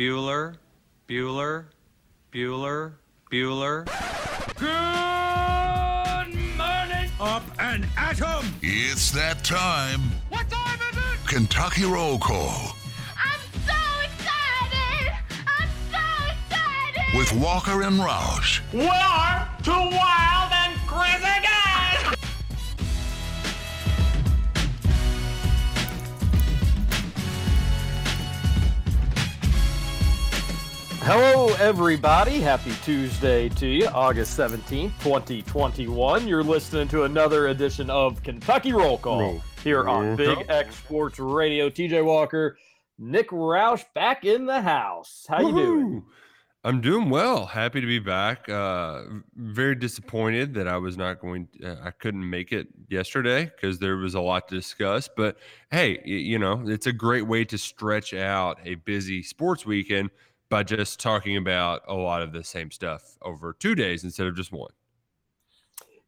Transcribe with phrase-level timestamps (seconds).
[0.00, 0.56] Bueller,
[1.06, 1.66] Bueller,
[2.32, 2.92] Bueller,
[3.30, 3.84] Bueller.
[4.56, 7.10] Good morning.
[7.20, 8.46] Up and at 'em!
[8.62, 10.00] It's that time.
[10.30, 11.28] What time is it?
[11.28, 12.74] Kentucky Roll Call
[13.14, 13.76] I'm so
[14.08, 15.12] excited!
[15.46, 17.18] I'm so excited!
[17.18, 18.62] with Walker and Roush.
[18.72, 20.39] We are two wild
[31.02, 32.40] Hello, everybody.
[32.40, 36.28] Happy Tuesday to you, August 17th, 2021.
[36.28, 39.42] You're listening to another edition of Kentucky Roll Call Roll.
[39.64, 41.70] here on Big X Sports Radio.
[41.70, 42.58] TJ Walker,
[42.98, 45.24] Nick Roush back in the house.
[45.26, 46.04] How you doing?
[46.62, 47.46] I'm doing well.
[47.46, 48.46] Happy to be back.
[48.46, 51.48] Uh, very disappointed that I was not going.
[51.64, 55.08] uh, I couldn't make it yesterday because there was a lot to discuss.
[55.08, 55.38] But
[55.70, 60.10] hey, you know, it's a great way to stretch out a busy sports weekend
[60.50, 64.36] by just talking about a lot of the same stuff over two days instead of
[64.36, 64.72] just one.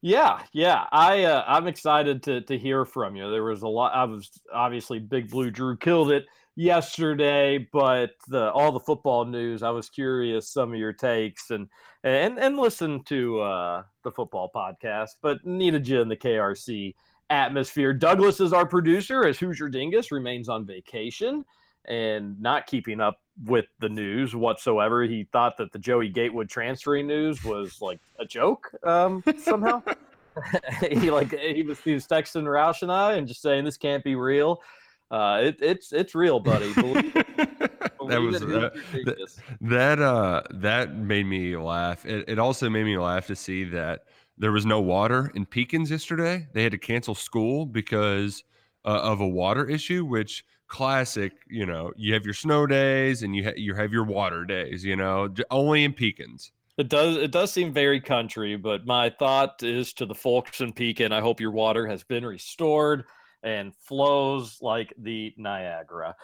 [0.02, 0.86] Yeah, yeah.
[0.90, 3.30] I uh, I'm excited to to hear from you.
[3.30, 3.94] There was a lot.
[3.94, 6.26] I was obviously Big Blue Drew killed it
[6.56, 9.62] yesterday, but the all the football news.
[9.62, 11.68] I was curious some of your takes and
[12.02, 15.10] and and listen to uh, the football podcast.
[15.22, 16.96] But needed you in the KRC
[17.30, 17.92] atmosphere.
[17.92, 21.44] Douglas is our producer, as Hoosier Dingus remains on vacation
[21.86, 25.04] and not keeping up with the news whatsoever.
[25.04, 29.82] He thought that the Joey Gatewood transferring news was like a joke um, somehow.
[30.90, 34.02] he like he was he was texting Roush and I and just saying this can't
[34.02, 34.62] be real.
[35.10, 36.72] Uh, it, it's it's real, buddy.
[36.74, 38.70] Believe, that believe was uh,
[39.04, 39.28] that,
[39.60, 42.04] that uh that made me laugh.
[42.04, 44.04] It, it also made me laugh to see that
[44.38, 46.48] there was no water in Pekins yesterday.
[46.52, 48.42] They had to cancel school because
[48.84, 51.32] uh, of a water issue, which classic.
[51.48, 54.82] You know, you have your snow days and you ha- you have your water days.
[54.82, 56.50] You know, only in Pekins.
[56.78, 60.72] It does it does seem very country, but my thought is to the folks in
[60.72, 61.12] Pekin.
[61.12, 63.04] I hope your water has been restored
[63.42, 66.16] and flows like the Niagara.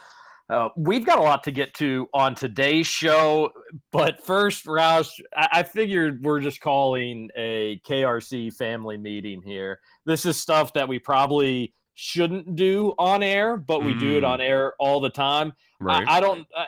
[0.50, 3.50] Uh, we've got a lot to get to on today's show,
[3.92, 9.78] but first, Roush, I, I figured we're just calling a KRC family meeting here.
[10.06, 14.28] This is stuff that we probably shouldn't do on air, but we do it Mm.
[14.28, 15.52] on air all the time.
[15.80, 16.06] Right.
[16.06, 16.46] I, I don't.
[16.56, 16.66] I,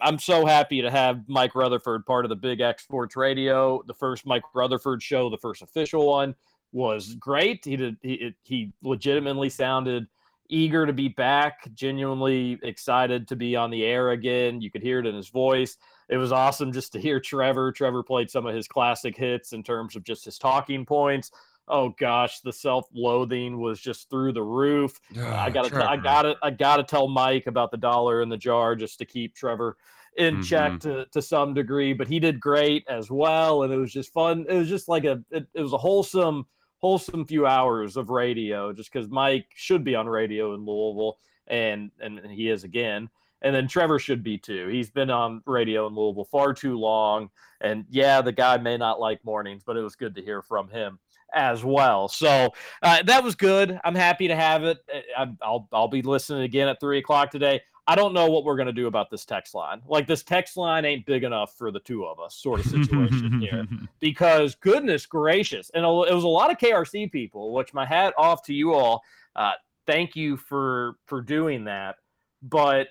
[0.00, 3.80] I'm so happy to have Mike Rutherford part of the Big X Sports Radio.
[3.86, 6.34] The first Mike Rutherford show, the first official one,
[6.72, 7.64] was great.
[7.64, 7.96] He did.
[8.02, 10.08] He he legitimately sounded
[10.48, 14.60] eager to be back, genuinely excited to be on the air again.
[14.60, 15.76] You could hear it in his voice.
[16.08, 17.70] It was awesome just to hear Trevor.
[17.70, 21.30] Trevor played some of his classic hits in terms of just his talking points.
[21.68, 24.98] Oh gosh, the self-loathing was just through the roof.
[25.16, 26.02] I Ah, gotta, t- I Trevor.
[26.02, 29.76] gotta, I gotta tell Mike about the dollar in the jar just to keep Trevor
[30.16, 30.80] in check Mhm.
[30.80, 31.92] to, to some degree.
[31.92, 34.44] But he did great as well, and it was just fun.
[34.48, 36.46] It was just like a, it, it was a wholesome,
[36.78, 38.72] wholesome few hours of radio.
[38.72, 43.08] Just because Mike should be on radio in Louisville, and and he is again.
[43.44, 44.68] And then Trevor should be too.
[44.68, 47.28] He's been on radio in Louisville far too long.
[47.60, 50.68] And yeah, the guy may not like mornings, but it was good to hear from
[50.68, 50.98] him
[51.34, 52.08] as well.
[52.08, 53.78] So uh, that was good.
[53.84, 54.78] I'm happy to have it.
[55.16, 57.60] I, I'll I'll be listening again at three o'clock today.
[57.86, 59.82] I don't know what we're gonna do about this text line.
[59.86, 63.40] Like this text line ain't big enough for the two of us, sort of situation
[63.40, 63.66] here.
[64.00, 67.52] Because goodness gracious, and it was a lot of KRC people.
[67.52, 69.02] Which my hat off to you all.
[69.34, 69.52] Uh,
[69.86, 71.96] thank you for for doing that.
[72.42, 72.88] But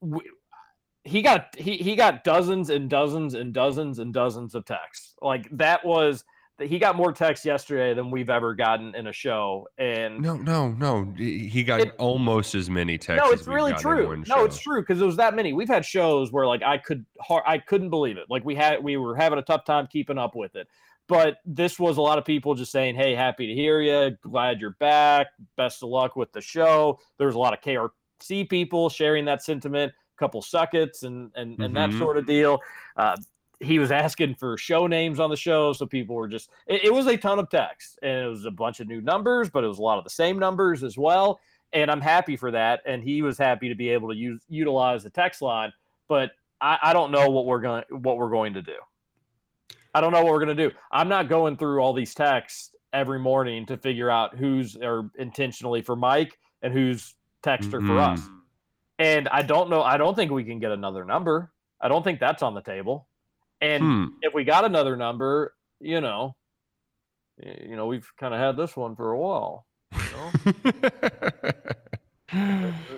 [0.00, 0.20] we,
[1.04, 5.14] he got he he got dozens and dozens and dozens and dozens of texts.
[5.20, 6.24] Like that was
[6.62, 9.68] he got more texts yesterday than we've ever gotten in a show.
[9.78, 11.12] And No, no, no.
[11.16, 13.24] He got It- almost as many texts.
[13.26, 14.22] no, it's really true.
[14.26, 15.52] No, it's true because it was that many.
[15.52, 17.04] We've had shows where like I could
[17.46, 18.26] I couldn't believe it.
[18.30, 20.68] Like we had we were having a tough time keeping up with it.
[21.08, 24.16] But this was a lot of people just saying, "Hey, happy to hear you.
[24.22, 25.26] Glad you're back.
[25.56, 29.42] Best of luck with the show." There was a lot of KRC people sharing that
[29.42, 29.92] sentiment.
[29.92, 31.98] A couple suckets and and and that Mhm.
[31.98, 32.60] sort of deal.
[32.96, 33.16] Uh,
[33.62, 36.50] he was asking for show names on the show, so people were just.
[36.66, 39.50] It, it was a ton of text, and it was a bunch of new numbers,
[39.50, 41.40] but it was a lot of the same numbers as well
[41.72, 42.80] and I'm happy for that.
[42.86, 45.72] And he was happy to be able to use utilize the text line.
[46.08, 48.76] But I, I don't know what we're going what we're going to do.
[49.94, 50.74] I don't know what we're going to do.
[50.90, 55.82] I'm not going through all these texts every morning to figure out who's or intentionally
[55.82, 58.20] for Mike and who's texter for us.
[58.20, 58.36] Mm-hmm.
[58.98, 59.82] And I don't know.
[59.82, 61.50] I don't think we can get another number.
[61.80, 63.08] I don't think that's on the table.
[63.62, 64.04] And Hmm.
[64.22, 66.34] if we got another number, you know,
[67.42, 69.64] you know, we've kind of had this one for a while.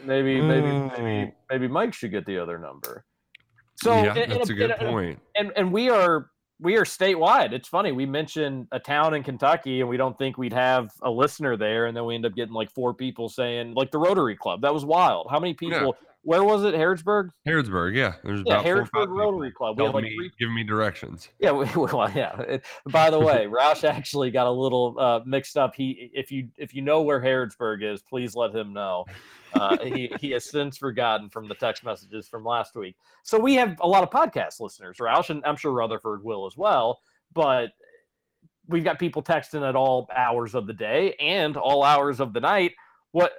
[0.05, 0.91] Maybe, maybe, Oh.
[0.99, 3.05] maybe, maybe Mike should get the other number.
[3.83, 5.21] So yeah, that's a good point.
[5.35, 6.31] and and we are
[6.61, 7.53] we are statewide.
[7.53, 11.11] It's funny we mentioned a town in Kentucky, and we don't think we'd have a
[11.11, 14.37] listener there, and then we end up getting like four people saying like the Rotary
[14.37, 14.61] Club.
[14.63, 15.27] That was wild.
[15.31, 15.91] How many Yeah.
[16.25, 16.75] Where was it?
[16.75, 17.29] Harrodsburg.
[17.47, 18.15] Harrodsburg, yeah.
[18.25, 19.79] There's Yeah, about four Harrodsburg people Rotary Club.
[19.79, 21.29] We like me, three giving me directions.
[21.39, 22.41] Yeah, we, well, yeah.
[22.41, 25.75] It- by the way, Roush actually got a little uh, mixed up.
[25.75, 29.05] He, if you if you know where Harrodsburg is, please let him know.
[29.53, 32.97] Uh, he he has since forgotten from the text messages from last week.
[33.23, 36.57] So we have a lot of podcast listeners, Roush, and I'm sure Rutherford will as
[36.57, 37.01] well.
[37.35, 37.71] But
[38.67, 42.41] we've got people texting at all hours of the day and all hours of the
[42.41, 42.73] night.
[43.13, 43.33] What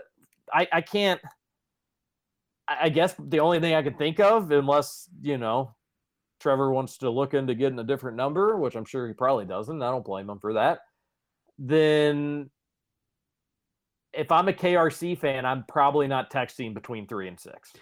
[0.53, 1.19] I I can't.
[2.67, 5.75] I guess the only thing I can think of, unless you know
[6.39, 9.81] Trevor wants to look into getting a different number, which I'm sure he probably doesn't.
[9.81, 10.79] I don't blame him for that.
[11.57, 12.50] Then,
[14.13, 17.73] if I'm a KRC fan, I'm probably not texting between three and six.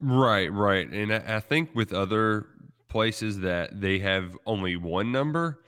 [0.00, 0.88] Right, right.
[0.88, 2.46] And I think with other
[2.88, 5.62] places that they have only one number,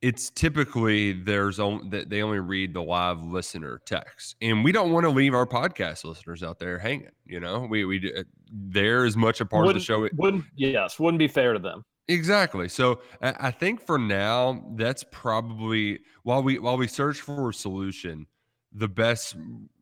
[0.00, 4.92] it's typically there's only that they only read the live listener text, and we don't
[4.92, 7.10] want to leave our podcast listeners out there hanging.
[7.26, 10.08] You know, we we do- they're as much a part of the Wouldn't- show.
[10.16, 11.84] Wouldn't yes, wouldn't be fair to them.
[12.06, 12.68] Exactly.
[12.68, 17.54] So I, I think for now, that's probably while we while we search for a
[17.54, 18.26] solution,
[18.72, 19.36] the best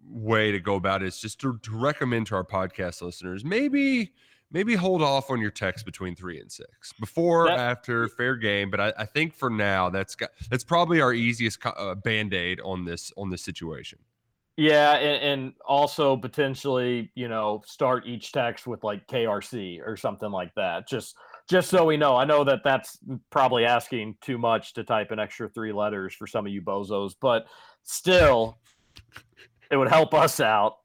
[0.09, 4.13] way to go about it is just to, to recommend to our podcast listeners maybe
[4.51, 8.71] maybe hold off on your text between three and six before That- after fair game.
[8.71, 12.35] But I, I think for now, that's got that's probably our easiest co- uh, band
[12.35, 13.99] aid on this on this situation.
[14.59, 20.31] Yeah, and, and also potentially, you know, start each text with like KRC or something
[20.31, 20.89] like that.
[20.89, 21.15] Just
[21.49, 22.17] just so we know.
[22.17, 22.99] I know that that's
[23.31, 27.15] probably asking too much to type an extra three letters for some of you bozos,
[27.21, 27.47] but
[27.83, 28.59] still,
[29.71, 30.79] it would help us out.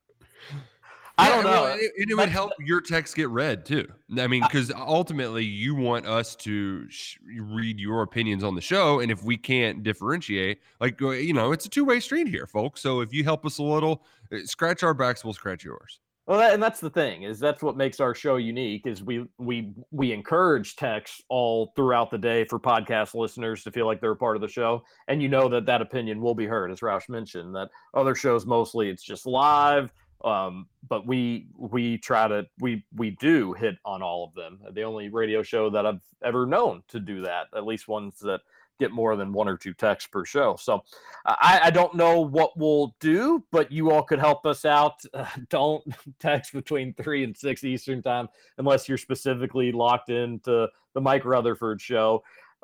[1.21, 1.67] I don't know.
[1.67, 3.87] and it, and it would help your text get read too.
[4.17, 8.99] I mean, because ultimately you want us to sh- read your opinions on the show,
[8.99, 12.47] and if we can't differentiate, like uh, you know, it's a two way street here,
[12.47, 12.81] folks.
[12.81, 14.03] So if you help us a little,
[14.33, 15.99] uh, scratch our backs, we'll scratch yours.
[16.27, 19.25] Well, that, and that's the thing is that's what makes our show unique is we
[19.37, 24.11] we we encourage text all throughout the day for podcast listeners to feel like they're
[24.11, 26.79] a part of the show, and you know that that opinion will be heard, as
[26.79, 27.55] Roush mentioned.
[27.55, 29.91] That other shows mostly it's just live,
[30.23, 34.59] um, but we we try to we we do hit on all of them.
[34.73, 38.41] The only radio show that I've ever known to do that, at least ones that
[38.81, 40.55] get more than one or two texts per show.
[40.59, 40.83] So
[41.23, 44.95] I, I don't know what we'll do, but you all could help us out.
[45.13, 45.83] Uh, don't
[46.19, 48.27] text between three and six Eastern time
[48.57, 52.23] unless you're specifically locked into the Mike Rutherford show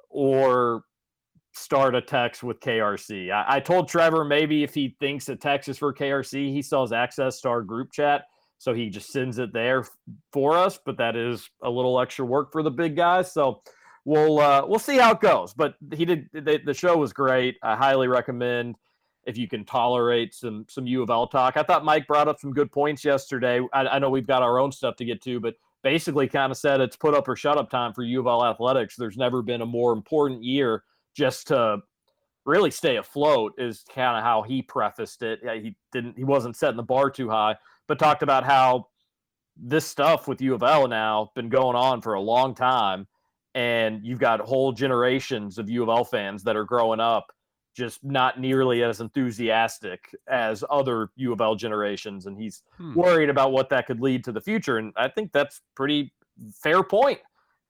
[0.09, 0.83] or
[1.57, 3.31] start a text with KRC.
[3.31, 6.81] I, I told Trevor maybe if he thinks a text is for KRC, he still
[6.81, 8.25] has access to our group chat.
[8.59, 9.85] So he just sends it there
[10.33, 13.31] for us, but that is a little extra work for the big guys.
[13.31, 13.61] So
[14.05, 15.53] we'll uh, we'll see how it goes.
[15.53, 17.57] But he did the, the show was great.
[17.61, 18.75] I highly recommend
[19.27, 21.57] if you can tolerate some some U of L talk.
[21.57, 23.59] I thought Mike brought up some good points yesterday.
[23.73, 26.57] I, I know we've got our own stuff to get to, but basically kind of
[26.57, 28.95] said it's put up or shut up time for U of L athletics.
[28.95, 30.83] There's never been a more important year
[31.17, 31.79] just to
[32.45, 35.39] really stay afloat is kind of how he prefaced it.
[35.43, 37.55] Yeah, he didn't he wasn't setting the bar too high,
[37.87, 38.87] but talked about how
[39.57, 43.07] this stuff with U of L now been going on for a long time
[43.55, 47.33] and you've got whole generations of U of L fans that are growing up
[47.75, 52.93] just not nearly as enthusiastic as other U of L generations, and he's Hmm.
[52.95, 54.77] worried about what that could lead to the future.
[54.77, 56.13] And I think that's pretty
[56.53, 57.19] fair point.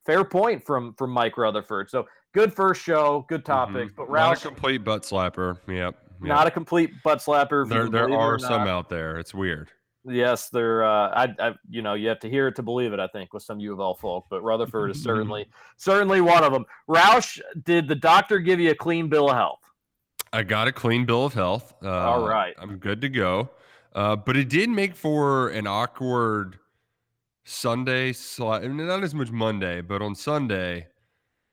[0.08, 1.90] Fair point from from Mike Rutherford.
[1.90, 3.96] So good first show, good topics, Mhm.
[3.96, 5.58] but not Roush a complete butt slapper.
[5.68, 5.76] Yep.
[5.76, 5.94] yep.
[6.22, 7.68] not a complete butt slapper.
[7.68, 9.18] there there believe it or are some out there.
[9.18, 9.70] It's weird.
[10.06, 13.00] Yes, there Uh, I, I, you know, you have to hear it to believe it.
[13.00, 15.46] I think with some U of L folk, but Rutherford is certainly,
[15.76, 16.64] certainly one of them.
[16.88, 19.60] Roush, did the doctor give you a clean bill of health?
[20.32, 21.74] I got a clean bill of health.
[21.84, 22.54] Uh, All right.
[22.58, 23.50] I'm good to go.
[23.94, 26.58] Uh, but it did make for an awkward
[27.48, 30.86] Sunday, not as much Monday, but on Sunday,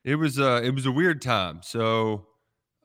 [0.03, 1.61] it was uh, it was a weird time.
[1.63, 2.27] So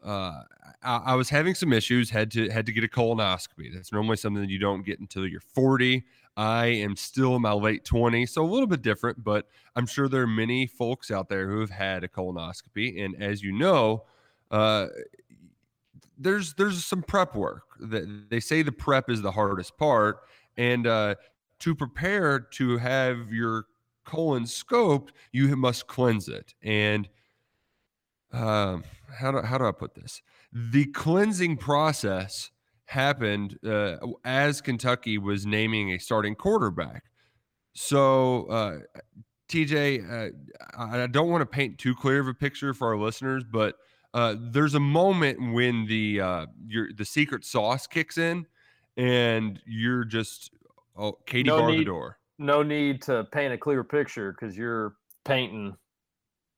[0.05, 0.43] uh,
[0.83, 2.11] I, I was having some issues.
[2.11, 3.73] Had to had to get a colonoscopy.
[3.75, 6.05] That's normally something that you don't get until you're 40.
[6.37, 9.23] I am still in my late 20s, so a little bit different.
[9.23, 13.21] But I'm sure there are many folks out there who have had a colonoscopy, and
[13.21, 14.05] as you know,
[14.51, 14.87] uh,
[16.17, 20.21] there's there's some prep work that they say the prep is the hardest part
[20.57, 21.15] and uh,
[21.61, 23.67] to prepare to have your
[24.05, 26.55] colon scoped you must cleanse it.
[26.63, 27.09] And
[28.33, 28.85] um,
[29.19, 30.23] how do, how do i put this?
[30.53, 32.51] The cleansing process
[32.87, 37.05] happened uh, as kentucky was naming a starting quarterback.
[37.73, 38.79] So uh,
[39.49, 40.31] TJ, uh,
[40.77, 43.77] I don't want to paint too clear of a picture for our listeners, but
[44.15, 48.47] uh, there's a moment when the uh, your the secret sauce kicks in,
[48.97, 50.51] and you're just
[51.01, 52.19] oh, Katie No bar the door.
[52.39, 55.77] No need to paint a clear picture because you're painting,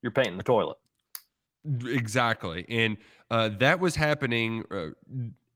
[0.01, 0.77] you're painting the toilet.
[1.85, 2.97] Exactly, and
[3.31, 4.87] uh, that was happening uh,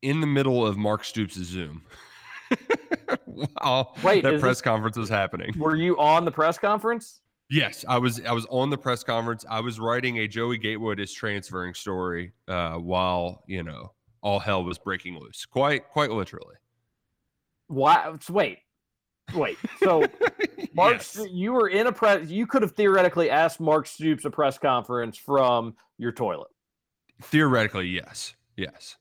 [0.01, 1.83] in the middle of Mark Stoops' Zoom.
[3.25, 5.53] wow, Wait, that press this- conference was happening.
[5.57, 7.21] Were you on the press conference?
[7.49, 8.21] Yes, I was.
[8.25, 9.45] I was on the press conference.
[9.49, 14.63] I was writing a Joey Gatewood is transferring story uh, while you know all hell
[14.63, 15.45] was breaking loose.
[15.45, 16.55] Quite, quite literally.
[17.67, 18.13] Why?
[18.29, 18.59] Wait,
[19.35, 19.57] wait.
[19.83, 20.01] So
[20.73, 21.19] Mark, Yes.
[21.31, 22.29] You were in a press.
[22.29, 26.49] You could have theoretically asked Mark Stoops a press conference from your toilet.
[27.21, 28.95] Theoretically, yes, yes.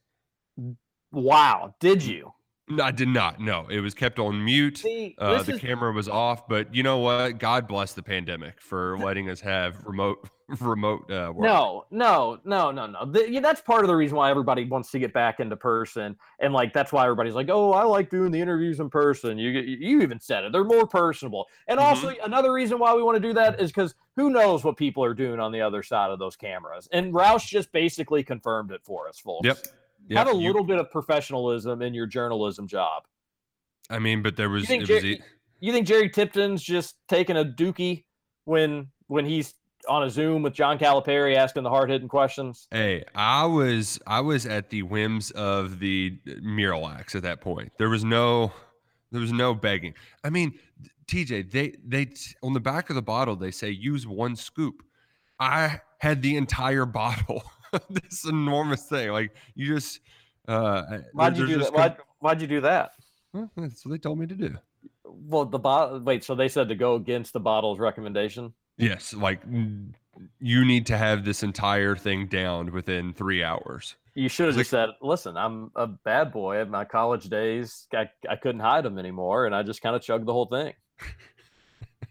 [1.12, 2.32] Wow, did you?
[2.68, 3.38] No, I did not.
[3.40, 4.78] No, it was kept on mute.
[4.78, 7.38] See, Uh, the is camera was off, but you know what?
[7.38, 10.28] God bless the pandemic for letting us have remote,
[10.60, 11.44] remote uh, work.
[11.44, 13.04] no, no, no, no, no.
[13.04, 16.16] The- yeah, that's part of the reason why everybody wants to get back into person,
[16.38, 19.50] and like that's why everybody's like, "Oh, I like doing the interviews in person." You
[19.50, 21.46] you even said it; they're more personable.
[21.68, 21.88] And Mm-hmm.
[22.06, 25.02] also another reason why we want to do that is because who knows what people
[25.02, 26.88] are doing on the other side of those cameras.
[26.92, 29.44] And Roush just basically confirmed it for us, folks.
[29.46, 29.58] Yep.
[30.08, 33.02] Yep, Have a you- little bit of professionalism in your journalism job.
[33.90, 34.64] I mean, but there was.
[34.66, 35.26] think It was
[35.60, 38.04] You think Jerry Tipton's just taking a dookie
[38.44, 39.54] when when he's
[39.88, 42.66] on a Zoom with John Calipari asking the hard hitting questions?
[42.70, 47.72] Hey, I was I was at the whims of the Miralax at that point.
[47.78, 48.52] There was no
[49.12, 49.94] there was no begging.
[50.24, 50.58] I mean,
[51.06, 52.08] TJ, they they
[52.42, 54.82] on the back of the bottle they say use one scoop.
[55.38, 57.42] I had the entire bottle.
[57.90, 59.10] this enormous thing.
[59.10, 60.00] Like you just
[60.48, 61.72] uh Why'd you do that?
[61.72, 62.92] Why'd, why'd you do that?
[63.32, 64.56] Well, that's what they told me to do.
[65.04, 66.00] Well, the bottle.
[66.00, 68.54] Wait, so they said to go against the bottle's recommendation?
[68.78, 69.40] Yes, like
[70.40, 73.96] you need to have this entire thing down within three hours.
[74.14, 76.56] You should have Like- just said, "Listen, I'm a bad boy.
[76.60, 80.02] At my college days, I, I couldn't hide them anymore, and I just kind of
[80.02, 80.72] chugged the whole thing."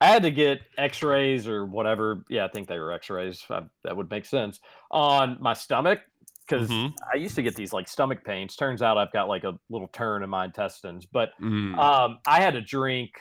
[0.00, 2.24] I had to get X-rays or whatever.
[2.28, 3.44] Yeah, I think they were X-rays.
[3.48, 4.58] I, that would make sense
[4.90, 6.00] on my stomach
[6.46, 6.92] because Mhm.
[7.12, 8.56] I used to get these like stomach pains.
[8.56, 11.78] Turns out I've got like a little turn in my intestines, but Mm.
[11.78, 13.12] um, I had to drink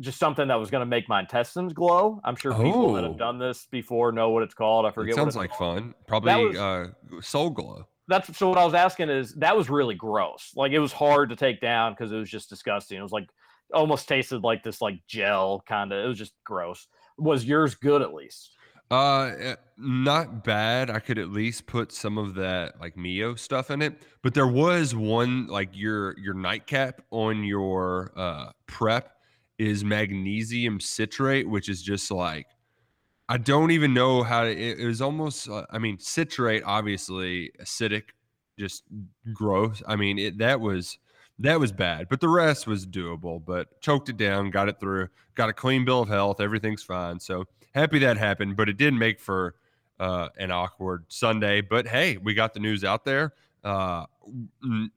[0.00, 2.20] just something that was going to make my intestines glow.
[2.24, 3.08] I'm sure people that Oh.
[3.08, 4.84] have done this before know what it's called.
[4.86, 5.10] I forget.
[5.10, 5.78] It what sounds it's like called.
[5.78, 5.94] fun.
[6.06, 6.86] Probably was- uh,
[7.20, 7.86] Soul Glow.
[8.08, 8.48] That's so.
[8.50, 10.52] What I was asking is that was really gross.
[10.54, 12.98] Like it was hard to take down because it was just disgusting.
[12.98, 13.28] It was like
[13.74, 16.04] almost tasted like this like gel kind of.
[16.04, 16.86] It was just gross.
[17.18, 18.52] Was yours good at least?
[18.92, 20.88] Uh, eh, not bad.
[20.90, 24.00] I could at least put some of that like Mio stuff in it.
[24.22, 29.15] But there was one like your your nightcap on your uh prep
[29.58, 32.46] is magnesium citrate, which is just like
[33.28, 34.50] I don't even know how to.
[34.50, 35.48] It, it was almost.
[35.48, 38.04] Uh, I mean, citrate obviously acidic,
[38.58, 38.84] just
[39.32, 39.82] gross.
[39.86, 40.98] I mean, it that was
[41.40, 43.44] that was bad, but the rest was doable.
[43.44, 46.40] But choked it down, got it through, got a clean bill of health.
[46.40, 47.18] Everything's fine.
[47.18, 47.44] So
[47.74, 49.56] happy that happened, but it did make for
[49.98, 51.62] uh, an awkward Sunday.
[51.62, 53.34] But hey, we got the news out there,
[53.64, 54.06] uh,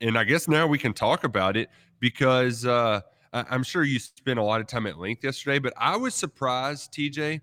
[0.01, 3.01] and I guess now we can talk about it because uh,
[3.33, 5.59] I- I'm sure you spent a lot of time at length yesterday.
[5.59, 7.41] But I was surprised, TJ.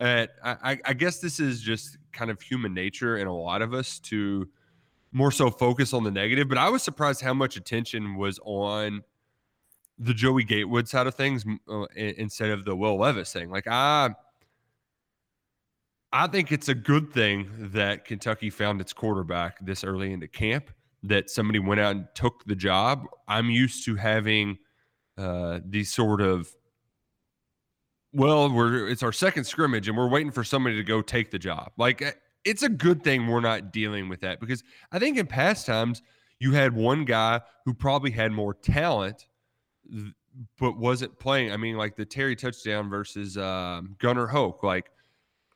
[0.00, 3.62] At I, I- I guess this is just kind of human nature in a lot
[3.62, 4.48] of us to
[5.12, 6.48] more so focus on the negative.
[6.48, 9.02] But I was surprised how much attention was on
[9.98, 13.50] the Joey Gatewood side of things uh, instead of the Will Levis thing.
[13.50, 14.10] Like I,
[16.12, 20.70] I think it's a good thing that Kentucky found its quarterback this early into camp.
[21.04, 23.06] That somebody went out and took the job.
[23.26, 24.56] I'm used to having
[25.18, 26.48] uh, these sort of
[28.14, 31.38] well, we're it's our second scrimmage and we're waiting for somebody to go take the
[31.38, 31.72] job.
[31.78, 32.12] Like eh,
[32.44, 36.02] it's a good thing we're not dealing with that because I think in past times
[36.40, 39.26] you had one guy who probably had more talent
[40.58, 41.52] but wasn't playing.
[41.52, 44.62] I mean, like the Terry touchdown versus um, Gunnar Hoak.
[44.62, 44.90] Like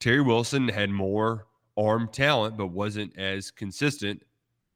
[0.01, 1.47] Terry Wilson had more
[1.77, 4.23] arm talent, but wasn't as consistent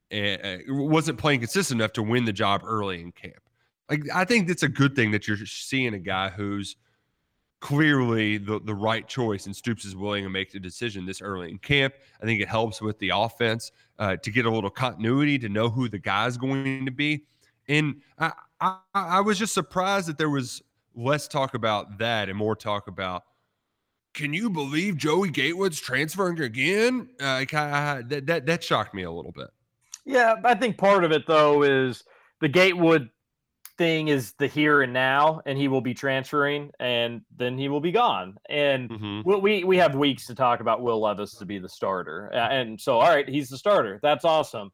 [0.09, 3.41] and uh, wasn't playing consistent enough to win the job early in camp.
[3.91, 6.77] Like I think that's a good thing that you're seeing a guy who's
[7.59, 11.51] clearly the, the right choice and Stoops is willing to make the decision this early
[11.51, 11.93] in camp.
[12.21, 15.69] I think it helps with the offense uh, to get a little continuity to know
[15.69, 17.25] who the guy's going to be.
[17.67, 18.31] And I,
[18.61, 20.63] I, I was just surprised that there was
[20.95, 23.23] less talk about that and more talk about
[24.13, 27.09] can you believe Joey Gatewood's transferring again?
[27.19, 29.47] Uh, that, that that shocked me a little bit.
[30.05, 32.03] Yeah, I think part of it though is
[32.41, 33.09] the Gatewood
[33.77, 37.81] thing is the here and now, and he will be transferring, and then he will
[37.81, 38.37] be gone.
[38.49, 39.41] And Mhm.
[39.41, 42.99] we we, have weeks to talk about Will Levis to be the starter, and so
[42.99, 43.99] all right, he's the starter.
[44.01, 44.71] That's awesome.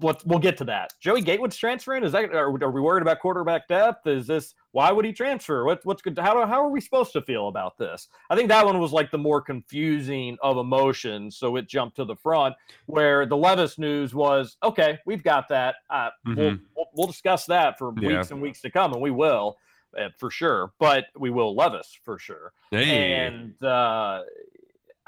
[0.00, 0.92] What we'll get to that.
[1.00, 2.04] Joey Gatewood's transferring.
[2.04, 4.06] Is that are, are we worried about quarterback depth?
[4.06, 5.64] Is this why would he transfer?
[5.64, 6.16] What what's good?
[6.16, 8.06] How do, how are we supposed to feel about this?
[8.30, 12.04] I think that one was like the more confusing of emotions, so it jumped to
[12.04, 12.54] the front.
[12.86, 15.74] Where the Levis news was okay, we've got that.
[15.90, 16.60] Uh, we'll, Mhm.
[16.76, 18.18] we'll we'll discuss that for Yeah.
[18.18, 19.56] weeks and weeks to come, and we will
[19.98, 20.72] uh, for sure.
[20.78, 22.52] But we will Levis for sure.
[22.70, 23.14] Hey.
[23.14, 24.22] And uh,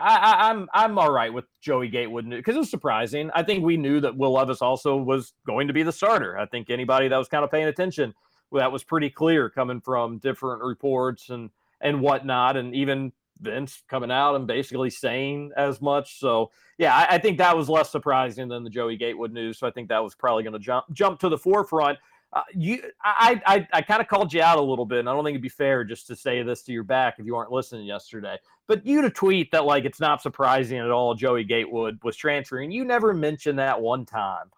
[0.00, 3.30] I, I, I'm I'm all right with Joey Gatewood because it was surprising.
[3.34, 6.38] I think we knew that Will Levis also was going to be the starter.
[6.38, 8.14] I think anybody that was kind of paying attention,
[8.52, 14.10] that was pretty clear coming from different reports and and whatnot, and even Vince coming
[14.10, 16.18] out and basically saying as much.
[16.18, 19.58] So yeah, I, I think that was less surprising than the Joey Gatewood news.
[19.58, 21.98] So I think that was probably going to jump jump to the forefront.
[22.32, 25.12] Uh, you, I, I, I kind of called you out a little bit, and I
[25.12, 27.50] don't think it'd be fair just to say this to your back if you weren't
[27.50, 28.36] listening yesterday.
[28.70, 32.70] But you to tweet that like it's not surprising at all Joey Gatewood was transferring.
[32.70, 34.52] You never mentioned that one time.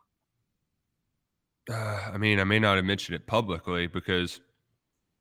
[1.70, 4.42] Uh, I mean, I may not have mentioned it publicly because,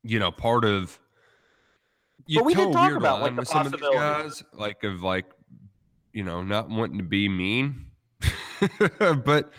[0.04, 1.00] you know, part of
[2.26, 4.24] you But we did talk about, like, the with some of these possibility.
[4.24, 5.28] guys, like of like,
[6.12, 7.86] you know, not wanting to be mean.
[9.00, 9.54] but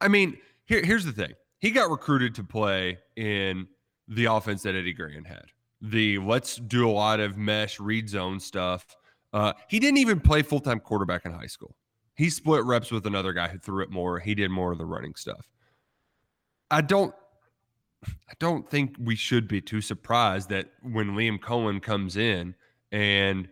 [0.00, 3.66] I mean, here, here's the thing: he got recruited to play in
[4.06, 5.46] the offense that Eddie Gran had.
[5.90, 8.96] The let's do a lot of mesh read zone stuff.
[9.32, 11.76] Uh, he didn't even play full time quarterback in high school.
[12.14, 14.18] He split reps with another guy who threw it more.
[14.18, 15.46] He did more of the running stuff.
[16.70, 17.14] I don't
[18.04, 22.54] I don't think we should be too surprised that when Liam Coen comes in
[22.92, 23.48] and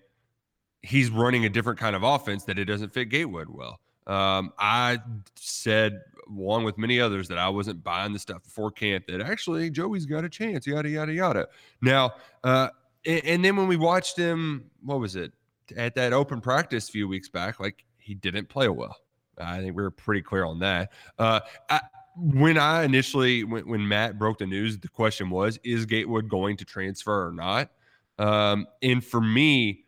[0.83, 3.81] he's running a different kind of offense that it doesn't fit Gatewood well.
[4.07, 4.99] Um, I
[5.35, 9.71] said along with many others that I wasn't buying the stuff before camp that actually
[9.71, 11.49] Joey's got a chance, yada yada yada.
[11.83, 12.69] Now, uh,
[13.07, 15.33] and, and then when we watched him, what was it
[15.77, 17.61] at that open practice a few weeks back?
[17.61, 18.97] Like he didn't play well.
[19.39, 20.93] I think we were pretty clear on that.
[21.19, 21.81] Uh, I,
[22.17, 26.57] when I initially when, when Matt broke the news, the question was, is Gatewood going
[26.59, 27.71] to transfer or not?
[28.19, 29.84] Um, and for me,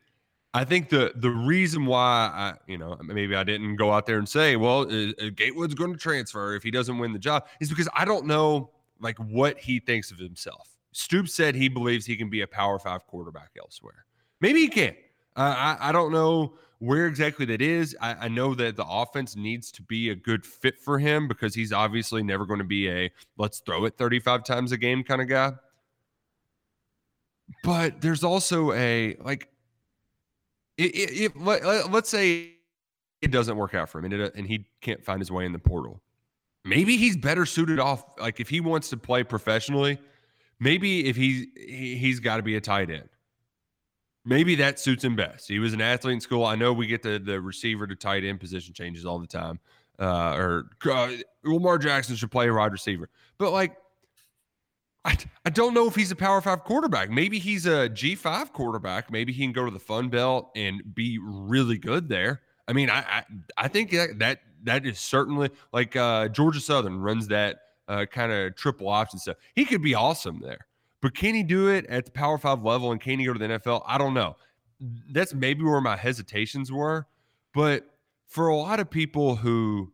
[0.57, 4.17] I think the the reason why I, you know, maybe I didn't go out there
[4.17, 7.47] and say, well, uh, uh, Gatewood's going to transfer if he doesn't win the job,
[7.61, 10.71] is because I don't know like what he thinks of himself.
[10.93, 14.07] Stoops said he believes he can be a Power Five quarterback elsewhere.
[14.41, 14.95] Maybe he can.
[15.37, 17.95] Uh, I I don't know where exactly that is.
[18.01, 21.55] I, I know that the offense needs to be a good fit for him because
[21.55, 25.21] he's obviously never going to be a let's throw it 35 times a game kind
[25.21, 25.53] of guy.
[27.63, 29.51] But there's also a like
[30.79, 32.53] if let, us say
[33.23, 35.53] it doesn't work out for him and, it, and he can't find his way in
[35.53, 36.01] the portal.
[36.65, 39.99] Maybe he's better suited off like if he wants to play professionally,
[40.59, 43.09] maybe if he, he he's got to be a tight end.
[44.25, 45.49] Maybe that suits him best.
[45.49, 46.45] He was an athlete in school.
[46.45, 49.61] I know we get the the receiver to tight end position changes all the time.
[49.99, 51.13] Uh, or uh,
[51.45, 53.09] Lamar Jackson should play a wide receiver.
[53.39, 53.77] But like
[55.07, 57.11] I, I don't know if he's a power five quarterback.
[57.11, 59.11] Maybe he's a G5 quarterback.
[59.11, 62.43] Maybe he can go to the fun belt and be really good there.
[62.67, 63.25] I mean, I I,
[63.57, 68.33] I think that, that that is certainly like uh, Georgia Southern runs that uh, kind
[68.33, 69.37] of triple option stuff.
[69.55, 70.67] He could be awesome there.
[71.01, 73.39] But can he do it at the power five level and can he go to
[73.39, 73.85] the NFL?
[73.87, 74.37] I don't know.
[74.81, 77.07] That's maybe where my hesitations were.
[77.55, 77.87] But
[78.27, 79.93] for a lot of people who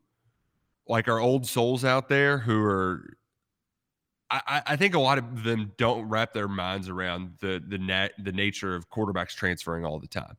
[0.88, 3.16] like our old souls out there who are
[4.32, 8.12] I, I, think a lot of them don't wrap their minds around the the nat,
[8.18, 10.36] the nature of quarterbacks transferring all the time.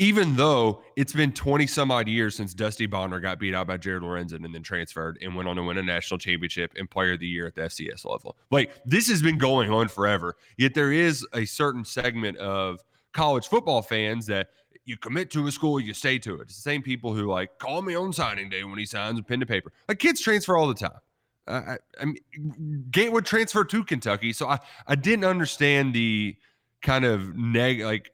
[0.00, 3.76] Even though it's been 20 some odd years since Dusty Bonner got beat out by
[3.76, 7.14] Jared Lorenzen and then transferred and went on to win a national championship and player
[7.14, 8.36] of the year at the FCS level.
[8.52, 10.36] Like this has been going on forever.
[10.56, 12.78] Yet there is a certain segment of
[13.12, 14.50] college football fans that
[14.84, 16.42] you commit to a school, you stay to it.
[16.42, 19.22] It's the same people who like call me on signing day when he signs a
[19.24, 19.72] pen to paper.
[19.88, 21.00] Like kids transfer all the time.
[21.48, 26.36] I, I mean, Gatewood transfer to Kentucky, so I I didn't understand the
[26.82, 28.10] kind of neg like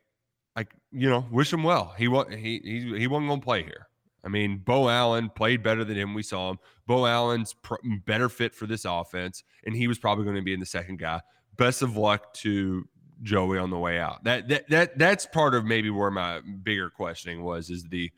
[0.57, 1.95] like you know wish him well.
[1.99, 3.89] He was he he he wasn't gonna play here.
[4.25, 6.15] I mean, Beau Allen played better than him.
[6.15, 6.59] We saw him.
[6.87, 7.75] Beau Allen's pr-
[8.07, 10.99] better fit for this offense, and he was probably going to be in the second
[10.99, 11.21] guy.
[11.59, 12.89] Best of luck to
[13.23, 14.25] Joey on the way out.
[14.25, 18.11] That that that that's part of maybe where my bigger questioning was is the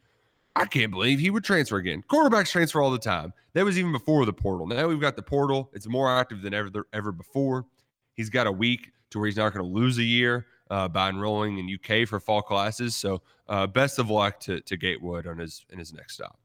[0.57, 2.03] I can't believe he would transfer again.
[2.11, 3.35] Quarterbacks transfer all the time.
[3.53, 4.67] That was even before the portal.
[4.67, 5.71] Now we've got the portal.
[5.75, 7.67] It's more active than ever ever before.
[8.15, 11.11] He's got a week to where he's not going to lose a year uh, by
[11.11, 12.97] enrolling in UK for fall classes.
[12.97, 16.39] So uh, best of luck to to Gatewood on his in his next stop.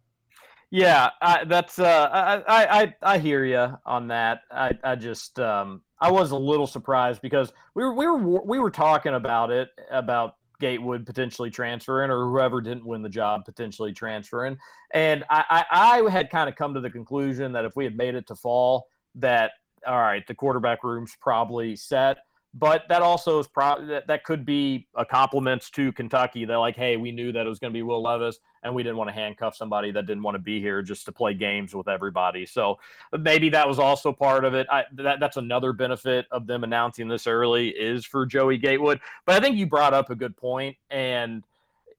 [0.72, 2.10] Yeah, I, that's uh,
[2.48, 4.42] I, I I hear you on that.
[4.52, 8.60] I I just um, I was a little surprised because we were we were we
[8.60, 13.92] were talking about it about Gatewood potentially transferring or whoever didn't win the job potentially
[13.92, 14.58] transferring,
[14.94, 17.98] and I I, I had kind of come to the conclusion that if we had
[17.98, 19.52] made it to fall, that
[19.86, 22.20] all right, the quarterback room's probably set
[22.54, 26.44] but that also is pro- that, that could be a compliment to Kentucky.
[26.44, 28.84] They're like, hey, we knew that it was going to be Will Levis, and we
[28.84, 31.74] didn't want to handcuff somebody that didn't want to be here just to play games
[31.74, 32.46] with everybody.
[32.46, 32.78] So
[33.18, 34.68] maybe that was also part of it.
[34.70, 39.00] I, that, that's another benefit of them announcing this early is for Joey Gatewood.
[39.26, 41.44] But I think you brought up a good point, and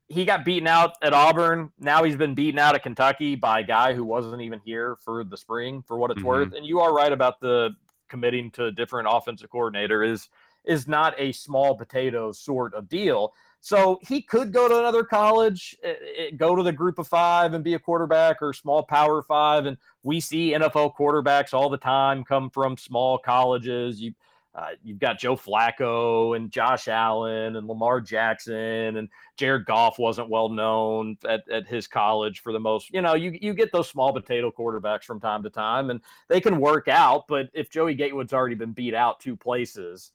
[0.08, 1.72] he got beaten out at Auburn.
[1.78, 5.24] Now he's been beaten out at Kentucky by a guy who wasn't even here for
[5.24, 6.28] the spring, for what it's mm-hmm.
[6.28, 6.52] worth.
[6.52, 7.70] And you are right about the
[8.12, 10.28] committing to a different offensive coordinator is
[10.64, 13.32] is not a small potato sort of deal.
[13.64, 17.54] So he could go to another college, eh, eh, go to the group of five
[17.54, 19.66] and be a quarterback or small power five.
[19.66, 24.00] And we see NFL quarterbacks all the time come from small colleges.
[24.00, 24.14] You,
[24.54, 30.28] uh, you've got Joe Flacco and Josh Allen and Lamar Jackson and Jared Goff wasn't
[30.28, 32.92] well known at, at his college for the most.
[32.92, 36.40] You know, you you get those small potato quarterbacks from time to time and they
[36.40, 37.28] can work out.
[37.28, 40.10] But if Joey Gatewood's already been beat out two places,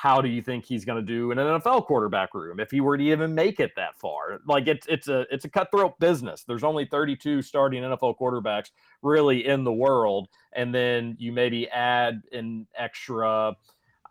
[0.00, 2.80] how do you think he's going to do in an NFL quarterback room if he
[2.80, 4.40] were to even make it that far?
[4.46, 6.42] Like it's it's a it's a cutthroat business.
[6.42, 8.70] There's only 32 starting NFL quarterbacks
[9.02, 13.54] really in the world, and then you maybe add an extra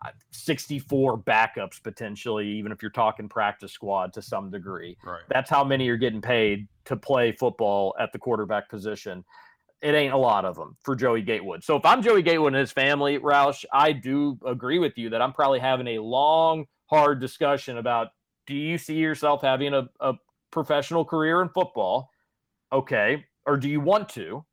[0.06, 4.96] uh, 64 backups potentially, even if you're talking practice squad to some degree.
[5.04, 5.24] Right.
[5.28, 9.26] That's how many are getting paid to play football at the quarterback position
[9.82, 11.64] it ain't a lot of them for Joey Gatewood.
[11.64, 15.22] So if I'm Joey Gatewood and his family, Roush, I do agree with you that
[15.22, 18.10] I'm probably having a long, hard discussion about
[18.46, 20.16] do you see yourself having a, a
[20.52, 22.10] professional career in football?
[22.74, 23.26] Okay.
[23.46, 24.44] Or do you want to?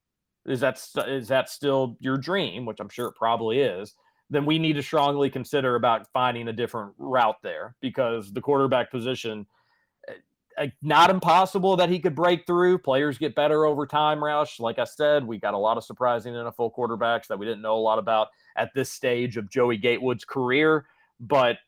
[0.47, 3.95] Is that is that still your dream, which I'm sure it probably is?
[4.31, 8.91] Then we need to strongly consider about finding a different route there because the quarterback
[8.91, 9.47] position
[10.83, 12.79] not impossible that he could break through.
[12.79, 14.59] Players get better over time, Roush.
[14.59, 17.77] Like I said, we got a lot of surprising NFL quarterbacks that we didn't know
[17.77, 20.87] a lot about at this stage of Joey Gatewood's career.
[21.21, 21.59] But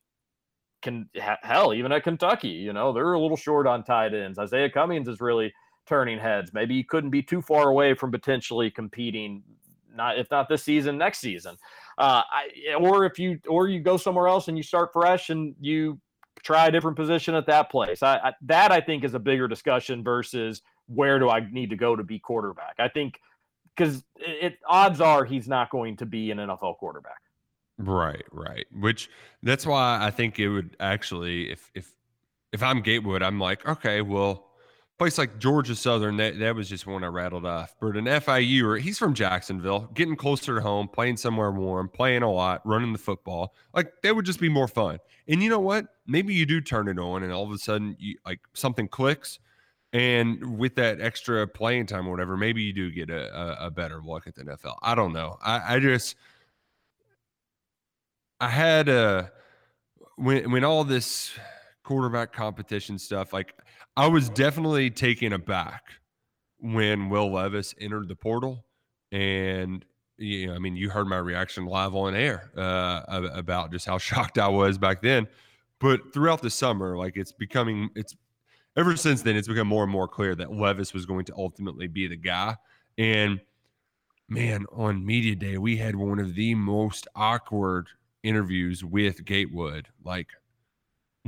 [0.83, 4.39] can hell, even at Kentucky, you know, they're a little short on tight ends.
[4.39, 5.53] Izayah Cummings is really
[5.87, 6.53] turning heads.
[6.55, 9.43] Maybe he couldn't be too far away from potentially competing,
[9.95, 11.57] not if not this season, next season.
[11.97, 15.55] Uh, I, or if you or you go somewhere else and you start fresh and
[15.61, 15.99] you
[16.43, 18.03] try a different position at that place.
[18.03, 21.77] I, I, that I think is a bigger discussion versus where do I need to
[21.77, 22.77] go to be quarterback.
[22.79, 23.21] I think
[23.77, 27.21] because it, it odds are he's not going to be an NFL quarterback.
[27.79, 28.67] Right, right.
[28.73, 29.09] Which
[29.43, 31.95] that's why I think it would actually, if if
[32.53, 34.48] if I'm Gatewood, I'm like, okay, well,
[34.99, 37.75] place like Georgia Southern, that, that was just one I rattled off.
[37.81, 42.23] But an FIU, or he's from Jacksonville, getting closer to home, playing somewhere warm, playing
[42.23, 43.55] a lot, running the football.
[43.73, 44.99] Like that would just be more fun.
[45.29, 45.87] And you know what?
[46.07, 49.39] Maybe you do turn it on, and all of a sudden, you like something clicks.
[49.93, 53.71] And with that extra playing time or whatever, maybe you do get a, a, a
[53.71, 54.77] better look at the NFL.
[54.83, 55.39] I don't know.
[55.43, 56.17] I, I just
[58.41, 59.33] I had a
[60.17, 61.33] when when all this
[61.85, 63.55] quarterback competition stuff, like
[63.99, 65.83] I was definitely taken aback
[66.61, 68.65] when Will Levis entered the portal,
[69.11, 69.85] and
[70.19, 73.03] you know, I mean, you heard my reaction live on air uh,
[73.35, 75.27] about just how shocked I was back then.
[75.81, 78.15] But throughout the summer, like it's becoming, it's
[78.77, 81.89] ever since then, it's become more and more clear that Levis was going to ultimately
[81.89, 82.57] be the guy.
[82.99, 83.41] And
[84.29, 87.89] man, on media day, we had one of the most awkward
[88.23, 89.89] interviews with Gatewood.
[90.05, 90.29] Like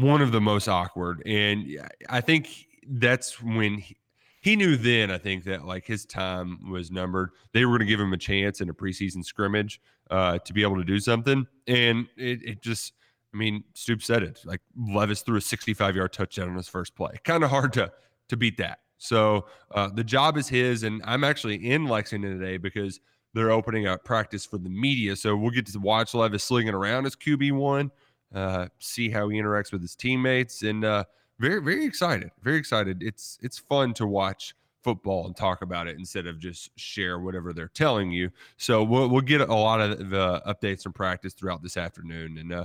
[0.01, 1.23] one of the most awkward.
[1.27, 3.97] And I think that's when he,
[4.41, 7.31] he knew then, I think, that like his time was numbered.
[7.53, 10.63] They were going to give him a chance in a preseason scrimmage uh, to be
[10.63, 11.47] able to do something.
[11.67, 12.95] And it, it just,
[13.35, 16.95] I mean, Stoop said it like Levis threw a 65 yard touchdown on his first
[16.95, 17.19] play.
[17.25, 17.93] Kind of hard to,
[18.29, 18.81] to beat that.
[18.99, 20.83] So uh, the job is his.
[20.83, 23.01] And I'm actually in Lexington today because
[23.35, 25.17] they're opening up practice for the media.
[25.17, 27.91] So we'll get to watch Levis slinging around as QB1
[28.35, 31.05] uh, see how he interacts with his teammates, and uh,
[31.39, 33.03] very very excited, very excited.
[33.03, 37.53] It's it's fun to watch football and talk about it instead of just share whatever
[37.53, 38.31] they're telling you.
[38.57, 42.53] So we'll we'll get a lot of the updates from practice throughout this afternoon, and
[42.53, 42.65] uh,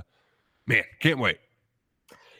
[0.66, 1.38] man, can't wait.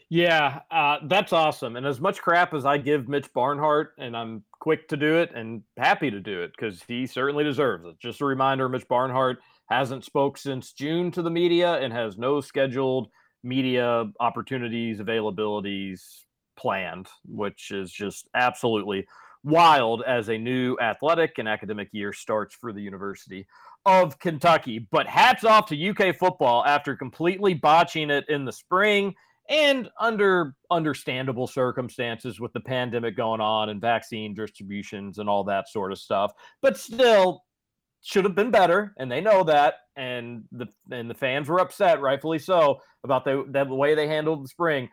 [0.09, 1.75] Yeah, uh, that's awesome.
[1.75, 5.33] And as much crap as I give Mitch Barnhart, and I'm quick to do it
[5.35, 7.99] and happy to do it because he certainly deserves it.
[7.99, 12.41] Just a reminder, Mitch Barnhart hasn't spoke since June to the media and has no
[12.41, 13.09] scheduled
[13.43, 16.01] media opportunities, availabilities
[16.57, 19.07] planned, which is just absolutely
[19.45, 23.47] wild as a new athletic and academic year starts for the University
[23.85, 24.87] of Kentucky.
[24.91, 29.15] But hats off to UK football after completely botching it in the spring
[29.49, 35.69] and under understandable circumstances with the pandemic going on and vaccine distributions and all that
[35.69, 36.33] sort of stuff.
[36.63, 37.45] But still,
[38.07, 39.75] should have been better, and they know that.
[39.97, 44.45] And the and the fans were upset, rightfully so, about the, the way they handled
[44.45, 44.89] the spring.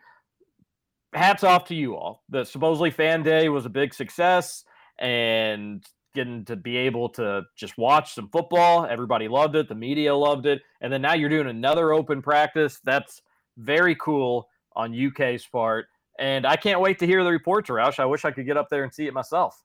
[1.12, 2.24] Hats off to you all.
[2.28, 4.64] The supposedly fan day was a big success,
[4.98, 8.84] and getting to be able to just watch some football.
[8.84, 9.68] Everybody loved it.
[9.68, 10.62] The media loved it.
[10.80, 12.80] And then now you're doing another open practice.
[12.84, 13.20] That's
[13.56, 15.86] very cool on UK's part.
[16.18, 17.98] And I can't wait to hear the reports, Roush.
[17.98, 19.60] I wish I could get up there and see it myself.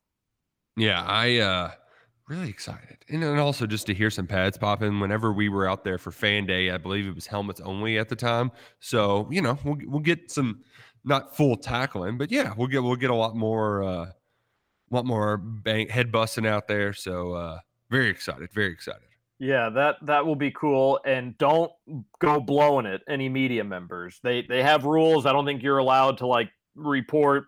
[0.76, 1.70] Yeah, I uh
[2.30, 2.98] really excited.
[3.08, 5.00] And then also just to hear some pads popping.
[5.00, 6.70] whenever we were out there for fan day.
[6.70, 8.52] I believe it was helmets only at the time.
[8.78, 10.62] So, you know, we'll we'll get some
[11.04, 14.06] not full tackling, but yeah, we'll get we'll get a lot more uh
[14.90, 16.92] lot more bang head busting out there.
[16.92, 17.58] So uh
[17.90, 19.02] very excited, very excited.
[19.40, 21.00] Yeah, that that will be cool.
[21.04, 21.72] And don't
[22.20, 23.02] go blowing it.
[23.08, 25.26] Any media members, they they have rules.
[25.26, 27.46] I don't think you're allowed to like report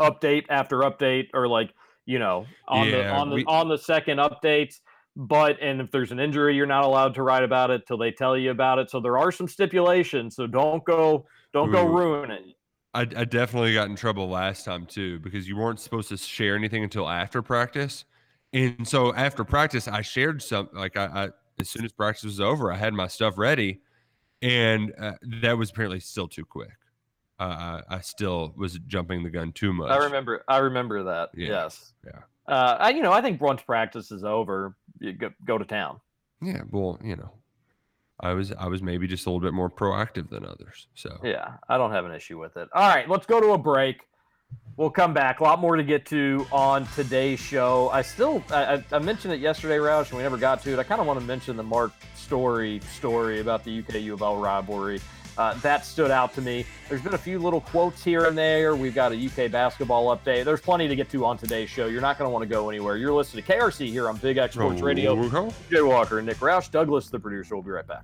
[0.00, 1.72] update after update or like
[2.08, 4.80] you know on the on the we- on the second updates.
[5.14, 8.12] But and if there's an injury, you're not allowed to write about it till they
[8.12, 8.88] tell you about it.
[8.88, 10.36] So there are some stipulations.
[10.36, 11.96] So don't go don't go Ooh.
[11.96, 12.42] ruin it.
[12.94, 16.56] I, I definitely got in trouble last time too because you weren't supposed to share
[16.56, 18.04] anything until after practice,
[18.52, 21.28] and so after practice I shared some like I, I
[21.60, 23.80] as soon as practice was over I had my stuff ready,
[24.40, 26.77] and uh, that was apparently still too quick.
[27.38, 29.90] Uh, I, still was jumping the gun too much.
[29.90, 30.42] I remember.
[30.48, 31.30] I remember that.
[31.34, 31.92] Yeah, Yes.
[32.04, 32.20] yeah.
[32.52, 36.00] Uh, I, you know, I think once practice is over, you go, go to town.
[36.40, 37.30] Yeah, well, you know,
[38.20, 40.88] I was I was maybe just a little bit more proactive than others.
[40.94, 42.68] So Yeah, I don't have an issue with it.
[42.74, 44.00] All right, let's go to a break.
[44.76, 45.40] We'll come back.
[45.40, 47.90] A lot more to get to on today's show.
[47.90, 50.78] I still, I, I- I mentioned it yesterday, Roush, and we never got to it.
[50.78, 54.22] I kind of want to mention the Mark Story story about the UK U of
[54.22, 55.00] L rivalry.
[55.38, 56.66] Uh, that stood out to me.
[56.88, 58.74] There's been a few little quotes here and there.
[58.74, 60.44] We've got a UK basketball update.
[60.44, 61.86] There's plenty to get to on today's show.
[61.86, 62.96] You're not going to want to go anywhere.
[62.96, 65.14] You're listening to KRC here on Big X Sports Radio.
[65.70, 66.70] Jay Walker and Nick Roush.
[66.70, 68.02] Douglas, the producer, will be right back.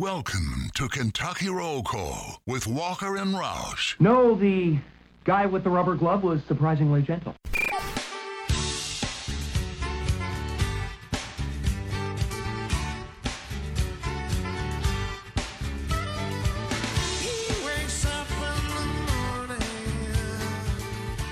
[0.00, 4.00] Welcome to Kentucky Roll Call with Walker and Roush.
[4.00, 4.78] No, the
[5.24, 7.34] guy with the rubber glove was surprisingly gentle.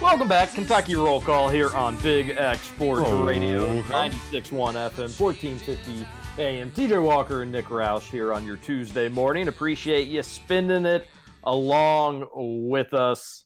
[0.03, 4.11] Welcome back, Kentucky Roll Call here on Big X Sports Roll Radio, call.
[4.11, 6.07] 96.1 FM, 1450
[6.38, 6.70] AM.
[6.70, 9.48] TJ Walker and Nick Roush here on your Tuesday morning.
[9.48, 11.07] Appreciate you spending it
[11.44, 13.44] along with us.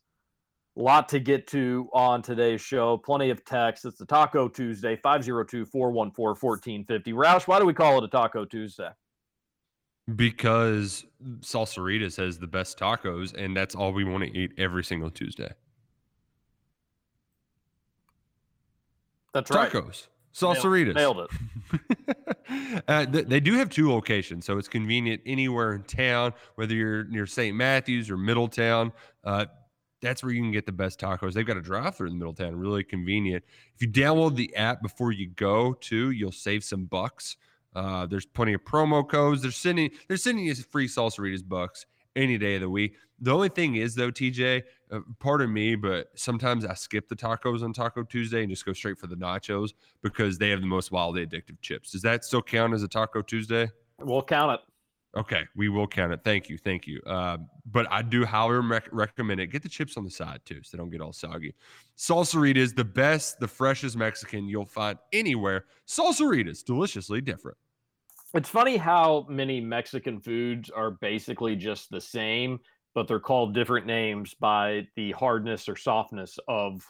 [0.76, 2.96] A lot to get to on today's show.
[2.96, 3.84] Plenty of text.
[3.84, 7.12] It's the Taco Tuesday, 502 414 1450.
[7.12, 8.90] Roush, why do we call it a Taco Tuesday?
[10.16, 11.04] because
[11.40, 15.52] Salsaritas has the best tacos, and that's all we want to eat every single Tuesday.
[19.32, 19.70] That's right.
[19.70, 20.94] Tacos, Salsaritas.
[20.94, 22.82] Nailed it.
[22.88, 27.04] uh, th- they do have two locations, so it's convenient anywhere in town, whether you're
[27.04, 27.56] near St.
[27.56, 28.92] Matthews or Middletown.
[29.24, 29.46] Uh,
[30.00, 31.32] that's where you can get the best tacos.
[31.32, 33.44] They've got a drive-through in Middletown, really convenient.
[33.74, 37.36] If you download the app before you go, too, you'll save some bucks.
[37.74, 39.42] Uh, there's plenty of promo codes.
[39.42, 42.96] They're sending they're sending you free Salsaritas bucks any day of the week.
[43.20, 47.62] The only thing is though, TJ, uh, pardon me, but sometimes I skip the tacos
[47.62, 50.92] on Taco Tuesday and just go straight for the nachos because they have the most
[50.92, 51.92] wildly addictive chips.
[51.92, 53.70] Does that still count as a Taco Tuesday?
[53.98, 54.60] We'll count it.
[55.14, 56.20] Okay, we will count it.
[56.24, 57.00] Thank you, thank you.
[57.06, 57.36] Uh,
[57.70, 59.48] but I do, however, rec- recommend it.
[59.48, 61.54] Get the chips on the side too, so they don't get all soggy.
[61.98, 65.66] Salsaritas, the best, the freshest Mexican you'll find anywhere.
[65.86, 67.58] Salsaritas, deliciously different.
[68.32, 72.58] It's funny how many Mexican foods are basically just the same,
[72.94, 76.84] but they're called different names by the hardness or softness of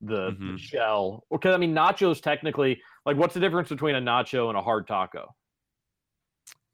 [0.00, 0.58] the, the Mhm.
[0.58, 1.24] shell.
[1.30, 4.86] Because I mean, nachos technically, like, what's the difference between a nacho and a hard
[4.86, 5.34] taco?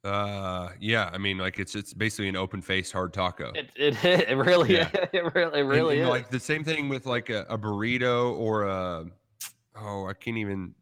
[0.02, 3.52] Uh, yeah, I mean, like it's it's basically an open faced hard taco.
[3.54, 4.88] It it, it really Yeah.
[5.12, 6.08] it really it really and, is.
[6.08, 9.04] like the same thing with like a, a burrito or a
[9.76, 10.74] oh, I can't even.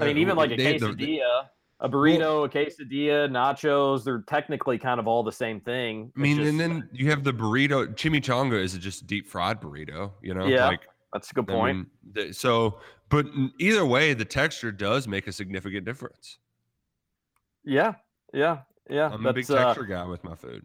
[0.00, 1.48] I mean, even like a they- the- the- quesadilla.
[1.80, 6.10] A burrito, a quesadilla, nachos, they're technically kind of all the same thing.
[6.16, 7.86] I mean, It's and then you have the burrito.
[7.94, 10.12] Chimichanga is it just a deep fried burrito.
[10.22, 10.80] You know, Yeah, like
[11.12, 11.88] that's a good I point.
[12.14, 13.26] mean, so, but
[13.58, 16.38] either way, the texture does make a significant difference.
[17.62, 17.94] yeah,
[18.32, 19.10] yeah, yeah.
[19.12, 20.64] I'm a big that's, uh, texture guy with my food.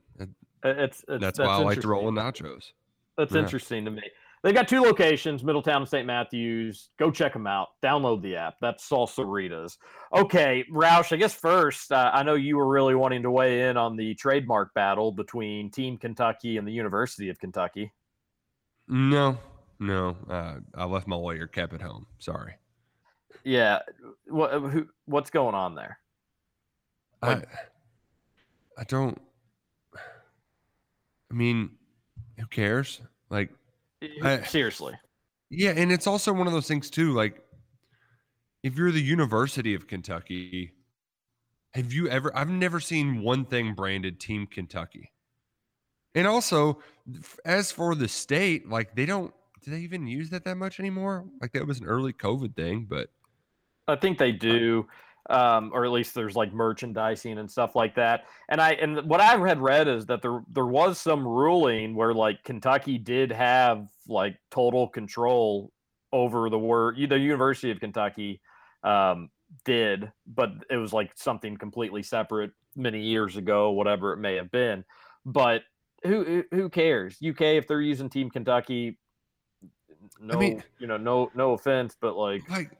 [0.63, 2.71] it's, it's That's, why I like to roll in nachos.
[3.17, 3.41] That's Yeah.
[3.41, 4.03] interesting to me.
[4.43, 6.07] They've got two locations, Middletown and St.
[6.07, 6.89] Matthews.
[6.97, 7.69] Go check them out.
[7.83, 8.55] Download the app.
[8.59, 9.77] That's Salsaritas.
[10.11, 13.77] Okay, Roush, I guess first, uh, I know you were really wanting to weigh in
[13.77, 17.93] on the trademark battle between Team Kentucky and the University of Kentucky.
[18.87, 19.37] No,
[19.79, 22.07] no, uh, I left my lawyer cap at home.
[22.17, 22.55] Sorry.
[23.43, 23.79] Yeah,
[24.25, 25.99] what who, what's going on there?
[27.21, 27.43] I,
[28.77, 29.21] I don't.
[29.95, 31.71] I mean,
[32.37, 33.01] who cares?
[33.29, 33.51] Like,
[34.23, 34.93] I- Seriously.
[35.49, 37.13] Yeah, and it's also one of those things too.
[37.13, 37.41] Like,
[38.63, 40.71] if you're the University of Kentucky,
[41.73, 42.35] have you ever?
[42.35, 45.11] I've never seen one thing branded Team Kentucky.
[46.15, 46.79] And also,
[47.45, 49.33] as for the state, like they don't.
[49.63, 51.25] Do they even use that that much anymore?
[51.41, 53.09] Like that was an early COVID thing, but
[53.87, 54.87] I think they do,
[55.29, 58.25] um, or at least there's like merchandising and stuff like that.
[58.49, 62.13] And I and what I had read is that there there was some ruling where
[62.13, 65.71] like Kentucky did have like total control
[66.13, 68.41] over the word the University of Kentucky
[68.83, 69.29] um,
[69.63, 74.51] did, but it was like something completely separate many years ago, whatever it may have
[74.51, 74.83] been.
[75.25, 75.63] But
[76.03, 77.17] who who- cares?
[77.23, 78.97] UK if they're using Team Kentucky.
[80.19, 82.71] No, mean- you know, no, no offense, but like like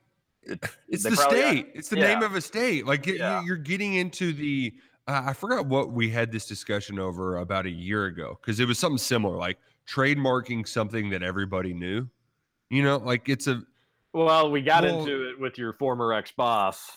[0.43, 1.71] it- it's the got- state.
[1.73, 2.86] It's the name of a state.
[2.86, 3.41] Like Yeah.
[3.41, 4.73] you- you're getting into the.
[5.08, 8.67] Uh, I forgot what we had this discussion over about a year ago because it
[8.67, 12.08] was something similar, like trademarking something that everybody knew.
[12.69, 13.63] You know, like it's a.
[14.13, 16.91] Well, we got Well- into it with your former ex boss.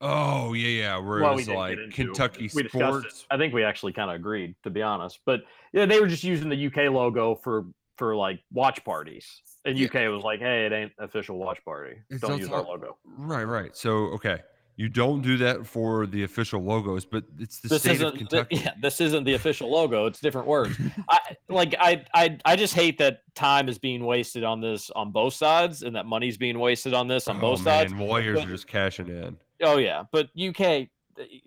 [0.00, 0.98] Oh yeah, yeah.
[0.98, 1.88] Where Well, it we was didn't like into.
[1.96, 3.24] Kentucky we sports.
[3.30, 5.20] I think we actually kind of agreed, to be honest.
[5.24, 5.40] But
[5.72, 7.64] yeah, they were just using the UK logo for
[7.96, 9.86] for like watch parties, and Yeah.
[9.86, 11.96] UK was like, "Hey, it ain't official watch party.
[12.08, 13.76] It's Don't use our logo." Right, right.
[13.76, 14.38] So okay,
[14.76, 18.12] you don't do that for the official logos, but it's the This state isn't of
[18.14, 18.56] th- Kentucky.
[18.56, 20.06] yeah, this isn't the official logo.
[20.06, 20.76] It's different words.
[21.08, 25.10] I like I I I just hate that time is being wasted on this on
[25.12, 27.92] both sides, and that money's being wasted on this on oh, both sides.
[27.92, 29.36] man, lawyers but- are just cashing in.
[29.62, 30.88] Oh yeah, but UK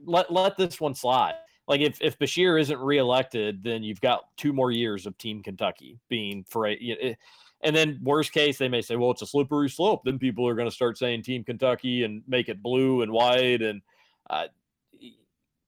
[0.03, 1.35] let let this one slide.
[1.67, 5.99] Like if if Beshear isn't reelected, then you've got two more years of Team Kentucky
[6.09, 6.71] being for a.
[6.81, 7.13] y- eh,
[7.61, 10.55] And then worst case, they may say, "Well, it's a slippery slope." Then people are
[10.55, 13.81] going to start saying Team Kentucky and make it blue and white, and
[14.29, 14.47] uh,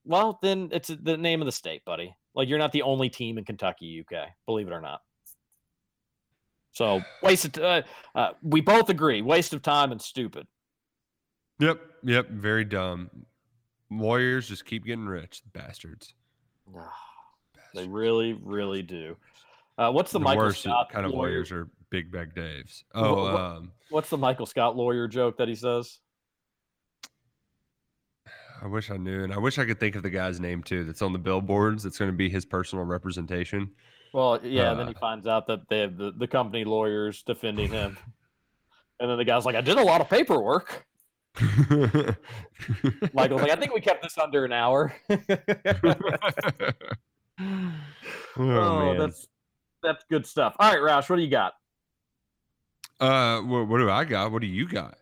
[0.04, 2.14] well, then it's the name of the state, buddy.
[2.34, 4.28] Like you're not the only team in Kentucky, UK.
[4.46, 5.02] Believe it or not.
[6.72, 7.82] So waste of t- uh,
[8.14, 10.46] uh, we both agree, waste of time and stupid.
[11.58, 12.30] Yep, yep.
[12.30, 13.10] Very dumb.
[13.90, 16.14] Lawyers just keep getting rich, bastards.
[17.74, 19.16] They really, really do.
[19.76, 22.84] Uh, what's the, the Michael worst Scott kind of lawyers are Big Bag Dave's.
[22.94, 25.98] Oh, wha- um, What's the Michael Scott lawyer joke that he says?
[28.62, 30.84] I wish I knew, and I wish I could think of the guy's name too.
[30.84, 31.82] That's on the billboards.
[31.82, 33.70] That's going to be his personal representation.
[34.14, 34.98] Well, yeah, and then he Uh.
[34.98, 37.98] finds out that they have the, the company lawyers defending him.
[39.00, 40.86] and then the guy's like, I did a lot of paperwork.
[41.40, 42.16] Michael's
[43.42, 44.94] like, I think we kept this under an hour.
[45.10, 45.18] oh,
[48.38, 49.26] oh, that's
[49.82, 50.54] that's good stuff.
[50.58, 51.52] All right, Roush, what do you got?
[53.02, 54.30] Uh, what, what do I got?
[54.32, 54.96] What do you got?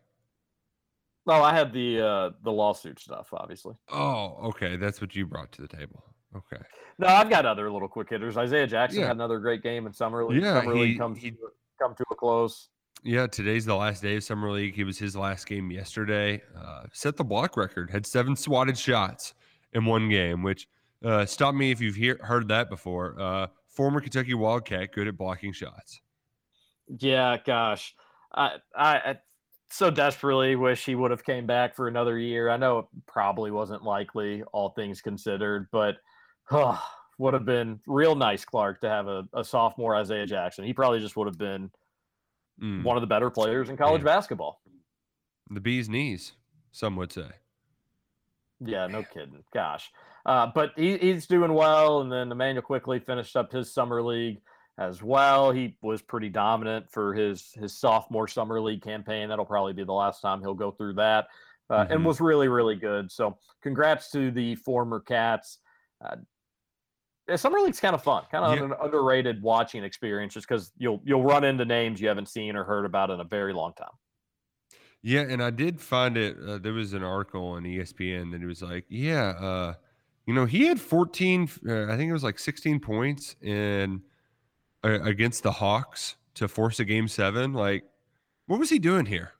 [1.26, 3.74] Oh, I had the uh the lawsuit stuff, obviously.
[3.92, 4.76] Oh, okay.
[4.76, 6.02] That's what you brought to the table.
[6.34, 6.62] Okay.
[6.98, 8.36] No, I've got other little quick hitters.
[8.36, 9.08] Isaiah Jackson Yeah.
[9.08, 10.42] had another great game in summer league.
[10.42, 11.36] Yeah, summer league he- comes he- to,
[11.80, 12.68] come to a close.
[13.02, 14.74] Yeah, today's the last day of summer league.
[14.74, 16.42] He was his last game yesterday.
[16.56, 17.90] Uh, set the block record.
[17.90, 19.32] Had seven swatted shots
[19.72, 20.68] in one game, which
[21.04, 23.16] uh, stop me if you've hear, heard that before.
[23.18, 26.00] Uh, former Kentucky Wildcat, good at blocking shots.
[26.98, 27.94] Yeah, gosh,
[28.34, 29.18] I, I I
[29.70, 32.50] so desperately wish he would have came back for another year.
[32.50, 35.96] I know it probably wasn't likely, all things considered, but
[36.50, 36.82] oh,
[37.18, 40.64] would have been real nice, Clark, to have a, a sophomore Isaiah Jackson.
[40.64, 41.70] He probably just would have been
[42.60, 44.06] Mm, one of the better players in college Yeah.
[44.06, 44.60] basketball.
[45.48, 46.32] The bee's knees,
[46.72, 47.30] some would say.
[48.60, 49.42] Yeah, no kidding.
[49.54, 49.90] Gosh.
[50.26, 52.02] Uh, but he, he's doing well.
[52.02, 54.42] And then Immanuel Quickley finished up his summer league
[54.80, 55.52] as well.
[55.52, 59.28] He was pretty dominant for his his sophomore summer league campaign.
[59.28, 61.28] That'll probably be the last time he'll go through that.
[61.70, 62.04] Uh, And Mhm.
[62.04, 63.12] was really, really good.
[63.12, 65.60] So congrats to the former Cats.
[66.00, 66.16] Uh,
[67.36, 68.62] summer league's kind of fun, kind of Yeah.
[68.62, 72.64] an underrated watching experience, just because you'll you'll run into names you haven't seen or
[72.64, 73.92] heard about in a very long time.
[75.02, 76.36] Yeah, and I did find it.
[76.38, 79.74] Uh, there was an article on ESPN that it was like, yeah, uh,
[80.26, 81.48] you know, he had 14.
[81.66, 83.98] Uh, I think it was like 16 points in uh,
[84.82, 87.52] against the Hawks to force a game seven.
[87.52, 87.84] Like,
[88.46, 89.32] what was he doing here?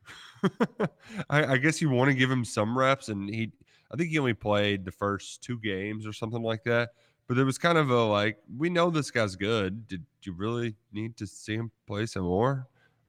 [1.30, 3.53] I, I guess you want to give him some reps, and he.
[3.93, 6.91] I think he only played the first two games or something like that.
[7.26, 9.88] But there was kind of a like, we know this guy's good.
[9.88, 12.68] Did you really need to see him play some more?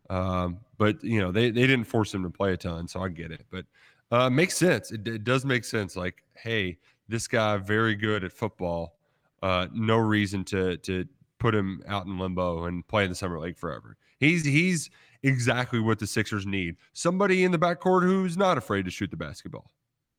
[0.10, 3.10] Um, but you know, they, they didn't force him to play a ton, so I
[3.10, 3.46] get it.
[3.52, 3.66] But
[4.12, 4.92] uh, makes sense.
[4.92, 5.96] It, it does make sense.
[5.96, 6.78] Like, hey,
[7.08, 8.98] this guy very good at football.
[9.42, 11.08] Uh, no reason to to
[11.42, 13.98] put him out in limbo and play in the summer league forever.
[14.20, 14.92] He's he's
[15.24, 16.76] exactly what the Sixers need.
[16.94, 19.72] Somebody in the backcourt who's not afraid to shoot the basketball.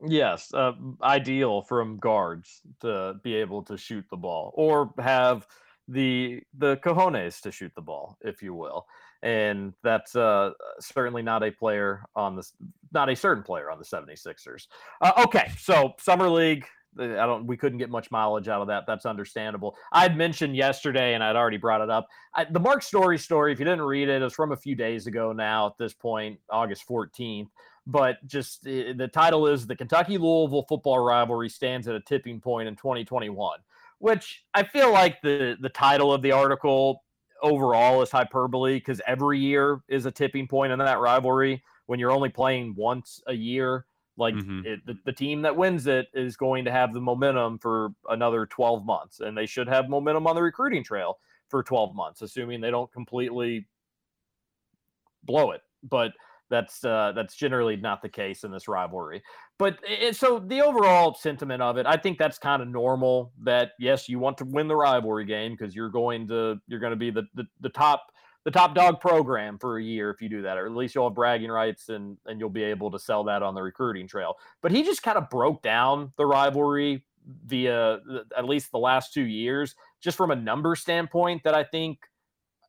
[0.05, 5.47] Yes, uh, ideal from guards to be able to shoot the ball or have
[5.87, 8.87] the the cojones to shoot the ball, if you will.
[9.23, 10.51] And that's uh,
[10.81, 12.53] certainly not a player on this,
[12.93, 14.67] not a certain player on the 76ers.
[15.01, 16.67] Uh, okay, so summer league.
[16.99, 17.47] Uh, I don't.
[17.47, 18.85] We couldn't get much mileage out of that.
[18.87, 19.77] That's understandable.
[19.93, 22.09] I'd mentioned yesterday, and I'd already brought it up.
[22.35, 23.53] I, the Mark Story story.
[23.53, 25.33] If you didn't read it, it was from a few days ago.
[25.33, 27.49] Now at this point, August 14th
[27.87, 32.41] but just uh, the title is the Kentucky Louisville football rivalry stands at a tipping
[32.41, 33.59] point in 2021,
[33.99, 37.03] which I feel like the the title of the article
[37.43, 42.13] overall is hyperbole because every year is a tipping point in that rivalry when you're
[42.13, 43.85] only playing once a year.
[44.17, 44.65] Like Mhm.
[44.65, 48.47] it, the, the team that wins it is going to have the momentum for another
[48.47, 52.61] 12 months, and they should have momentum on the recruiting trail for 12 months, assuming
[52.61, 53.69] they don't completely
[55.23, 55.63] blow it.
[55.83, 56.13] But
[56.51, 59.23] that's uh, that's generally not the case in this rivalry.
[59.59, 63.33] But it, so the overall sentiment of it, I think that's kind of normal.
[63.43, 66.91] That yes, you want to win the rivalry game because you're going to you're going
[66.91, 68.13] to be the, the the top
[68.45, 71.09] the top dog program for a year if you do that, or at least you'll
[71.09, 74.37] have bragging rights and and you'll be able to sell that on the recruiting trail.
[74.63, 77.05] But he just kind of broke down the rivalry
[77.47, 81.43] via the- at least the last two years, just from a number standpoint.
[81.45, 82.01] That I think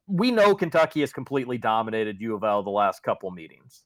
[0.07, 3.83] we know Kentucky has completely dominated U of L the last couple meetings.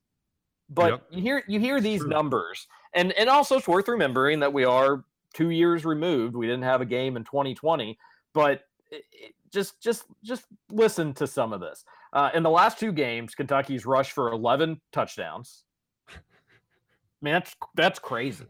[0.69, 1.07] But Yep.
[1.11, 2.09] you hear you hear these true.
[2.09, 6.35] numbers, and and also it's worth remembering that we are two years removed.
[6.35, 7.97] We didn't have a game in 2020,
[8.33, 9.05] but it-
[9.51, 11.83] just just just listen to some of this.
[12.13, 15.63] Uh, in the last two games, Kentucky's rushed for 11 touchdowns.
[17.21, 18.45] Man, that's that's crazy.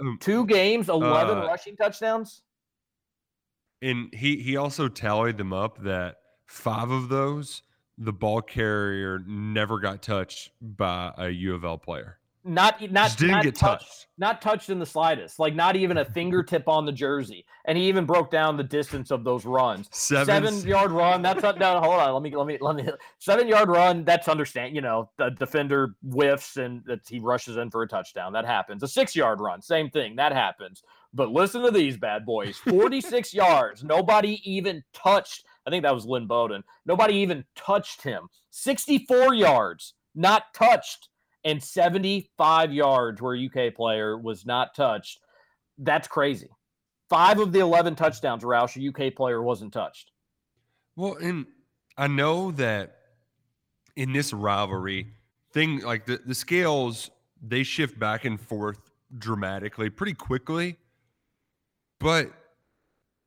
[0.00, 2.42] Um, Two games, 11 uh, rushing touchdowns.
[3.82, 6.16] And he he also tallied them up that
[6.46, 7.62] five of those
[7.98, 12.18] the ball carrier never got touched by a U of L player.
[12.46, 14.06] Not not Just didn't not get touched, touched.
[14.18, 15.38] not touched in the slightest.
[15.40, 17.44] Like not even a fingertip on the jersey.
[17.64, 19.88] And he even broke down the distance of those runs.
[19.90, 21.22] Seven, Seven yard run.
[21.22, 21.82] That's not down.
[21.82, 22.12] Hold on.
[22.14, 22.88] Let me let me let me.
[23.18, 24.04] Seven yard run.
[24.04, 24.76] That's understand.
[24.76, 28.32] You know, the defender whiffs and that he rushes in for a touchdown.
[28.32, 28.82] That happens.
[28.84, 29.60] A six yard run.
[29.60, 30.14] Same thing.
[30.16, 30.82] That happens.
[31.12, 32.56] But listen to these bad boys.
[32.58, 33.82] Forty six yards.
[33.82, 35.44] Nobody even touched.
[35.66, 36.62] I think that was Lynn Bowden.
[36.86, 38.28] Nobody even touched him.
[38.50, 39.94] Sixty four yards.
[40.14, 41.08] Not touched.
[41.46, 45.20] And 75 yards where UK player was not touched.
[45.78, 46.48] That's crazy.
[47.08, 50.10] Five of the 11 touchdowns, Roush, a UK player wasn't touched.
[50.96, 51.46] Well, and
[51.96, 52.96] I know that
[53.94, 55.06] in this rivalry,
[55.52, 60.76] thing like the, the scales they shift back and forth dramatically pretty quickly.
[62.00, 62.32] But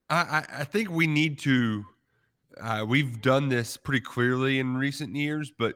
[0.09, 1.85] I, I, I think we need to
[2.59, 5.75] uh, we've done this pretty clearly in recent years, but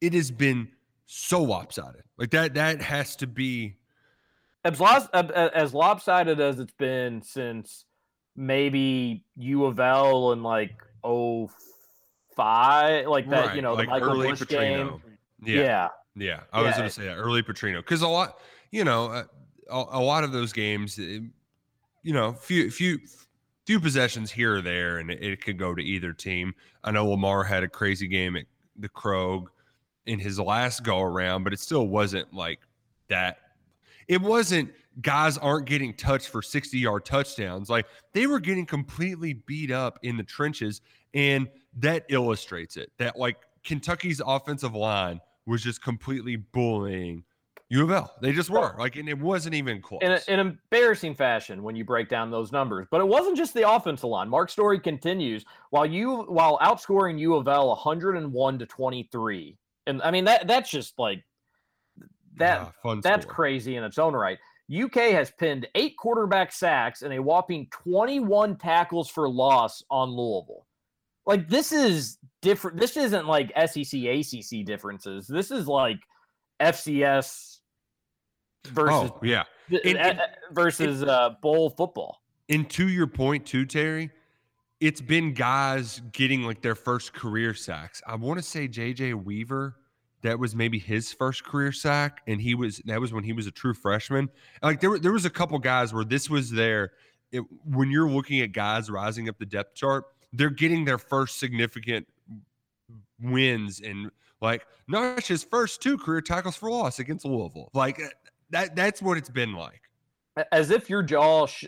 [0.00, 0.68] it has been
[1.10, 2.02] so lopsided.
[2.18, 3.74] Like that that has to be
[4.64, 7.86] As, los- as lopsided as it's been since
[8.36, 11.50] maybe U of L and like oh
[12.36, 15.00] five, like that, you right, know, the like Michael early Bush Petrino.
[15.00, 15.02] game.
[15.42, 15.60] Yeah.
[15.62, 15.88] Yeah.
[16.16, 18.38] Yeah, I was going to say that early Petrino because a lot,
[18.72, 19.24] you know, uh,
[19.70, 21.20] a, a lot of those games, eh,
[22.02, 22.98] you know, few few
[23.66, 26.54] few possessions here or there, and it, it could go to either team.
[26.82, 28.46] I know Lamar had a crazy game at
[28.76, 29.46] the Krog
[30.08, 32.60] in his last go around, but it still wasn't like
[33.08, 33.38] that.
[34.08, 37.70] It wasn't guys aren't getting touched for 60 yard touchdowns.
[37.70, 40.80] Like they were getting completely beat up in the trenches.
[41.14, 41.48] And
[41.78, 47.24] that illustrates it that like Kentucky's offensive line was just completely bullying
[47.70, 48.14] U of L.
[48.22, 50.00] They just were like, and it wasn't even close.
[50.02, 52.86] in a, in embarrassing fashion when you break down those numbers.
[52.90, 54.28] But it wasn't just the offensive line.
[54.28, 59.56] Mark Story continues while you while outscoring U of L 101 to 23.
[59.88, 61.24] And I mean that that's just like
[62.36, 63.34] that Yeah, that's score.
[63.34, 64.38] crazy in its own right.
[64.72, 70.66] UK has pinned eight quarterback sacks and a whopping 21 tackles for loss on Louisville.
[71.26, 72.78] Like this is different.
[72.78, 75.26] This isn't like SEC ACC differences.
[75.26, 75.98] This is like
[76.60, 77.58] FCS
[78.66, 79.44] versus Oh yeah.
[79.84, 82.20] and- uh, versus uh, bowl football.
[82.50, 84.10] And to your point too, Terry,
[84.80, 88.00] it's been guys getting like their first career sacks.
[88.06, 89.76] I want to say JJ Weaver,
[90.22, 93.46] that was maybe his first career sack, and he was that was when he was
[93.46, 94.28] a true freshman.
[94.62, 96.92] Like there, were- there was a couple guys where this was their
[97.32, 101.38] it, when you're looking at guys rising up the depth chart, they're getting their first
[101.38, 102.06] significant
[103.20, 104.10] wins and
[104.40, 107.70] like Nash's first two career tackles for loss against Louisville.
[107.74, 108.06] Like uh,
[108.50, 109.82] that that's what it's been like.
[110.52, 111.66] as if your jaw sh-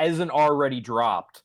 [0.00, 1.42] isn't already dropped.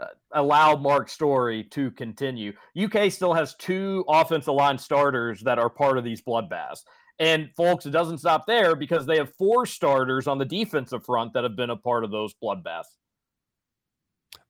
[0.00, 2.52] Uh, allow Mark Story to continue.
[2.80, 6.80] UK still has two offensive line starters that are part of these bloodbaths.
[7.18, 11.34] And folks, it doesn't stop there because they have four starters on the defensive front
[11.34, 12.84] that have been a part of those bloodbaths.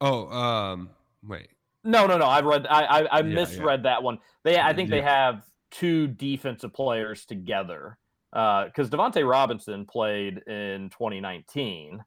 [0.00, 0.90] Oh, um,
[1.26, 1.48] wait.
[1.82, 2.26] No, no, no.
[2.26, 2.66] I read.
[2.68, 4.18] I I, I Yeah, misread that one.
[4.44, 7.98] They, I think they have two defensive players together.
[8.32, 12.04] Because Devontae Robinson played in 2019.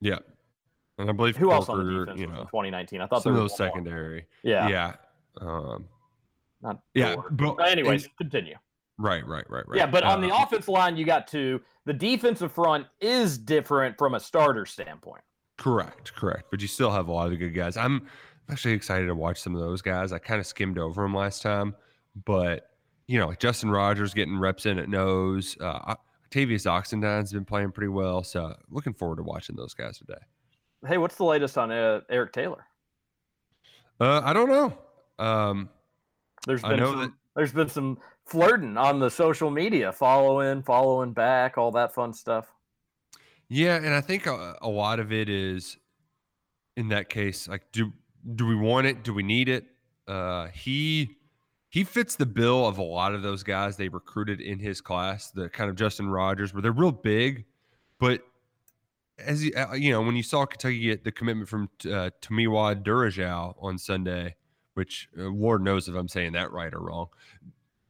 [0.00, 0.18] Yeah.
[0.98, 3.00] And I believe Who else on the defense you know, 2019?
[3.00, 3.74] I thought some there of was those one more.
[3.76, 4.26] secondary.
[4.42, 4.68] Yeah.
[4.68, 4.92] Yeah.
[5.40, 5.84] Um,
[6.62, 7.16] Not yeah.
[7.30, 8.54] But, But anyways, and- continue.
[8.98, 9.76] right, right, right, right.
[9.76, 11.60] Yeah, but on the Uh, offensive line, you got two.
[11.84, 15.22] The defensive front is different from a starter standpoint.
[15.58, 16.44] Correct, correct.
[16.50, 17.76] But you still have a lot of good guys.
[17.76, 18.06] I'm
[18.50, 20.12] actually excited to watch some of those guys.
[20.12, 21.74] I kind of skimmed over them last time,
[22.24, 22.70] but
[23.06, 25.56] you know, like Justin Rogers getting reps in at nose.
[25.60, 25.94] Uh,
[26.24, 30.18] Octavius Oxendine's been playing pretty well, so looking forward to watching those guys today.
[30.86, 32.64] Hey, what's the latest on uh, Eric Taylor?
[34.00, 34.78] Uh, I don't know.
[35.24, 35.68] Um,
[36.46, 41.58] There's been some, that- there's been some flirting on the social media, following, following back,
[41.58, 42.46] all that fun stuff.
[43.48, 45.76] Yeah, and I think a, a lot of it is
[46.76, 47.92] in that case like do
[48.34, 49.02] do we want it?
[49.04, 49.66] Do we need it?
[50.08, 51.16] Uh he
[51.70, 55.30] he fits the bill of a lot of those guys they recruited in his class,
[55.30, 57.44] the kind of Justin Rogers, where they're real big,
[58.00, 58.20] but
[59.18, 62.82] as you, uh, you know, when you saw Kentucky get the commitment from uh, Tomiwa
[62.82, 64.34] Durajao on Sunday,
[64.74, 67.08] which uh, Lord knows if I'm saying that right or wrong,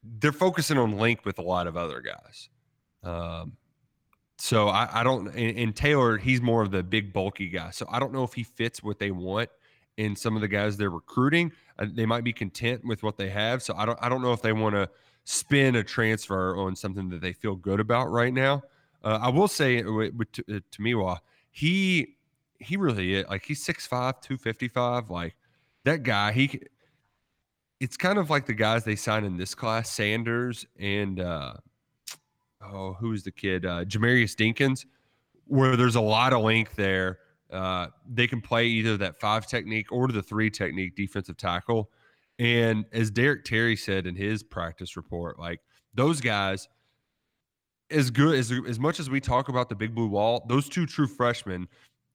[0.03, 2.49] they're focusing on Link with a lot of other guys.
[3.03, 3.57] Um,
[4.39, 7.71] so I, I don't, and, and Taylor, he's more of the big bulky guy.
[7.71, 9.49] So I don't know if he fits what they want
[9.97, 11.53] in some of the guys they're recruiting.
[11.79, 13.63] Uh, they might be content with what they have.
[13.63, 14.89] So I don't, I don't know if they want to
[15.25, 18.63] spin a transfer on something that they feel good about right now.
[19.07, 21.19] Uh, I will say with, with T- uh, Tamiwa,
[21.53, 22.17] he
[22.59, 25.11] he really is like he's 6'5", 255.
[25.11, 25.37] Like
[25.85, 26.61] that guy, he
[27.79, 31.55] it's kind of like the guys they signed in this class, Sanders and uh
[32.61, 33.65] oh, who's the kid?
[33.65, 34.87] Uh Jamarius Dinkins,
[35.47, 37.21] where there's a lot of length there.
[37.53, 41.91] Uh they can play either that five technique or the three technique defensive tackle.
[42.41, 45.61] And as Derek Terry said in his practice report, like
[45.95, 46.69] those guys,
[47.91, 50.87] as good as as much as we talk about the big blue wall, those two
[50.87, 51.69] true freshmen,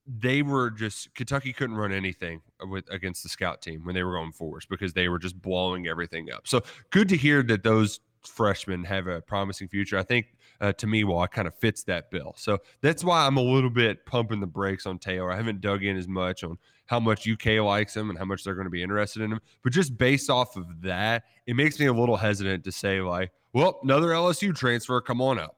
[0.08, 4.14] they were just Kentucky couldn't run anything with against the scout team when they were
[4.14, 6.48] going forwards because they were just blowing everything up.
[6.48, 9.98] So good to hear that those freshmen have a promising future.
[9.98, 10.28] I think
[10.60, 12.34] uh, to me, well, it kind of fits that bill.
[12.38, 15.32] So that's why I'm a little bit pumping the brakes on Taylor.
[15.32, 18.44] I haven't dug in as much on how much UK likes him and how much
[18.44, 19.40] they're going to be interested in him.
[19.64, 23.32] But just based off of that, it makes me a little hesitant to say like,
[23.54, 25.58] well, another LSU transfer, come on up.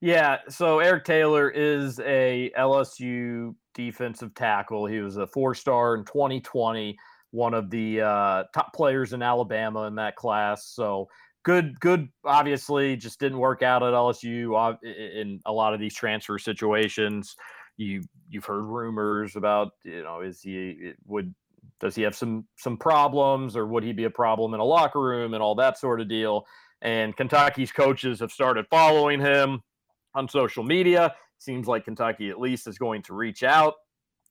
[0.00, 4.86] Yeah, so Eric Taylor is a LSU defensive tackle.
[4.86, 6.96] He was a four-star in 2020,
[7.32, 10.68] one of the uh, top players in Alabama in that class.
[10.68, 11.06] So
[11.42, 12.08] good, good.
[12.24, 17.36] Obviously, just didn't work out at LSU in a lot of these transfer situations.
[17.76, 21.34] You you've heard rumors about you know is he would
[21.78, 25.00] does he have some some problems or would he be a problem in a locker
[25.00, 26.44] room and all that sort of deal.
[26.82, 29.62] And Kentucky's coaches have started following him
[30.14, 31.14] on social media.
[31.38, 33.74] Seems like Kentucky at least is going to reach out,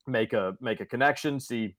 [0.08, 1.76] make a make a connection, see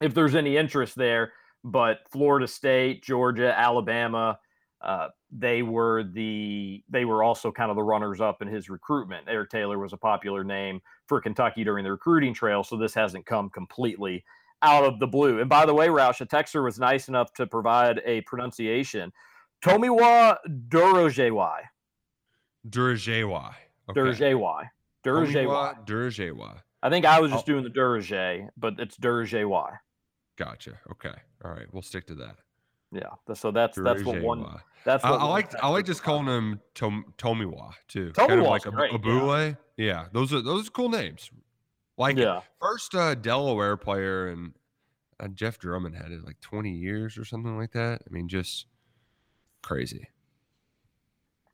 [0.00, 1.32] if there's any interest there.
[1.64, 4.38] But Florida State, Georgia, Alabama,
[4.82, 9.26] uh, they were the they were also kind of the runners up in his recruitment.
[9.28, 13.26] Eric Taylor was a popular name for Kentucky during the recruiting trail, so this hasn't
[13.26, 14.24] come completely
[14.62, 15.40] out of the blue.
[15.40, 19.12] And by the way, Roush, a texter was nice enough to provide a pronunciation.
[19.64, 20.36] Tomiwa
[22.68, 23.54] Durojewa.
[23.90, 24.68] Durajewa.
[25.04, 25.84] Durjewa.
[25.86, 26.60] Durjewa.
[26.82, 27.34] I think I was Oh.
[27.36, 29.78] just doing the Durje, but it's Durjewa.
[30.36, 30.78] Gotcha.
[30.90, 31.14] Okay.
[31.44, 31.66] All right.
[31.72, 32.36] We'll stick to that.
[32.92, 33.08] Yeah.
[33.34, 34.44] So that's that's what one.
[34.84, 38.12] That's I, what I one like I like just calling him Tom, Tomiwa too.
[38.12, 39.54] kind of like a great, yeah.
[39.76, 40.06] Yeah.
[40.12, 41.30] those are those are cool names.
[41.96, 42.40] Like Yeah.
[42.60, 44.52] first uh, Delaware player and
[45.20, 48.02] uh, Jeff Drummond had it like 20 years or something like that.
[48.06, 48.66] I mean, just
[49.62, 50.08] crazy.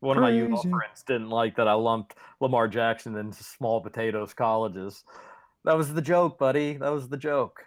[0.00, 3.42] One of my U of L friends didn't like that I lumped Lamar Jackson into
[3.42, 5.02] small potatoes colleges.
[5.64, 6.76] That was the joke, buddy.
[6.76, 7.64] That was the joke.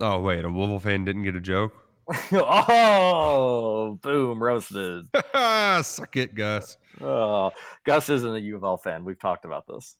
[0.00, 1.72] Oh wait, a Louisville fan didn't get a joke.
[2.32, 5.06] oh, boom, roasted.
[5.82, 6.76] Suck it, Gus.
[7.00, 7.50] Oh,
[7.84, 9.04] Gus isn't a U of L fan.
[9.04, 9.96] We've talked about this.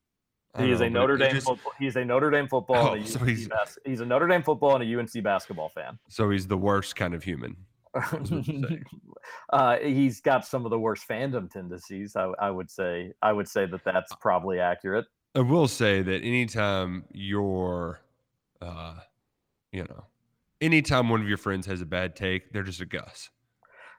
[0.55, 1.73] I He is know, a but Notre Dame just- football.
[1.79, 2.89] He's a Notre Dame football.
[2.89, 5.23] Oh, and a so UNC he's- bas- he's a Notre Dame football and a UNC
[5.23, 5.99] basketball fan.
[6.09, 7.57] So he's the worst kind of human.
[8.11, 8.85] what you're saying.
[9.53, 12.17] uh, he's got some of the worst fandom tendencies.
[12.17, 13.13] I, I would say.
[13.21, 15.07] I would say that that's probably accurate.
[15.35, 18.01] I will say that anytime you're,
[18.61, 18.97] uh,
[19.73, 20.05] you know,
[20.61, 23.31] anytime one of your friends has a bad take, they're just a Gus.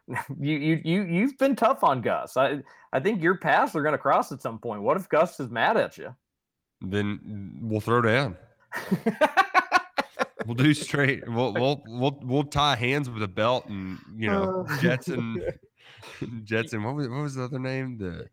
[0.39, 2.35] you you you you've been tough on Gus.
[2.35, 4.81] I I think your paths are going to cross at some point.
[4.81, 6.15] What if Gus is mad at you?
[6.81, 8.37] Then we'll throw down.
[10.45, 11.27] We'll do straight.
[11.27, 14.65] We'll we'll we'll we'll tie hands with a belt and you know.
[14.69, 14.77] Oh.
[14.81, 15.41] Jetson,
[16.43, 16.83] Jetson.
[16.83, 17.97] What was what was the other name?
[17.97, 18.27] The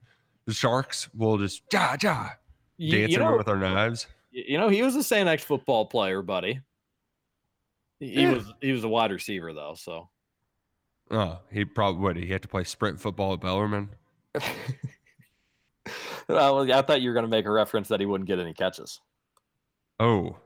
[0.47, 1.09] the Sharks.
[1.15, 2.31] We'll just ja ja
[2.79, 4.07] You- you dancing know- with our knives.
[4.33, 5.29] You know, he was a St.
[5.29, 6.61] X football player, buddy.
[7.99, 8.35] He Yeah.
[8.35, 10.09] was he was a wide receiver though, so
[11.11, 12.17] Oh, he probably would.
[12.17, 13.89] He had to play sprint football at Bellarmine.
[16.29, 18.55] Well, I thought you were going to make a reference that he wouldn't get any
[18.55, 19.01] catches.
[19.99, 20.37] Oh,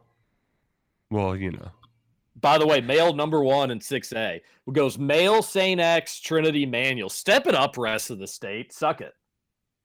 [1.11, 1.71] well, you know.
[2.41, 4.41] By the way, male number one in 6A
[4.73, 5.81] goes male St.
[5.81, 7.09] X Trinity Manual.
[7.09, 8.73] Step it up, rest of the state.
[8.73, 9.15] Suck it.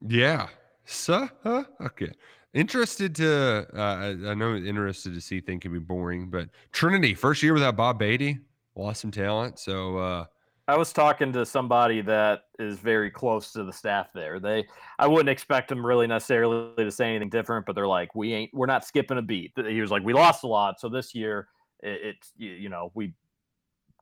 [0.06, 0.48] Yeah.
[0.84, 1.64] So, huh?
[1.80, 2.10] okay.
[2.52, 7.14] Interested to, uh, I, I know interested to see think can be boring, but Trinity,
[7.14, 8.38] first year without Bob Beatty,
[8.74, 9.58] lost some talent.
[9.58, 10.24] So, uh,
[10.70, 14.38] I was talking to somebody that is very close to the staff there.
[14.38, 14.66] They,
[15.00, 18.54] I wouldn't expect them really necessarily to say anything different, but they're like, we ain't,
[18.54, 19.52] we're not skipping a beat.
[19.56, 21.48] He was like, we lost a lot, so this year
[21.80, 23.14] it's, you, you know, we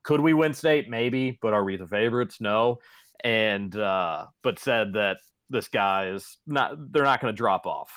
[0.03, 2.39] could we win state maybe, but are we the favorites?
[2.39, 2.79] No,
[3.23, 5.17] and uh, but said that
[5.49, 6.75] this guy is not.
[6.91, 7.91] They're not going to drop off.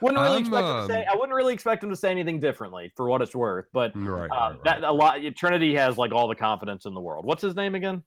[0.00, 1.00] Wouldn't really I'm, expect him to say.
[1.04, 3.66] um, I wouldn't really expect him to say anything differently, for what it's worth.
[3.72, 4.64] But right, uh, right, right.
[4.64, 5.18] that a lot.
[5.36, 7.24] Trinity has like all the confidence in the world.
[7.24, 8.02] What's his name again?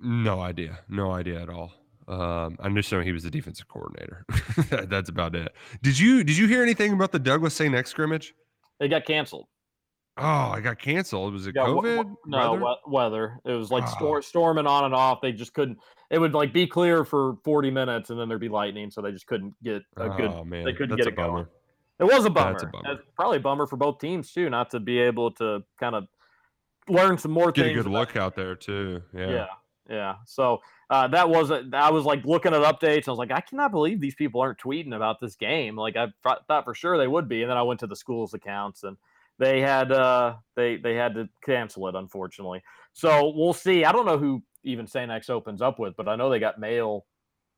[0.00, 0.78] no idea.
[0.88, 1.72] No idea at all.
[2.06, 4.24] Um, I'm just showing he was the defensive coordinator.
[4.86, 5.52] That's about it.
[5.82, 7.74] Did you, did you hear anything about the Douglas St.
[7.74, 8.32] X scrimmage?
[8.80, 9.46] It got canceled.
[10.16, 10.22] Oh,
[10.54, 11.32] I got canceled.
[11.32, 12.04] Was it Yeah, COVID?
[12.04, 12.64] we- no Weather?
[12.86, 13.38] we- weather.
[13.44, 13.96] It was like Ah.
[13.96, 15.20] stor- storming on and off.
[15.20, 15.78] They just couldn't.
[16.10, 19.12] It would like be clear for 40 minutes and then there'd be lightning, so they
[19.12, 20.30] just couldn't get a good.
[20.30, 20.64] oh, man.
[20.74, 21.28] couldn't That's get a it going.
[21.30, 21.50] bummer.
[22.00, 22.52] It was a bummer.
[22.52, 22.92] That's a bummer.
[22.92, 26.06] It's probably a bummer for both teams too, not to be able to kind of
[26.88, 27.76] learn some more Get a things.
[27.78, 29.02] good about- look out there, too.
[29.14, 29.30] Yeah.
[29.30, 29.46] Yeah,
[29.90, 30.14] yeah.
[30.24, 33.08] So uh, that was a, I was like looking at updates.
[33.08, 35.76] I was like, I cannot believe these people aren't tweeting about this game.
[35.76, 37.96] Like I thought thought for sure they would be, and then I went to the
[37.96, 38.96] school's accounts and
[39.38, 42.62] they had uh they they had to cancel it unfortunately.
[42.94, 43.84] So we'll see.
[43.84, 45.10] I don't know who even St.
[45.10, 47.06] X opens up with, but I know they got Male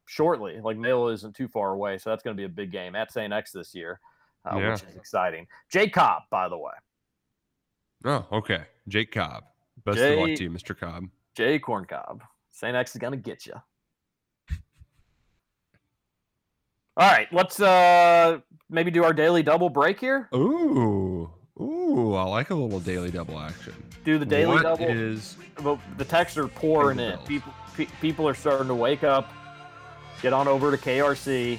[0.06, 0.60] shortly.
[0.60, 3.12] Like Male isn't too far away, so that's going to be a big game at
[3.12, 3.32] St.
[3.32, 4.00] X this year,
[4.44, 4.72] uh, Yeah.
[4.72, 5.46] which is exciting.
[5.70, 6.72] Jay Cobb, by the way,
[8.04, 8.64] Oh, okay.
[8.88, 9.44] Jake Cobb.
[9.84, 10.78] Best of luck to you, Mr.
[10.78, 11.04] Cobb.
[11.34, 12.22] Jay Corn Cobb.
[12.50, 12.74] St.
[12.76, 13.54] X is going to get you.
[16.96, 20.28] All right, let's uh maybe do our daily double break here.
[20.34, 21.30] Ooh.
[21.60, 23.74] Ooh, I like a little daily double action.
[24.04, 24.84] Do the daily What double.
[24.86, 25.36] is
[25.98, 27.16] the texts are pouring in.
[27.16, 27.28] bells.
[27.28, 29.30] People pe- people are starting to wake up.
[30.22, 31.58] Get on over to KRC.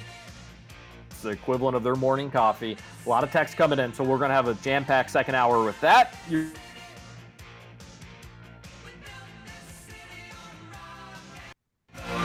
[1.10, 2.76] It's the equivalent of their morning coffee.
[3.06, 5.62] A lot of texts coming in, so we're going to have a jam-packed second hour
[5.64, 6.16] with that.
[6.28, 6.50] You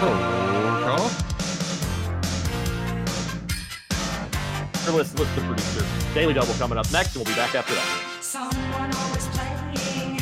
[0.01, 1.09] roll call?
[4.87, 5.96] Or listen, listen to the producer.
[6.17, 7.87] Daily double coming up next, and we'll be back after that.
[8.21, 10.17] Someone always playing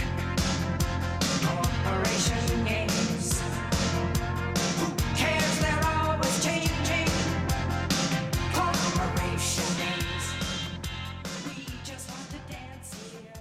[1.41, 3.39] corporation games.
[4.81, 5.59] Who cares?
[5.61, 7.07] They're always changing
[8.51, 10.25] corporation names.
[11.47, 13.39] We just want to dance here.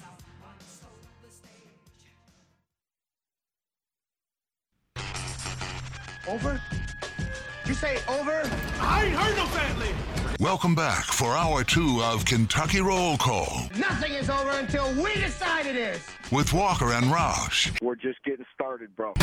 [0.00, 2.08] Someone stole the stage.
[6.26, 6.58] Over?
[7.66, 8.48] You say over?
[8.80, 9.94] I ain't heard no family.
[10.42, 15.66] Welcome back for hour two of Kentucky Roll Call Nothing is over until we decide
[15.66, 16.04] it is.
[16.32, 17.80] with Walker and Roush.
[17.80, 19.14] We're just getting started, bro.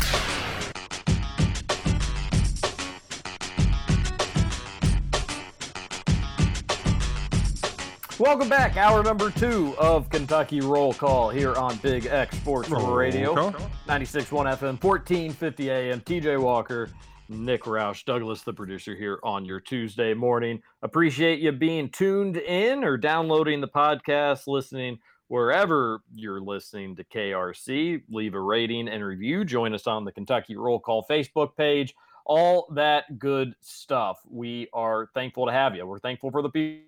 [8.18, 12.96] Welcome back, hour number two of Kentucky Roll Call here on Big X Sports Roll
[12.96, 13.52] Radio, call.
[13.90, 16.00] 96.1 FM, 1450 AM.
[16.00, 16.90] TJ Walker,
[17.30, 20.62] Nick Roush, Douglas, the producer, here on your Tuesday morning.
[20.82, 28.02] Appreciate you being tuned in or downloading the podcast, listening wherever you're listening to KRC.
[28.10, 29.46] Leave a rating and review.
[29.46, 31.94] Join us on the Kentucky Roll Call Facebook page.
[32.26, 34.20] All that good stuff.
[34.28, 35.86] We are thankful to have you.
[35.86, 36.86] We're thankful for the people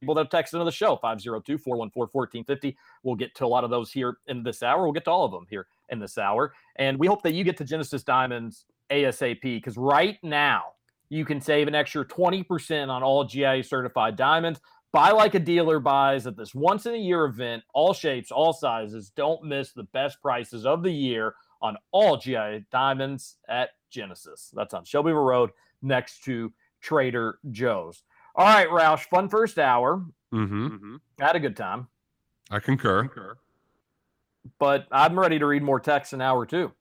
[0.00, 2.76] people that have texted into the show 502 414 1450.
[3.02, 4.82] We'll get to a lot of those here in this hour.
[4.82, 6.54] We'll get to all of them here in this hour.
[6.76, 10.64] And we hope that you get to Genesis Diamonds ASAP because right now
[11.08, 14.60] you can save an extra 20% on all GIA certified diamonds.
[14.92, 18.52] Buy like a dealer buys at this once in a year event, all shapes, all
[18.52, 19.10] sizes.
[19.10, 24.50] Don't miss the best prices of the year on all GIA diamonds at Genesis.
[24.54, 25.50] That's on Shelbyville Road
[25.82, 28.02] next to Trader Joe's.
[28.34, 30.04] All right, Roush, fun first hour.
[30.32, 30.96] Mm-hmm.
[31.18, 31.88] Had a good time,
[32.50, 33.36] I concur.
[34.58, 36.72] But I'm ready to read more text in hour two.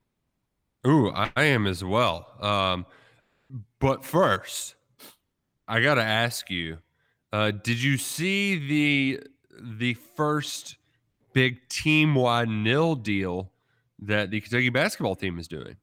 [0.88, 2.28] Ooh, I, I am as well.
[2.42, 2.86] Um,
[3.80, 4.76] but first,
[5.68, 6.80] I gotta ask you:
[7.34, 9.24] uh, Did you see the
[9.62, 10.78] the first
[11.34, 13.52] big team wide nil deal
[14.00, 15.76] that the Kentucky basketball team is doing?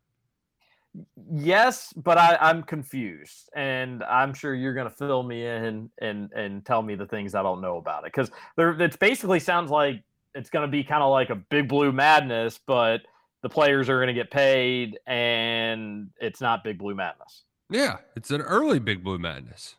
[1.30, 6.32] Yes, but I, I'm confused, and I'm sure you're going to fill me in and
[6.32, 9.70] and tell me the things I don't know about it because there it basically sounds
[9.70, 10.02] like
[10.36, 13.02] it's going to be kind of like a big blue madness, but
[13.42, 17.42] the players are going to get paid, and it's not big blue madness.
[17.70, 19.74] Yeah, it's an early Big Blue Madness.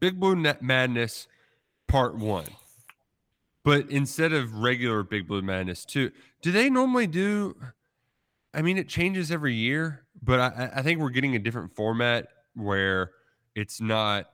[0.00, 1.28] Big Blue Na- Madness
[1.86, 2.46] Part One.
[3.62, 6.10] But instead of regular Big Blue Madness two,
[6.42, 7.54] do they normally do?
[8.52, 11.76] I mean, it changes every year, but I, I- I think we're getting a different
[11.76, 13.12] format where
[13.54, 14.28] it's not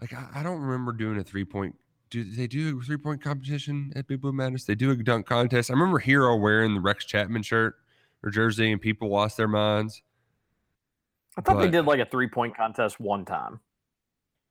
[0.00, 1.76] like I, I don't remember doing a three point.
[2.10, 4.64] Do they do a three point competition at Big Blue Madness?
[4.64, 5.70] They do a dunk contest.
[5.70, 7.76] I remember Herro wearing the Rex Chapman shirt
[8.22, 10.02] or jersey, and people lost their minds.
[11.36, 13.60] I thought they did like a three point contest one time.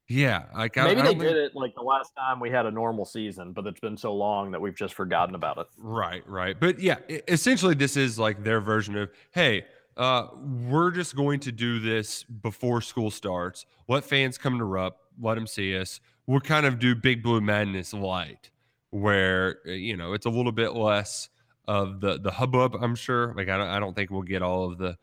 [0.10, 2.72] Yeah, like I- Maybe I they did it like the last time we had a
[2.72, 5.68] normal season, but it's been so long that we've just forgotten about it.
[5.78, 6.60] Right, right.
[6.60, 6.98] But yeah,
[7.30, 9.64] essentially this is like their version of, hey,
[9.96, 10.28] uh,
[10.68, 13.66] we're just going to do this before school starts.
[13.88, 16.02] Let fans come to Rupp, let them see us.
[16.28, 18.50] We'll kind of do Big Blue Madness light,
[18.92, 21.30] where uh, you know it's a little bit less
[21.68, 22.76] of the the hubbub.
[22.80, 23.34] I'm sure.
[23.36, 24.98] Like I don't, I don't think we'll get all of the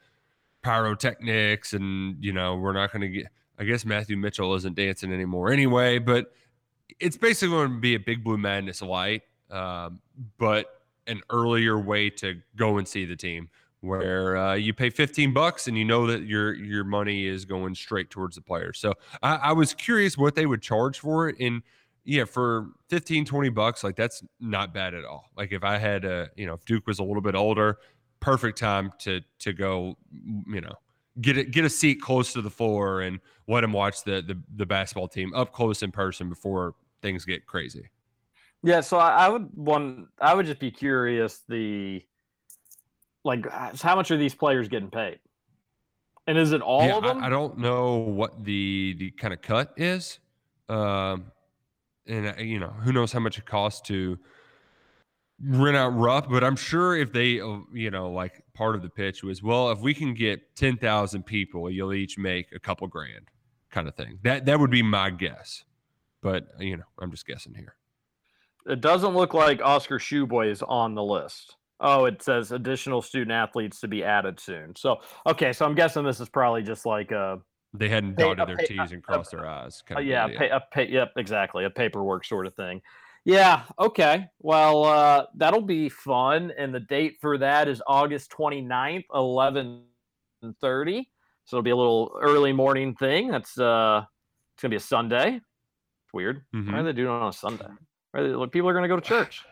[0.62, 3.27] pyrotechnics, and you know we're not going to get.
[3.59, 6.33] I guess Matthew Mitchell isn't dancing anymore anyway, but
[6.99, 10.01] it's basically going to be a Big Blue Madness light, um,
[10.39, 13.51] but an earlier way to go and see the team,
[13.81, 17.74] where uh, you pay 15 bucks and you know that your your money is going
[17.74, 18.78] straight towards the players.
[18.78, 21.62] So I, I was curious what they would charge for it, and
[22.05, 25.26] yeah, for 15, 20 bucks, like that's not bad at all.
[25.37, 27.78] Like if I had a, you know, if Duke was a little bit older,
[28.20, 29.97] perfect time to to go,
[30.47, 30.74] you know,
[31.20, 34.39] get it get a seat close to the floor and let him watch the the,
[34.57, 37.89] the basketball team up close in person before things get crazy.
[38.62, 40.09] Yeah, so I, I would one.
[40.20, 41.45] I would just be curious.
[41.49, 42.03] The
[43.25, 45.21] like, how much are these players getting paid?
[46.27, 47.23] And is it all Yeah, of them?
[47.23, 50.18] I, I don't know what the the kind of cut is,
[50.68, 51.33] um,
[52.07, 54.18] and uh, you know who knows how much it costs to
[55.43, 56.31] rent out Rupp.
[56.31, 59.71] But I'm sure if they, uh, you know, like part of the pitch was, well,
[59.71, 63.29] if we can get ten thousand people, you'll each make a couple grand,
[63.71, 64.18] kind of thing.
[64.23, 65.64] That that would be my guess.
[66.23, 67.77] But you know, I'm just guessing here.
[68.66, 71.57] It doesn't look like Oscar Tshiebwe is on the list.
[71.81, 74.76] Oh, it says additional student athletes to be added soon.
[74.76, 77.41] So, okay, so I'm guessing this is probably just like a,
[77.72, 79.83] They hadn't Pay- dotted a their pay- T's and a- crossed their I's.
[79.83, 82.83] uh, Kind of yeah, pay, a pay, yep, exactly, a paperwork sort of thing.
[83.24, 84.26] Yeah, okay.
[84.41, 86.53] Well, uh, that'll be fun.
[86.57, 91.07] And the date for that is August 29th, 11:30.
[91.45, 93.28] So it'll be a little early morning thing.
[93.31, 94.05] That's uh
[94.55, 95.37] it's gonna be a Sunday.
[95.37, 96.45] It's weird.
[96.51, 96.85] Why are Mhm.
[96.85, 97.66] they doing it on a Sunday?
[98.12, 99.45] Why are they- like, people are gonna go to church.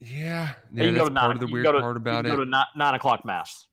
[0.00, 2.30] Yeah, Yeah, you That's to part nine, of the weird to- part about it.
[2.30, 3.66] Go to nine, nine o'clock mass.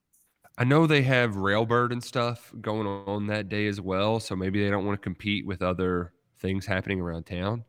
[0.58, 4.64] I know they have Railbird and stuff going on that day as well, so maybe
[4.64, 7.66] they don't want to compete with other things happening around town.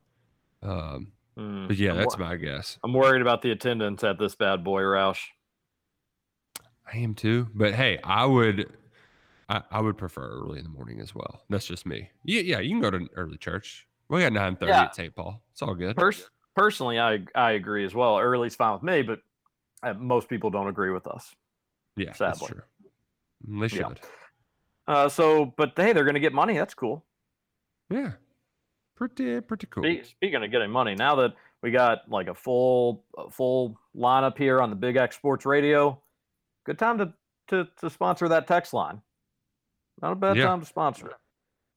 [0.62, 2.78] Um, Hmm, but yeah, I'm that's wor- my guess.
[2.84, 5.18] I'm worried about the attendance at this bad boy, Roush.
[6.92, 7.48] I am too.
[7.54, 8.72] But hey, I would,
[9.48, 11.42] I, I would prefer early in the morning as well.
[11.50, 12.10] That's just me.
[12.22, 12.60] Yeah, yeah.
[12.60, 13.88] You can go to early church.
[14.08, 14.82] We got nine thirty Yeah.
[14.84, 15.12] at St.
[15.16, 15.42] Paul.
[15.50, 15.96] It's all good.
[15.96, 18.18] Pers- personally, I I agree as well.
[18.18, 19.20] Early's fine with me, but
[19.82, 21.34] uh, most people don't agree with us.
[21.96, 22.48] yeah, that's sadly.
[22.48, 22.62] true.
[23.60, 23.80] They should.
[23.80, 23.92] Yeah.
[24.86, 26.56] Uh, so, but hey, they're going to get money.
[26.56, 27.04] That's cool.
[27.90, 28.12] Yeah.
[28.96, 29.82] Pretty, pretty cool.
[29.82, 34.38] Spe- Speaking of getting money, now that we got like a full a full lineup
[34.38, 36.00] here on the Big X Sports Radio,
[36.64, 37.12] good time to
[37.48, 39.00] to, to sponsor that text line.
[40.00, 40.46] Not a bad Yeah.
[40.46, 41.16] time to sponsor it.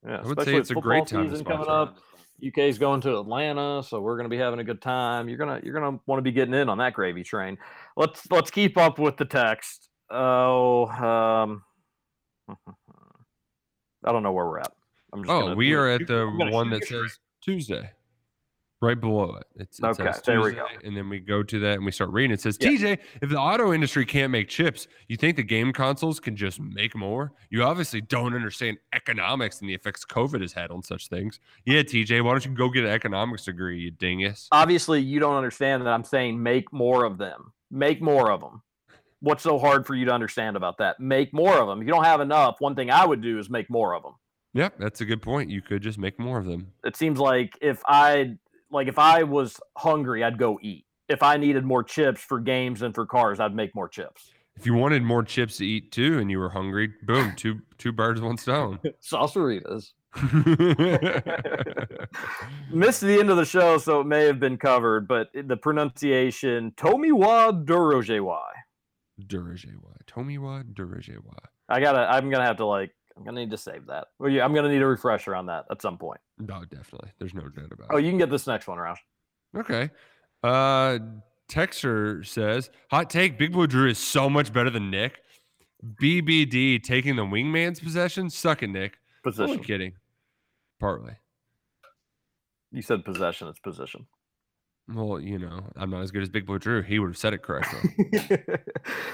[0.08, 1.92] Yeah, I would say it's a great time to season coming sponsor.
[1.92, 1.98] up.
[2.46, 5.28] UK's going to Atlanta, so we're going to be having a good time.
[5.28, 7.58] You're gonna you're gonna want to be getting in on that gravy train.
[7.96, 9.90] Let's let's keep up with the text.
[10.12, 11.64] Oh, um,
[14.06, 14.72] I don't know where we're at.
[15.14, 17.90] I'm just Oh, we are at the one that says Tuesday,
[18.82, 19.48] right below it.
[19.56, 20.66] It's, it Okay, says there we go.
[20.68, 22.32] Tuesday, and then we go to that and we start reading.
[22.32, 22.70] It says, Yeah.
[22.70, 26.60] TJ, if the auto industry can't make chips, you think the game consoles can just
[26.60, 27.34] make more?
[27.50, 31.40] You obviously don't understand economics and the effects COVID has had on such things.
[31.66, 34.48] Yeah, TJ, why don't you go get an economics degree, you dingus?
[34.52, 37.54] Obviously, you don't understand that I'm saying make more of them.
[37.72, 38.62] Make more of them.
[39.20, 41.00] What's so hard for you to understand about that?
[41.00, 41.82] Make more of them.
[41.82, 44.14] If you don't have enough, one thing I would do is make more of them.
[44.54, 45.50] Yep, that's a good point.
[45.50, 46.72] You could just make more of them.
[46.86, 48.38] it seems like if I
[48.72, 50.86] like if I was hungry, I'd go eat.
[51.08, 54.32] If I needed more chips for games and for cars, I'd make more chips.
[54.58, 57.92] If you wanted more chips to eat too and you were hungry, boom, two two
[57.92, 58.80] birds, one stone.
[59.02, 59.92] Salsaritas.
[62.72, 66.72] Missed the end of the show, so it may have been covered, but the pronunciation
[66.72, 68.42] Tomiwa Durojewa.
[69.22, 69.96] Durajewa.
[70.08, 71.36] Tomiwa Durajewa.
[71.70, 74.08] I gotta I'm gonna have to like I'm gonna need to save that.
[74.20, 76.20] Well, yeah, I'm gonna need a refresher on that at some point.
[76.38, 77.10] No, definitely.
[77.18, 77.90] There's no doubt about it.
[77.90, 78.04] Oh, it.
[78.04, 78.98] you can get this next one, Roush.
[79.56, 79.90] Okay.
[80.44, 81.00] Uh
[81.50, 85.22] Texter says, hot take, Big Blue Drew is so much better than Nick.
[86.02, 88.30] BBD taking the wingman's possession.
[88.30, 88.98] Suck it, Nick.
[89.24, 89.52] Position.
[89.52, 89.94] Only kidding.
[90.80, 91.14] Partly.
[92.72, 94.08] You said possession, it's position.
[94.90, 96.82] Well, you know, I'm not as good as Big Blue Drew.
[96.82, 97.92] He would have said it correctly.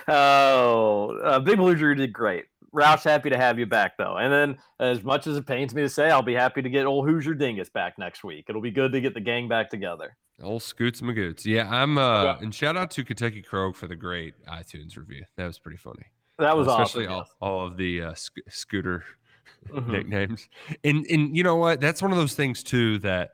[0.07, 2.45] oh, uh, Big Blue Drew did great.
[2.73, 4.17] Roush, happy to have you back though.
[4.17, 6.85] And then, as much as it pains me to say, I'll be happy to get
[6.85, 8.45] old Hoosier Dingus back next week.
[8.49, 10.15] It'll be good to get the gang back together.
[10.41, 11.45] Old Scoots Magoots.
[11.45, 12.37] Yeah, I'm uh Yeah.
[12.41, 15.23] and shout out to Kentucky Croak for the great iTunes review.
[15.37, 16.03] That was pretty funny.
[16.39, 17.31] That was especially awesome.
[17.41, 19.03] all, all of the uh, sc- scooter.
[19.69, 19.87] Mhm.
[19.87, 20.49] nicknames.
[20.83, 21.79] And and you know what?
[21.79, 23.31] That's one of those things too that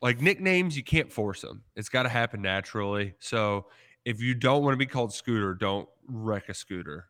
[0.00, 1.62] like nicknames you can't force them.
[1.76, 3.14] It's got to happen naturally.
[3.18, 3.66] So
[4.04, 7.08] if you don't want to be called Scooter, don't wreck a scooter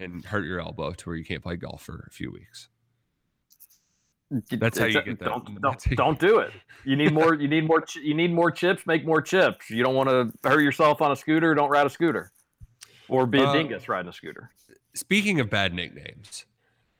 [0.00, 2.68] and hurt your elbow to where you can't play golf for a few weeks.
[4.50, 5.24] That's how you get that.
[5.24, 6.52] Don't, don't, don't do it.
[6.82, 7.34] You need more.
[7.34, 7.82] You need more.
[7.82, 8.86] Ch- you need more chips.
[8.86, 9.68] Make more chips.
[9.68, 11.54] You don't want to hurt yourself on a scooter.
[11.54, 12.32] Don't ride a scooter,
[13.10, 14.50] or be a Uh, dingus riding a scooter.
[14.94, 16.46] Speaking of bad nicknames,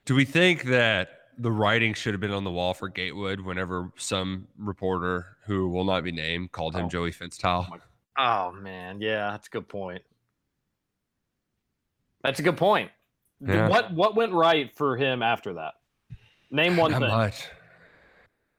[0.05, 3.91] do we think that the writing should have been on the wall for Gatewood whenever
[3.97, 6.89] some reporter who will not be named called him Oh.
[6.91, 7.71] Joey Finstyle?
[7.71, 7.79] my-
[8.19, 10.03] Oh man, yeah, that's a good point.
[12.23, 12.91] That's a good point.
[13.41, 13.69] Yeah.
[13.69, 15.75] What what went right for him after that?
[16.51, 17.11] Name one Not thing.
[17.11, 17.49] much.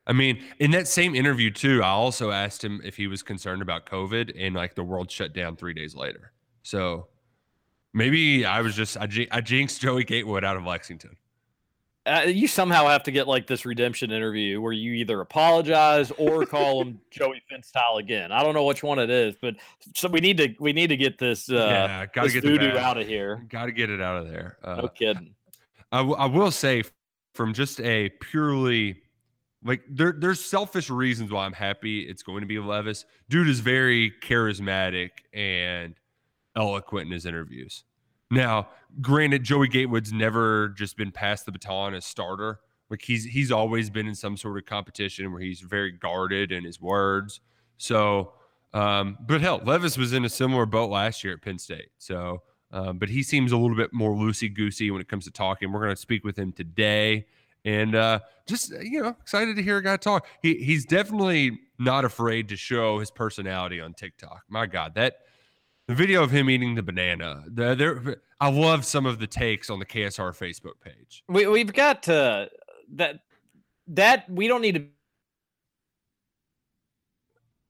[0.07, 3.61] I mean, in that same interview too, I also asked him if he was concerned
[3.61, 6.31] about COVID and like the world shut down three days later.
[6.63, 7.07] So
[7.93, 11.15] maybe I was just I, I jinxed Joey Gatewood out of Lexington.
[12.05, 16.47] Uh, you somehow have to get like this redemption interview where you either apologize or
[16.47, 18.31] call him Joey Finstyle again.
[18.31, 19.55] I don't know which one it is, but
[19.95, 22.75] so we need to we need to get this uh yeah, gotta this get voodoo
[22.75, 23.45] out of here.
[23.49, 24.57] Gotta get it out of there.
[24.63, 25.35] Uh, No kidding.
[25.91, 26.83] I, w- I will say
[27.35, 29.01] from just a purely
[29.63, 33.05] like there there's selfish reasons why I'm happy it's going to be Levis.
[33.29, 35.93] Dude is very charismatic and
[36.55, 37.83] eloquent in his interviews.
[38.31, 38.69] Now,
[39.01, 42.61] granted, Joey Gatewood's never just been passed the baton as starter.
[42.89, 46.63] Like he's he's always been in some sort of competition where he's very guarded in
[46.63, 47.41] his words.
[47.77, 48.33] So,
[48.73, 51.89] um, but hell, Levis was in a similar boat last year at Penn State.
[51.97, 55.31] So, um, but he seems a little bit more loosey goosey when it comes to
[55.31, 55.71] talking.
[55.71, 57.27] We're going to speak with him today,
[57.63, 60.27] and uh, just you know, excited to hear a guy talk.
[60.41, 64.43] He he's definitely not afraid to show his personality on TikTok.
[64.49, 65.15] My God, that
[65.91, 67.43] the video of him eating the banana.
[67.47, 71.21] The, there, I love some of the takes on the KSR Facebook page.
[71.27, 72.49] We we've got to
[72.95, 73.19] that
[73.87, 74.85] that we don't need to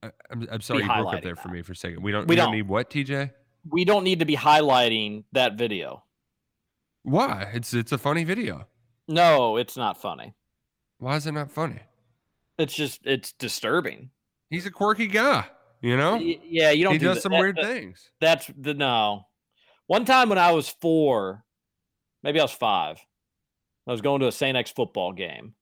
[0.03, 2.03] I, I'm, I'm sorry, you broke up there for me for a second.
[2.03, 2.27] We don't.
[2.27, 2.55] We We, don't, don't.
[2.55, 3.31] need what, TJ?
[3.69, 6.03] we don't need to be highlighting that video.
[7.01, 7.49] Why?
[7.53, 8.67] It's it's a funny video.
[9.07, 10.35] No, it's not funny.
[10.99, 11.79] Why is it not funny?
[12.59, 14.11] It's just it's disturbing.
[14.51, 15.45] He's a quirky guy.
[15.81, 18.11] You know, Yeah, you don't he do does that- some that- weird that- things.
[18.19, 19.25] That's the no.
[19.87, 21.43] One time when I was four,
[22.23, 22.99] maybe I was five,
[23.87, 24.55] I was going to a St.
[24.55, 25.55] X football game,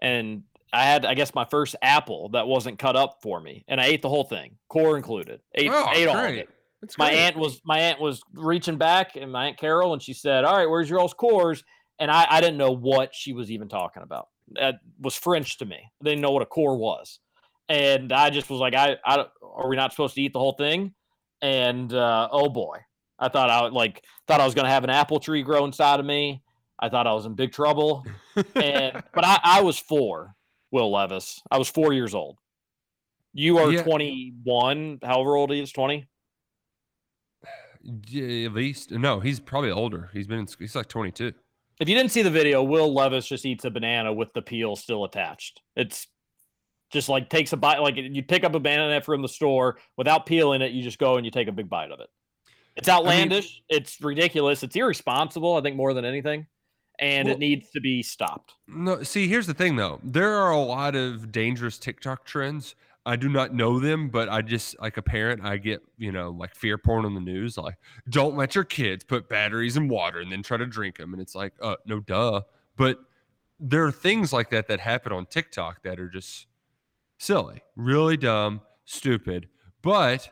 [0.00, 0.42] and
[0.72, 3.86] I had, I guess, my first apple that wasn't cut up for me, and I
[3.86, 5.40] ate the whole thing, core included.
[5.54, 6.48] Ate, Oh, ate all of it.
[6.80, 7.18] That's My great.
[7.20, 10.56] aunt was my aunt was reaching back, and my aunt Carol, and she said, "All
[10.56, 11.62] right, where's your all's cores?"
[12.00, 14.28] And I, I didn't know what she was even talking about.
[14.48, 15.76] That was French to me.
[15.76, 17.20] I didn't know what a core was,
[17.68, 20.52] and I just was like, "I, I, are we not supposed to eat the whole
[20.52, 20.94] thing?"
[21.42, 22.78] And uh, oh boy,
[23.18, 26.00] I thought I like thought I was going to have an apple tree grow inside
[26.00, 26.42] of me,
[26.78, 28.04] I thought I was in big trouble.
[28.54, 30.34] And but I, I was four,
[30.70, 31.40] Will Levis.
[31.50, 32.38] I was four years old.
[33.32, 33.82] You are Yeah.
[33.82, 36.06] 21, however old he is, 20.
[37.82, 40.10] Yeah, at least no, he's probably older.
[40.12, 41.32] He's been in, he's like 22.
[41.80, 44.76] If you didn't see the video, Will Levis just eats a banana with the peel
[44.76, 45.60] still attached.
[45.76, 46.06] It's
[46.94, 50.24] just like takes a bite, like you pick up a banana from the store without
[50.24, 52.08] peeling it, you just go and you take a big bite of it.
[52.76, 56.46] It's outlandish, it's ridiculous, it's irresponsible, I think, more than anything.
[56.98, 58.54] And Well- it needs to be stopped.
[58.68, 60.00] No, see, here's the thing though.
[60.02, 62.76] There are a lot of dangerous TikTok trends.
[63.06, 66.30] I do not know them, but I just like a parent, I get, you know,
[66.30, 67.76] like fear porn on the news, like
[68.08, 71.12] don't let your kids put batteries in water and then try to drink them.
[71.12, 72.42] And it's like, uh, no, duh.
[72.76, 73.00] But
[73.60, 76.46] there are things like that that happen on TikTok that are just
[77.24, 79.48] silly, really dumb, stupid.
[79.82, 80.30] But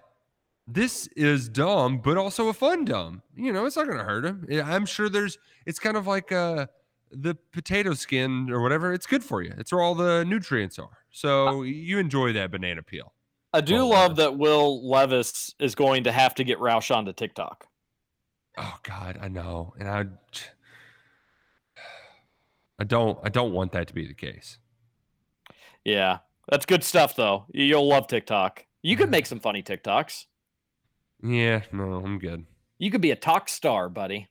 [0.66, 3.22] this is dumb, but also a fun dumb.
[3.34, 4.46] You know, it's not going to hurt him.
[4.64, 6.66] I'm sure there's, it's kind of like, uh,
[7.10, 9.52] the potato skin or whatever, it's good for you.
[9.58, 10.98] It's where all the nutrients are.
[11.10, 13.12] So you enjoy that banana peel.
[13.52, 14.24] I do Will love Levis.
[14.24, 17.66] that Will Levis is going to have to get Roush onto TikTok.
[18.56, 20.06] Oh God, I know, and I,
[22.78, 24.58] I don't, I don't want that to be the case.
[25.84, 26.18] Yeah,
[26.48, 27.46] that's good stuff, though.
[27.52, 28.66] You'll love TikTok.
[28.82, 29.10] You could mm-hmm.
[29.12, 30.26] make some funny TikToks.
[31.22, 32.44] Yeah, no, I'm good.
[32.78, 34.28] You could be a talk star, buddy.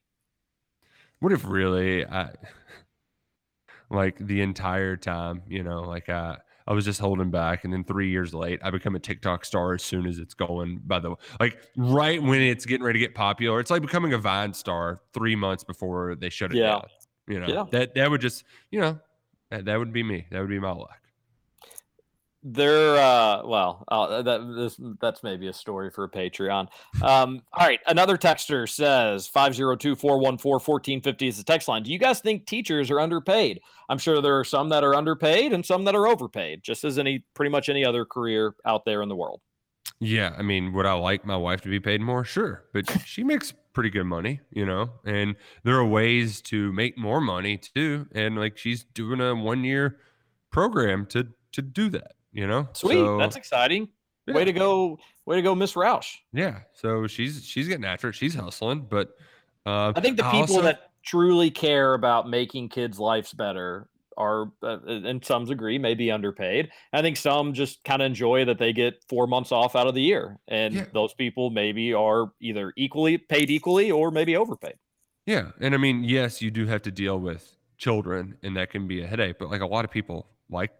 [1.20, 2.30] What if really, I,
[3.90, 6.36] like the entire time, you know, like I,
[6.66, 9.74] I was just holding back, and then three years late, I become a TikTok star
[9.74, 10.80] as soon as it's going.
[10.84, 14.12] By the way, like right when it's getting ready to get popular, it's like becoming
[14.12, 16.66] a Vine star three months before they shut it Yeah.
[16.66, 16.86] down.
[17.26, 17.64] You know, Yeah.
[17.70, 18.98] that that would just, you know,
[19.50, 20.26] that, that would be me.
[20.30, 21.01] That would be my luck.
[22.44, 26.68] They're uh well, uh, that this that's maybe a story for a Patreon.
[27.00, 31.84] Um, all right, another texter says 502-414-1450 is the text line.
[31.84, 33.60] Do you guys think teachers are underpaid?
[33.88, 36.98] I'm sure there are some that are underpaid and some that are overpaid, just as
[36.98, 39.40] any pretty much any other career out there in the world.
[40.00, 42.24] Yeah, I mean, would I like my wife to be paid more?
[42.24, 44.90] Sure, but she makes pretty good money, you know.
[45.04, 48.06] And there are ways to make more money too.
[48.12, 49.98] And like she's doing a one year
[50.50, 52.68] program to to do that, you know.
[52.72, 53.88] Sweet, So, that's exciting.
[54.28, 56.14] Way to go, way to go, Miss Roush.
[56.32, 56.60] yeah.
[56.74, 58.14] So she's she's getting after it.
[58.14, 59.16] She's hustling, but
[59.66, 64.52] uh, I think the people also- that truly care about making kids' lives better are,
[64.62, 66.70] uh, and some agree, maybe underpaid.
[66.92, 69.94] I think some just kind of enjoy that they get four months off out of
[69.94, 70.84] the year, and Yeah.
[70.92, 74.74] those people maybe are either equally paid equally or maybe overpaid.
[75.26, 78.86] Yeah, and I mean, yes, you do have to deal with children, and that can
[78.86, 79.36] be a headache.
[79.40, 80.70] But like a lot of people like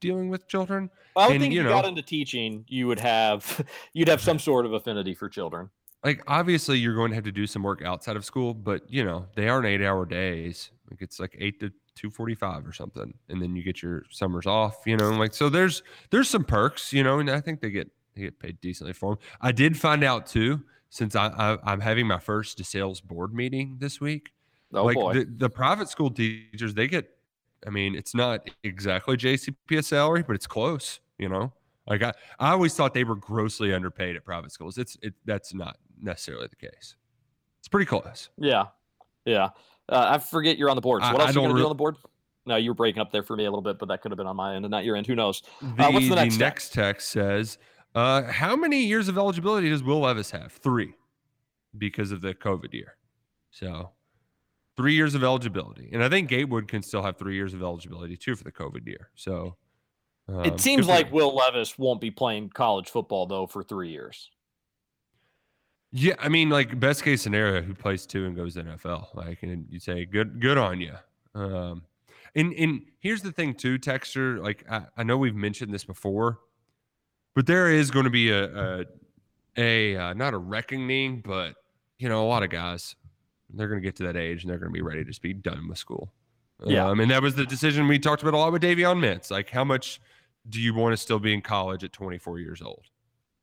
[0.00, 0.90] dealing with children.
[1.16, 4.20] I would And, think you if you got into teaching, you would have you'd have
[4.20, 5.70] some sort of affinity for children.
[6.04, 9.04] like obviously you're going to have to do some work outside of school but you
[9.04, 13.42] know they aren't eight hour days like it's like eight to 245 or something and
[13.42, 17.02] then you get your summers off you know like so there's there's some perks you
[17.02, 20.02] know and i think they get they get paid decently for them i did find
[20.02, 24.30] out too since i, I i'm having my first sales board meeting this week
[24.72, 27.10] Oh like boy, the, the private school teachers they get
[27.66, 31.52] i mean it's not exactly jcps salary but it's close you know
[31.86, 35.52] like i, I always thought they were grossly underpaid at private schools it's it that's
[35.54, 36.96] not necessarily the case
[37.58, 38.66] it's pretty close yeah,
[39.24, 39.50] yeah.
[39.88, 41.02] Uh, I forget you're on the board.
[41.02, 41.96] So what I else are you gonna do on the board?
[42.46, 44.16] No, you were breaking up there for me a little bit, but that could have
[44.16, 45.06] been on my end and not your end.
[45.06, 45.42] Who knows?
[45.60, 46.72] the, Uh, what's the next text?
[46.72, 47.58] text says
[47.94, 50.94] uh, how many years of eligibility does will levis have three
[51.76, 52.96] because of the covid year
[53.50, 53.90] so
[54.80, 58.16] three years of eligibility and i think gatewood can still have three years of eligibility
[58.16, 59.56] too for the covid year so
[60.30, 61.10] um, It seems like.
[61.12, 64.30] Will Levis won't be playing college football though for three years.
[65.92, 69.14] Yeah, I mean, like best case scenario, who plays two and goes NFL?
[69.14, 70.94] Like, and you say, good, good on you.
[71.34, 71.82] Um,
[72.36, 74.38] and and here's the thing too, Texture.
[74.38, 76.38] Like, I, I know we've mentioned this before,
[77.34, 78.84] but there is going to be a a,
[79.56, 81.56] a uh, not a reckoning, but
[81.98, 82.94] you know, a lot of guys
[83.54, 85.22] they're going to get to that age and they're going to be ready to just
[85.22, 86.12] be done with school.
[86.64, 86.88] Yeah.
[86.88, 89.30] um, and that was the decision we talked about a lot with Davion Mintz.
[89.30, 90.00] Like, how much
[90.48, 92.84] do you want to still be in college at 24 years old?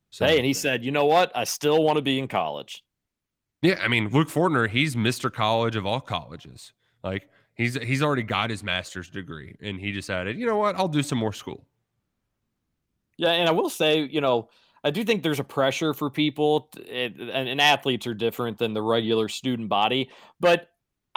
[0.09, 1.31] So, Hey, and he said, "You know what?
[1.35, 2.83] I still want to be in college."
[3.61, 5.31] Yeah, I mean, Luke Fortner, he's Mr.
[5.31, 6.73] College of all colleges.
[7.03, 10.87] Like he's he's already got his master's degree, and he decided, you know what, I'll
[10.87, 11.65] do some more school.
[13.17, 14.49] Yeah, and I will say, you know,
[14.83, 18.73] I do think there's a pressure for people, it, and, and athletes are different than
[18.73, 20.09] the regular student body.
[20.39, 20.69] But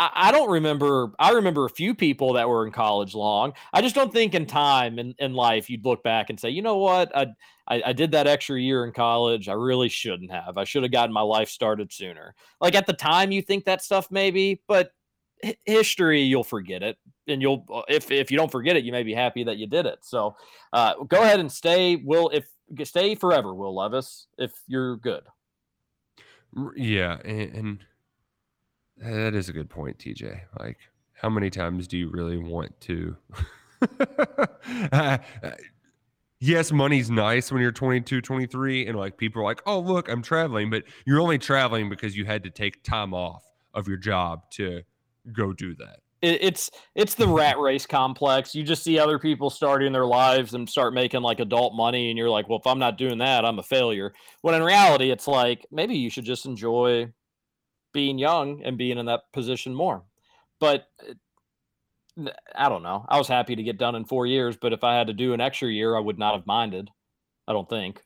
[0.03, 1.13] I, don't remember.
[1.19, 3.53] I remember a few people that were in college long.
[3.73, 6.63] I just don't think in time in, in life you'd look back and say, you
[6.63, 7.27] know what, I,
[7.69, 9.49] I I did that extra year in college.
[9.49, 10.57] I really shouldn't have.
[10.57, 12.35] I should have gotten my life started sooner.
[12.61, 14.93] Like at the time, you think that stuff maybe, but
[15.45, 16.97] hi- history, you'll forget it,
[17.29, 19.67] and you'll uh, if if you don't forget it, you may be happy that you
[19.67, 19.99] did it.
[20.01, 20.35] So
[20.73, 21.97] uh, go ahead and stay.
[21.97, 22.47] Will if
[22.85, 25.23] stay forever, Will Levis, if you're good.
[26.77, 27.79] Yeah, and, and
[28.99, 30.41] that is a good point, TJ.
[30.59, 30.79] Like,
[31.15, 33.17] how many times do you really want to?
[34.93, 35.19] Uh,
[36.41, 40.23] yes, money's nice when you're 22, 23, and like people are like, oh, look, I'm
[40.23, 43.45] traveling, but you're only traveling because you had to take time off
[43.75, 44.83] of your job to
[45.33, 46.01] go do that.
[46.23, 48.55] It, it's it's the rat race complex.
[48.55, 52.19] You just see other people starting their lives and start making like adult money, and
[52.19, 54.13] you're like, well, if I'm not doing that, I'm a failure.
[54.43, 57.13] When in reality, it's like maybe you should just enjoy
[57.93, 60.03] being young and being in that position more.
[60.61, 63.07] But uh, I don't know.
[63.09, 65.33] I was happy to get done in four years, but if I had to do
[65.33, 66.91] an extra year, I would not have minded.
[67.49, 68.03] I don't think.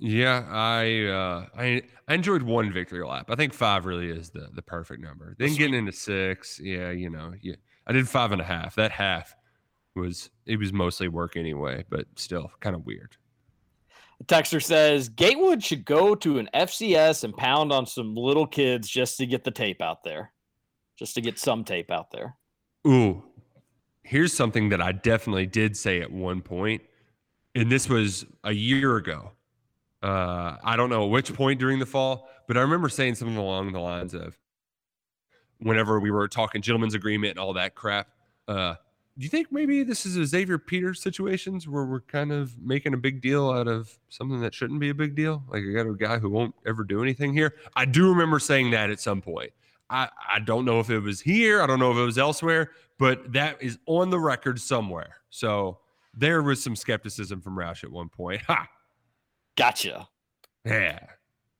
[0.00, 3.30] Yeah, I uh I I enjoyed one victory lap.
[3.30, 5.36] I think five really is the the perfect number.
[5.38, 7.56] Then getting into six, yeah, you know, yeah.
[7.86, 8.74] I did five and a half.
[8.76, 9.36] That half
[9.94, 13.16] was it was mostly work anyway, but still kind of weird.
[14.24, 19.18] Texter says Gatewood should go to an FCS and pound on some little kids just
[19.18, 20.32] to get the tape out there,
[20.98, 22.36] just to get some tape out there.
[22.86, 23.22] Ooh,
[24.02, 26.82] here's something that I definitely did say at one point,
[27.54, 29.32] and this was a year ago.
[30.02, 33.36] Uh, I don't know at which point during the fall, but I remember saying something
[33.36, 34.38] along the lines of,
[35.58, 38.08] whenever we were talking gentleman's agreement and all that crap.
[38.48, 38.74] Uh,
[39.18, 42.94] do you think maybe this is a Xavier Peters situations where we're kind of making
[42.94, 45.42] a big deal out of something that shouldn't be a big deal?
[45.48, 47.56] Like I got a guy who won't ever do anything here.
[47.76, 49.52] I do remember saying that at some point.
[49.90, 51.60] I, I don't know if it was here.
[51.60, 55.16] I don't know if it was elsewhere, but that is on the record somewhere.
[55.28, 55.80] So
[56.14, 58.40] there was some skepticism from Roush at one point.
[58.46, 58.66] Ha!
[59.60, 60.08] Gotcha.
[60.64, 60.98] Yeah.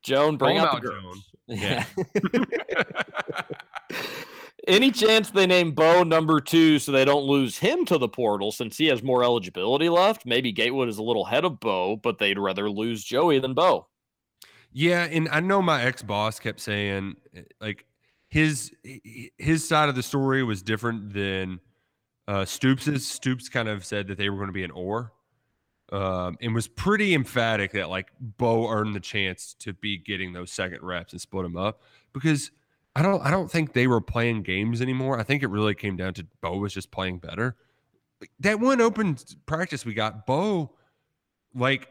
[0.03, 1.31] Joan, bring him out the out, girls.
[1.47, 1.85] Yeah.
[4.67, 8.53] Any chance they name Beau number two so they don't lose him to the portal
[8.53, 10.25] since he has more eligibility left?
[10.25, 13.87] Maybe Gatewood is a little ahead of Beau, but they'd rather lose Joey than Beau.
[14.73, 17.85] Yeah, and I know my ex boss kept saying eh, like
[18.29, 18.73] his
[19.37, 21.61] his side of the story was different than
[22.27, 23.07] uh, Stoops's.
[23.07, 25.13] Stoops kind of said that they were going to be an or,
[25.93, 30.51] um, and was pretty emphatic that like Beau earned the chance to be getting those
[30.51, 31.83] second reps and split them up
[32.13, 32.51] because
[32.95, 35.19] I don't I don't think they were playing games anymore.
[35.19, 37.57] I think it really came down to Beau was just playing better.
[38.41, 39.17] That one open
[39.47, 40.77] practice we got, Beau,
[41.55, 41.89] like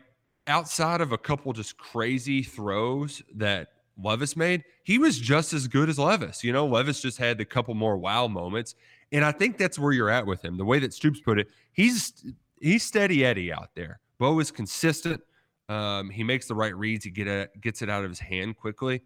[0.47, 3.70] outside of a couple just crazy throws that
[4.02, 6.43] Levis made, he was just as good as Levis.
[6.43, 8.76] You know, Levis just had a couple more wow moments.
[9.12, 10.58] And I think that's where you're at with him.
[10.58, 12.26] The way that Stoops put it, he's
[12.62, 13.99] he's steady Eddie out there.
[14.18, 15.22] Beau is consistent.
[15.68, 17.05] Um, he makes the right reads.
[17.05, 19.01] He get it, gets it out of his hand quickly.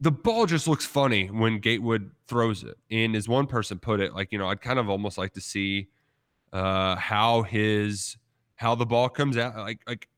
[0.00, 2.76] The ball just looks funny when Gatewood throws it.
[2.90, 5.40] And as one person put it, like, you know, I'd kind of almost like to
[5.40, 5.88] see
[6.52, 8.16] uh how his
[8.54, 10.08] how the ball comes out like like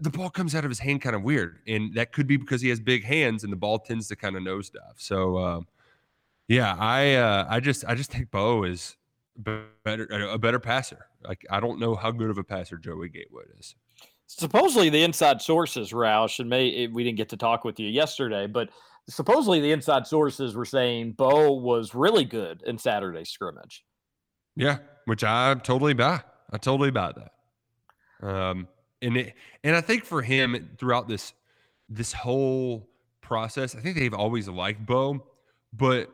[0.00, 2.60] the ball comes out of his hand kind of weird and that could be because
[2.60, 5.66] he has big hands and the ball tends to kind of nosedive so um
[6.48, 8.96] yeah i uh i just i just think beau is
[9.84, 13.46] better a better passer like i don't know how good of a passer joey gatewood
[13.58, 13.74] is
[14.28, 18.46] Supposedly the inside sources, Roush, and may we didn't get to talk with you yesterday,
[18.46, 18.68] but
[19.08, 23.84] supposedly the inside sources were saying Beau was really good in Saturday's scrimmage.
[24.54, 26.20] Yeah, which I totally buy.
[26.52, 28.28] I totally buy that.
[28.28, 28.68] Um,
[29.00, 31.32] and it, and I think for him throughout this
[31.88, 32.86] this whole
[33.22, 35.26] process, I think they've always liked Beau,
[35.72, 36.10] but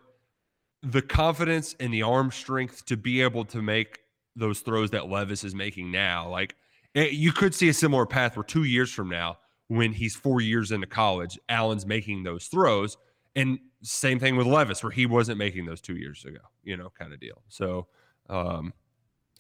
[0.85, 4.04] the confidence and the arm strength to be able to make
[4.37, 6.57] those throws that Levis is making now, like
[6.95, 9.39] eh, you could see a similar path where two years from now,
[9.69, 12.97] when he's four years into college, Allen's making those throws,
[13.37, 16.91] and same thing with Levis, where he wasn't making those two years ago, you know,
[16.99, 17.43] kind of deal.
[17.49, 17.87] So.
[18.31, 18.73] Um,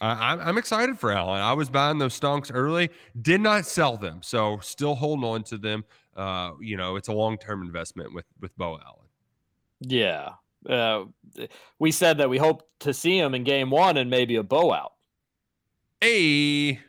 [0.00, 1.40] I, I'm- I'm excited for Allen.
[1.40, 2.90] I was buying those stonks early,
[3.22, 5.84] did not sell them, so still holding on to them.
[6.16, 9.06] Uh, you know, it's a long term investment with with Beau Allen.
[9.80, 10.30] Yeah.
[10.68, 11.04] Uh,
[11.78, 14.72] we said that we hope to see him in game one and maybe a bow
[14.72, 14.93] out.
[16.08, 16.80] Hey,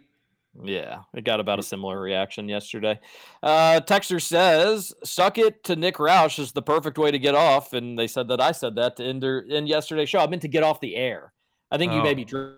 [0.62, 3.00] Yeah, it got about a similar reaction yesterday.
[3.42, 7.72] Uh, Texter says, "Suck it to Nick Roush is the perfect way to get off,"
[7.72, 10.20] and they said that I said that to end, their- in yesterday's show.
[10.20, 11.32] I meant to get off the air.
[11.72, 12.26] I think you maybe Oh.
[12.26, 12.58] dro-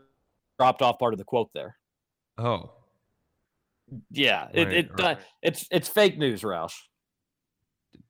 [0.57, 1.77] dropped off part of the quote there.
[2.39, 2.71] oh,
[4.11, 5.17] Yeah, Right, it uh, right.
[5.43, 6.73] it's it's fake news, Roush.
[7.93, 8.01] you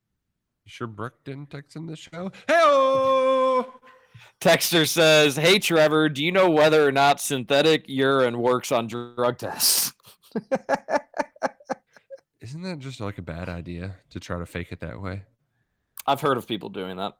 [0.67, 2.31] sure Brooke didn't text in the show?
[2.47, 2.53] Hey,
[4.41, 9.37] Texter says, "Hey Trevor, do you know whether or not synthetic urine works on drug
[9.37, 9.93] tests?"
[12.41, 15.23] isn't that just like a bad idea to try to fake it that way?
[16.05, 17.13] I've heard of people doing that.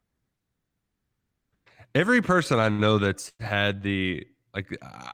[1.96, 5.12] every person I know that's had the like I-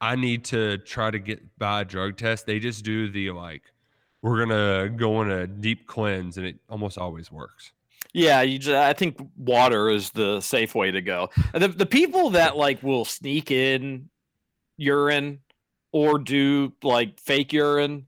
[0.00, 2.44] I need to try to get by a drug test.
[2.46, 3.62] They just do the like
[4.22, 7.72] we're gonna go on a deep cleanse, and it almost always works.
[8.16, 11.30] Yeah, you just, I think water is the safe way to go.
[11.52, 14.08] The the people that like will sneak in
[14.76, 15.40] urine
[15.92, 18.06] or do like fake urine,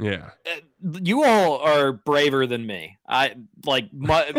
[0.00, 0.30] Yeah.
[0.46, 0.60] eh,
[1.02, 2.96] you all are braver than me.
[3.08, 3.34] I
[3.66, 4.30] like my,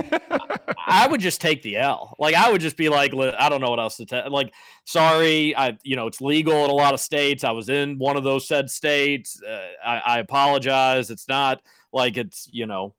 [0.87, 2.15] I would just take the L.
[2.19, 4.29] Like I would just be like, I don't know what else to tell.
[4.31, 4.51] Like,
[4.85, 7.43] sorry, I you know it's legal in a lot of states.
[7.43, 9.39] I was in one of those said states.
[9.47, 11.11] Uh, I, I apologize.
[11.11, 11.61] It's not
[11.93, 12.93] like it's you know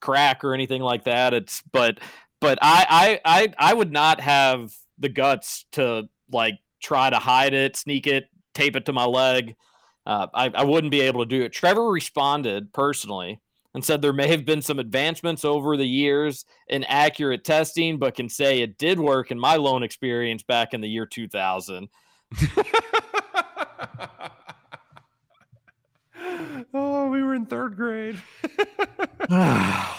[0.00, 1.34] crack or anything like that.
[1.34, 1.98] It's but
[2.40, 7.54] but I I I I would not have the guts to like try to hide
[7.54, 9.56] it, sneak it, tape it to my leg.
[10.06, 11.52] Uh, I, I wouldn't be able to do it.
[11.52, 13.40] Trevor responded personally
[13.74, 18.14] and said there may have been some advancements over the years in accurate testing, but
[18.14, 21.88] can say it did work in my loan experience back in the year 2000.
[26.74, 28.20] oh, we were in third grade.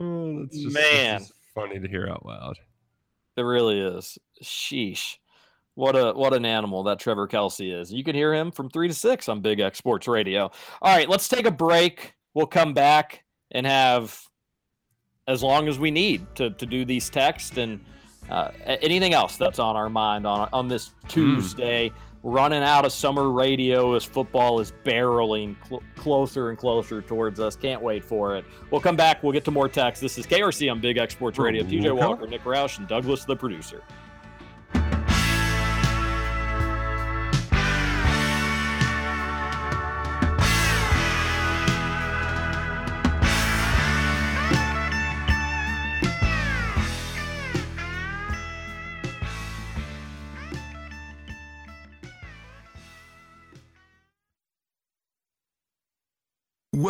[0.00, 1.18] Oh, that's just, Man.
[1.20, 2.58] that's funny to hear out loud.
[3.36, 4.18] It really is.
[4.42, 5.16] Sheesh.
[5.74, 7.92] What a what an animal that Trevor Kelsey is.
[7.92, 10.50] You can hear him from three to six on Big X Sports Radio.
[10.82, 12.14] All right, let's take a break.
[12.34, 14.18] We'll come back and have
[15.28, 17.80] as long as we need to, to do these texts and
[18.30, 21.92] uh, anything else that's on our mind on on this Tuesday.
[22.22, 27.56] Running out of summer radio as football is barreling cl- closer and closer towards us.
[27.56, 28.44] Can't wait for it.
[28.70, 29.22] We'll come back.
[29.22, 30.02] We'll get to more texts.
[30.02, 31.62] This is KRC on Big X Sports Radio.
[31.64, 33.82] TJ Walker, Nick Roush, and Douglas, the producer.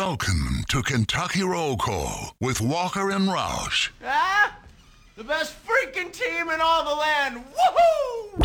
[0.03, 3.91] Welcome to Kentucky Roll Call with Walker and Roush.
[4.03, 4.57] Ah!
[5.15, 7.43] The best freaking team in all the land!
[7.53, 8.41] Woohoo!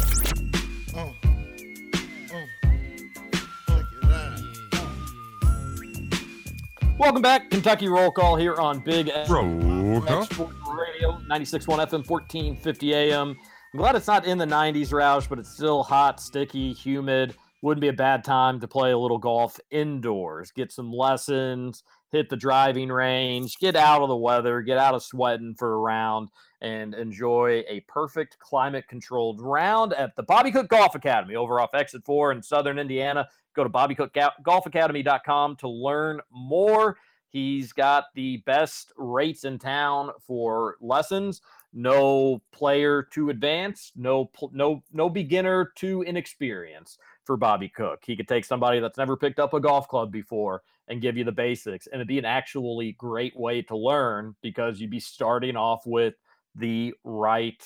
[6.99, 7.49] Welcome back.
[7.49, 10.25] Kentucky Roll Call here on Big X Roll call.
[10.27, 13.31] Sports Radio, 96.1 FM, 1450 AM.
[13.31, 17.35] I'm glad it's not in the 90s, Roush, but it's still hot, sticky, humid.
[17.63, 20.53] Wouldn't be a bad time to play a little golf indoors.
[20.53, 25.03] Get some lessons, hit the driving range, get out of the weather, get out of
[25.03, 26.29] sweating for a round,
[26.61, 31.75] and enjoy a perfect climate controlled round at the Bobby Cook Golf Academy over off
[31.75, 33.29] Exit 4 in Southern Indiana.
[33.55, 36.99] Go to bobbycookgolfacademy.com to learn more.
[37.31, 41.41] He's got the best rates in town for lessons.
[41.73, 48.01] No player too advanced, no no no beginner too inexperienced for Bobby Cook.
[48.07, 51.25] He could take somebody that's never picked up a golf club before and give you
[51.25, 55.57] the basics, and it'd be an actually great way to learn because you'd be starting
[55.57, 56.15] off with
[56.55, 57.63] the right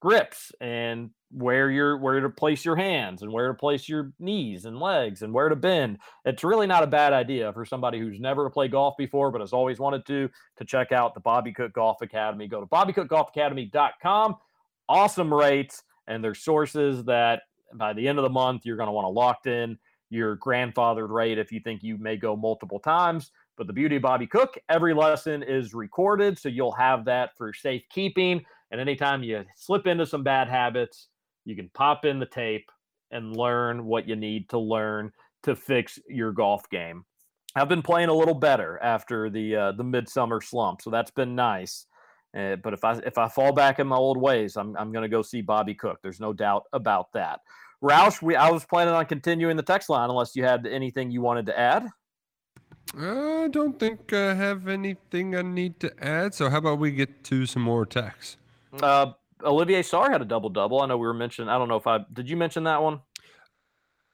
[0.00, 4.64] grips and where you're where to place your hands and where to place your knees
[4.64, 5.98] and legs and where to bend.
[6.24, 9.52] It's really not a bad idea for somebody who's never played golf before but has
[9.52, 12.48] always wanted to to check out the Bobby Cook Golf Academy.
[12.48, 14.36] Go to bobbycookgolfacademy.com.
[14.88, 17.42] Awesome rates and there's sources that
[17.74, 19.78] by the end of the month you're going to want to locked in
[20.10, 23.30] your grandfathered rate if you think you may go multiple times.
[23.56, 27.52] But the beauty of Bobby Cook, every lesson is recorded, so you'll have that for
[27.52, 28.44] safekeeping.
[28.70, 31.08] And anytime you slip into some bad habits,
[31.44, 32.70] you can pop in the tape
[33.10, 37.04] and learn what you need to learn to fix your golf game.
[37.54, 41.34] I've been playing a little better after the uh, the midsummer slump, so that's been
[41.34, 41.86] nice.
[42.36, 45.02] Uh, but if I if I fall back in my old ways, I'm I'm going
[45.02, 45.98] to go see Bobby Cook.
[46.02, 47.40] There's no doubt about that.
[47.82, 51.22] Roush, we I was planning on continuing the text line unless you had anything you
[51.22, 51.88] wanted to add.
[52.98, 56.34] I don't think I have anything I need to add.
[56.34, 58.36] So how about we get to some more texts?
[58.80, 59.12] Uh,
[59.44, 60.80] Olivier Sarr had a double double.
[60.80, 61.48] I know we were mentioning.
[61.48, 62.28] I don't know if I did.
[62.28, 63.00] You mention that one?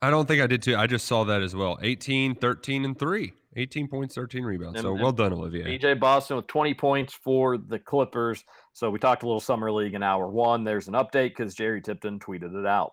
[0.02, 0.76] I don't think I did too.
[0.76, 1.78] I just saw that as well.
[1.82, 3.32] 18, 13, and 3.
[3.56, 4.76] 18 points, 13 rebounds.
[4.78, 5.64] And- So well done, Olivier.
[5.64, 8.44] BJ Boston with 20 points for the Clippers.
[8.72, 10.62] So we talked a little summer league in hour one.
[10.64, 12.92] There's an update because Jerry Tipton tweeted it out.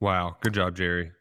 [0.00, 0.36] Wow.
[0.40, 1.12] Good job, Jerry.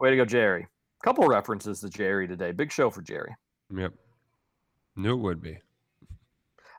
[0.00, 0.66] Way to go, Jerry.
[1.04, 2.50] Couple references to Jerry today.
[2.52, 3.34] Big show for Jerry.
[3.74, 3.92] Yep.
[4.96, 5.58] Knew it would be.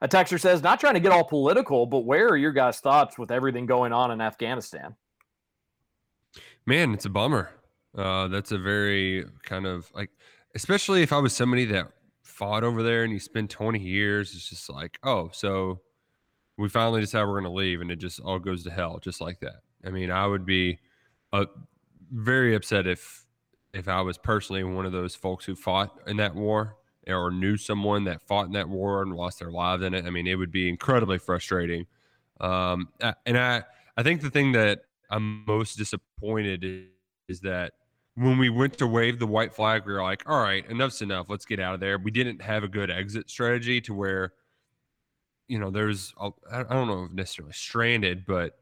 [0.02, 3.18] A texter says, not trying to get all political, but where are your guys' thoughts
[3.18, 4.96] with everything going on in Afghanistan?
[6.66, 7.50] Man, it's a bummer.
[7.96, 10.10] Uh, that's a very kind of like,
[10.56, 11.88] especially if I was somebody that
[12.24, 15.82] fought over there and you spend 20 years, it's just like, oh, so
[16.58, 19.22] we finally decide we're going to leave and it just all goes to hell just
[19.22, 19.62] like that.
[19.86, 20.80] I mean, I would be
[21.34, 21.46] uh,
[22.12, 23.24] very upset if
[23.74, 26.78] if I was personally one of those folks who fought in that war
[27.08, 30.06] or knew someone that fought in that war and lost their lives in it.
[30.06, 31.86] I mean, it would be incredibly frustrating.
[32.40, 32.88] Um,
[33.26, 33.64] and I
[33.98, 36.86] I think the thing that I'm most disappointed is,
[37.28, 37.74] is that
[38.16, 41.28] when we went to wave the white flag, we were like, all right, enough's enough.
[41.30, 41.98] Let's get out of there.
[41.98, 44.34] We didn't have a good exit strategy to where,
[45.48, 46.14] you know, there's,
[46.52, 48.58] I don't know if necessarily stranded, but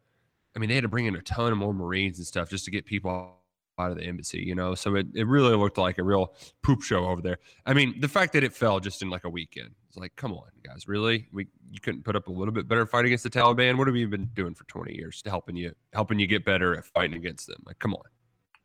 [0.56, 2.66] I mean, they had to bring in a ton of more Marines and stuff just
[2.66, 3.38] to get people
[3.80, 4.74] out of the embassy, you know?
[4.76, 7.38] So it, it really looked like a real poop show over there.
[7.66, 10.34] I mean, the fact that it fell just in like a weekend, it's like, come
[10.34, 11.28] on, guys, really?
[11.32, 13.78] We, you couldn't put up a little bit better fight against the Taliban?
[13.78, 16.76] What have you been doing for 20 years to helping you, helping you get better
[16.76, 17.62] at fighting against them?
[17.66, 18.04] Like, come on.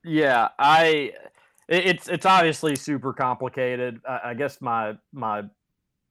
[0.04, 1.12] Yeah, I
[1.68, 4.00] it's it's obviously super complicated.
[4.08, 5.42] I, I guess my my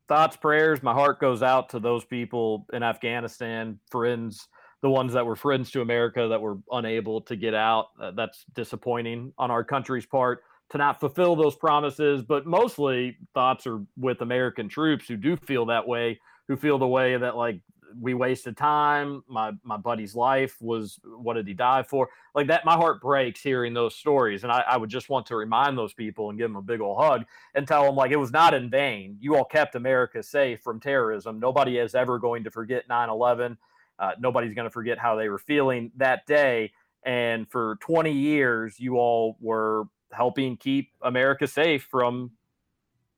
[0.08, 4.48] thoughts, prayers, my heart goes out to those people in Afghanistan, friends,
[4.82, 7.88] the ones that were friends to America that were unable to get out.
[8.02, 12.22] Uh, that's disappointing on our country's part to not fulfill those promises.
[12.24, 16.88] But mostly, thoughts are with American troops who do feel that way, who feel the
[16.88, 17.62] way that like
[18.00, 19.24] we wasted time.
[19.28, 22.10] My my buddy's life was what did he die for?
[22.36, 25.36] Like that, my heart breaks hearing those stories, and I, I would just want to
[25.36, 28.18] remind those people and give them a big old hug and tell them like it
[28.18, 29.18] was not in vain.
[29.20, 31.40] You all kept America safe from terrorism.
[31.40, 33.58] Nobody is ever going to forget 9/11.
[34.00, 36.72] Uh, nobody's going to forget how they were feeling that day.
[37.04, 42.32] And for 20 years, you all were helping keep America safe from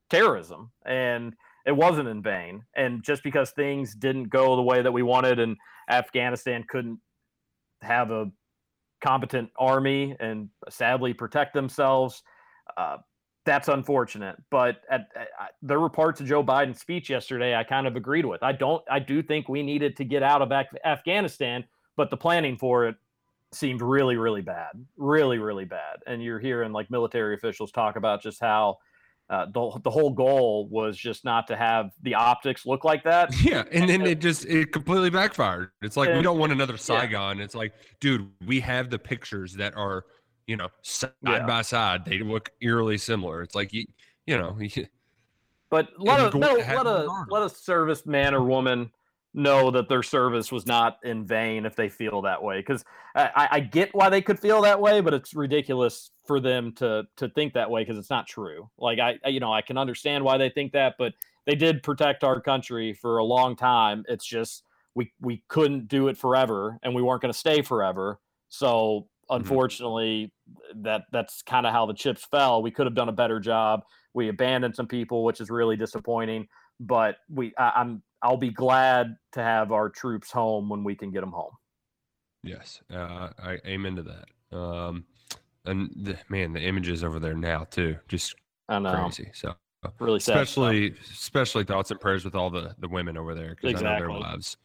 [0.08, 0.70] terrorism.
[0.84, 1.36] And
[1.70, 2.64] it wasn't in vain.
[2.74, 5.56] And just because things didn't go the way that we wanted and
[5.88, 6.98] Afghanistan couldn't
[7.80, 8.28] have a
[9.00, 12.24] competent army and sadly protect themselves,
[12.76, 12.96] uh,
[13.46, 14.34] that's unfortunate.
[14.50, 15.28] But at, at,
[15.62, 18.42] there were parts of Joe Biden's speech yesterday I kind of agreed with.
[18.42, 18.82] I don't.
[18.90, 21.64] I do think we needed to get out of Af- Afghanistan,
[21.96, 22.96] but the planning for it
[23.52, 25.98] seemed really, really bad, really, really bad.
[26.08, 28.78] And you're hearing like military officials talk about just how
[29.30, 33.32] uh, the the whole goal was just not to have the optics look like that.
[33.42, 35.70] Yeah, and then it just it completely backfired.
[35.82, 37.40] It's like we don't want another Saigon.
[37.40, 40.04] It's like, dude, we have the pictures that are,
[40.48, 41.46] you know, side Yeah.
[41.46, 42.04] by side.
[42.04, 43.42] They look eerily similar.
[43.42, 43.86] It's like you,
[44.26, 44.58] you know,
[45.70, 48.90] But let a let a, let a let a service man or woman
[49.32, 52.58] know that their service was not in vain if they feel that way.
[52.58, 52.84] Because
[53.14, 57.04] I, I- get why they could feel that way, but it's ridiculous for them to
[57.16, 58.68] to think that way because it's not true.
[58.78, 61.14] Like I, I- you know, I can understand why they think that, but
[61.46, 64.04] they did protect our country for a long time.
[64.08, 68.18] It's just we we couldn't do it forever, and we weren't going to stay forever.
[68.48, 69.36] So mm-hmm.
[69.36, 70.32] unfortunately,
[70.76, 72.62] that that's kind of how the chips fell.
[72.62, 73.82] We could have done a better job.
[74.12, 76.48] We abandoned some people, which is really disappointing.
[76.80, 81.10] But we, I, I'm, I'll be glad to have our troops home when we can
[81.10, 81.52] get them home.
[82.42, 84.56] yes, uh, I amen to that.
[84.56, 85.04] Um,
[85.64, 88.34] and the, man, the images over there now too, just
[88.68, 89.30] I know, crazy.
[89.34, 89.54] So
[89.98, 90.32] really sad.
[90.32, 90.42] stuff.
[90.42, 93.92] especially especially thoughts and prayers with all the the women over there because I know
[93.92, 94.12] Exactly.
[94.12, 94.56] their lives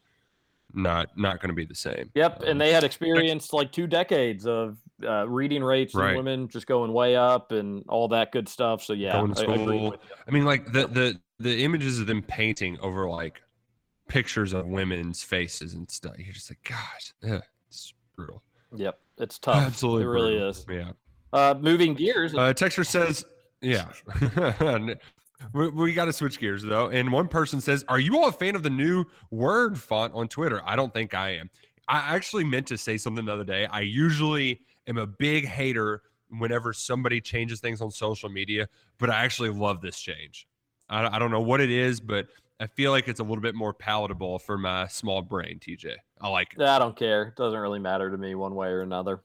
[0.74, 2.10] not not going to be the same.
[2.16, 6.16] Yep, Um, and they had experienced like two decades of uh, reading rates Right.
[6.16, 8.84] women just going way up and all that good stuff.
[8.84, 9.92] So yeah, going to I- I.
[10.28, 13.42] I mean, like the the the images of them painting over like
[14.08, 16.14] pictures of women's faces and stuff.
[16.18, 18.44] You're just like, gosh, yeah, it's brutal.
[18.76, 19.64] Yep, it's tough.
[19.64, 20.50] Absolutely, it really brutal.
[20.50, 20.66] is.
[20.70, 20.92] Yeah.
[21.34, 22.34] Uh, moving gears.
[22.34, 23.26] Uh, Texture says,
[23.62, 23.88] yeah.
[25.54, 26.90] we we got to switch gears though.
[26.90, 30.28] And one person says, "Are you all a fan of the new word font on
[30.28, 31.50] Twitter?" I don't think I am.
[31.88, 33.68] I actually meant to say something the other day.
[33.68, 38.68] I usually am a big hater whenever somebody changes things on social media,
[38.98, 40.48] but I actually love this change.
[40.90, 42.28] I, I don't know what it is, but
[42.60, 45.96] I feel like it's a little bit more palatable for my small brain, TJ.
[46.22, 46.60] I like it.
[46.62, 47.24] Yeah, I don't care.
[47.30, 49.24] It doesn't really matter to me one way or another.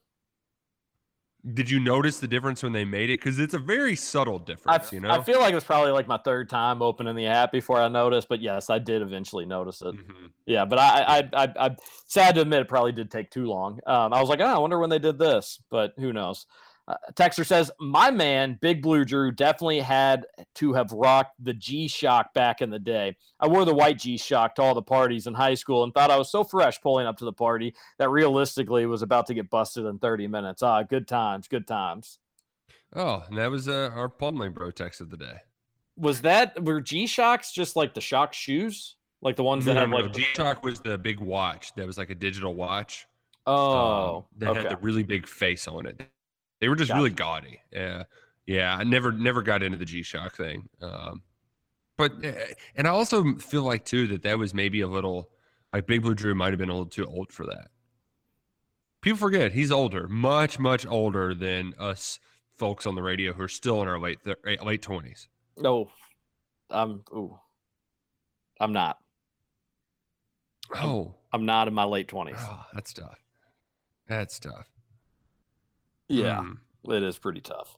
[1.55, 3.19] Did you notice the difference when they made it?
[3.19, 5.09] Because it's a very subtle difference, f- you know?
[5.11, 7.89] I feel like it was probably like my third time opening the app before I
[7.89, 9.95] noticed, but yes, I did eventually notice it.
[9.95, 10.33] Mhm.
[10.45, 11.77] Yeah, but I, I, I, I, I'm
[12.07, 13.81] sad to admit, it probably did take too long.
[13.87, 16.45] Um, I was like, oh, I wonder when they did this, but who knows?
[16.91, 20.27] Uh, Texter says, my man, Big Blue Drew, definitely had
[20.57, 23.17] to have rocked the G Shock back in the day.
[23.39, 26.11] I wore the white G Shock to all the parties in high school and thought
[26.11, 29.51] I was so fresh pulling up to the party that realistically was about to get
[29.51, 30.65] busted in 30 minutes.
[30.65, 32.19] Ah, good times, good times.
[32.93, 35.37] Oh, and that was uh, our plumbing bro text of the day.
[35.97, 39.81] Was that were G Shocks just like the shock shoes, like the ones that No,
[39.81, 40.13] have no, like?
[40.13, 43.07] G Shock was the big watch that was like a digital watch.
[43.47, 44.63] um, Oh, that okay.
[44.63, 46.01] had the really big face on it.
[46.61, 47.61] They were just really gaudy.
[47.73, 48.05] Yeah,
[48.47, 48.77] yeah.
[48.77, 50.69] I never never got into the G Shock thing.
[50.83, 51.23] Um,
[51.97, 52.33] but uh,
[52.77, 55.31] and I also feel like too that that was maybe a little
[55.73, 57.69] Like Big Blue Drew might have been a little too old for that.
[59.01, 62.19] People forget he's older, much much older than us
[62.59, 65.29] folks on the radio who are still in our late thir- eh, late twenties.
[65.57, 65.91] No,
[66.69, 67.03] I'm.
[67.13, 67.39] Ooh,
[68.61, 68.99] I'm not.
[70.75, 72.37] Oh, I'm not in my late twenties.
[72.39, 73.19] oh, that's tough.
[74.07, 74.67] That's tough.
[76.11, 76.93] Yeah, Hmm.
[76.93, 77.77] it is pretty tough.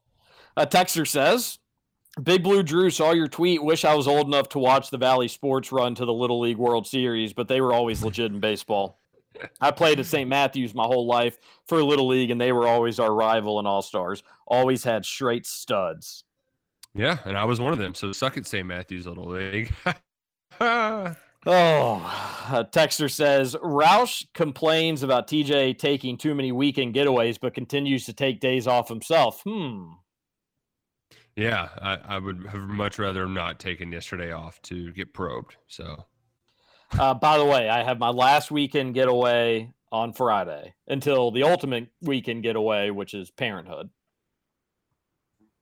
[0.56, 1.58] A texter says,
[2.22, 3.62] "Big Blue Drew saw your tweet.
[3.62, 6.56] Wish I was old enough to watch the Valley Sports run to the Little League
[6.58, 8.98] World Series, but they were always legit in baseball.
[9.60, 10.28] I played at St.
[10.28, 13.80] Matthews my whole life for Little League, and they were always our rival and all
[13.82, 14.22] stars.
[14.46, 16.24] Always had straight studs."
[16.94, 17.94] Yeah, and I was one of them.
[17.94, 18.66] So suck it, St.
[18.66, 19.72] Matthews Little League.
[21.44, 21.96] Oh,
[22.50, 28.12] a texter says Roush complains about TJ taking too many weekend getaways, but continues to
[28.12, 29.42] take days off himself.
[29.44, 29.92] Hmm.
[31.36, 35.56] yeah, I, I would have much rather not taken yesterday off to get probed.
[35.66, 36.06] So
[36.98, 41.88] Uh, by the way, I have my last weekend getaway on Friday until the ultimate
[42.02, 43.90] weekend getaway, which is parenthood.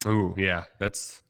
[0.06, 1.22] Ooh, yeah, that's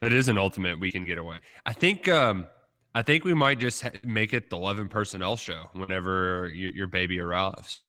[0.00, 1.38] that is an ultimate weekend getaway.
[1.66, 2.46] I think um
[2.94, 6.86] I think we might just ha- make it the 11 personnel show whenever your, your
[6.86, 7.80] baby arrives.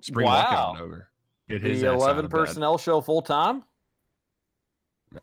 [0.00, 0.74] Spring Wow.
[0.76, 1.08] walkout over.
[1.48, 2.36] Get his The 11 of bed.
[2.36, 3.64] personnel show full time?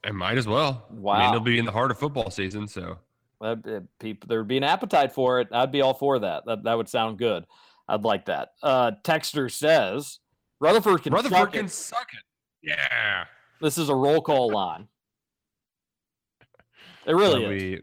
[0.03, 0.85] It might as well.
[0.89, 2.99] I mean, it'll be in the heart of football season, so
[3.41, 3.55] Uh,
[3.99, 5.49] people, there'd be an appetite for it.
[5.51, 6.45] I'd be all for that.
[6.45, 7.45] That, that would sound good.
[7.89, 8.53] I'd like that.
[8.63, 10.19] Uh, Texter says
[10.61, 11.71] Rutherford can Rutherford suck can it.
[11.71, 12.23] suck it.
[12.61, 13.25] Yeah.
[13.59, 14.87] This is a roll call line.
[17.05, 17.61] It really Glad is.
[17.63, 17.81] we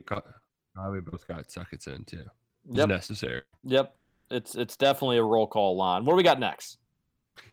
[0.81, 2.25] glad we both got suckets in too.
[2.69, 2.89] It's Yep.
[2.89, 3.43] necessary.
[3.65, 3.95] Yep.
[4.31, 6.05] It's it's definitely a roll call line.
[6.05, 6.79] What do we got next?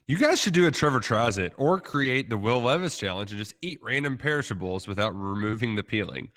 [0.07, 3.39] You guys should do a Trevor tries it or create the Will Levis challenge and
[3.39, 6.29] just eat random perishables without removing the peeling.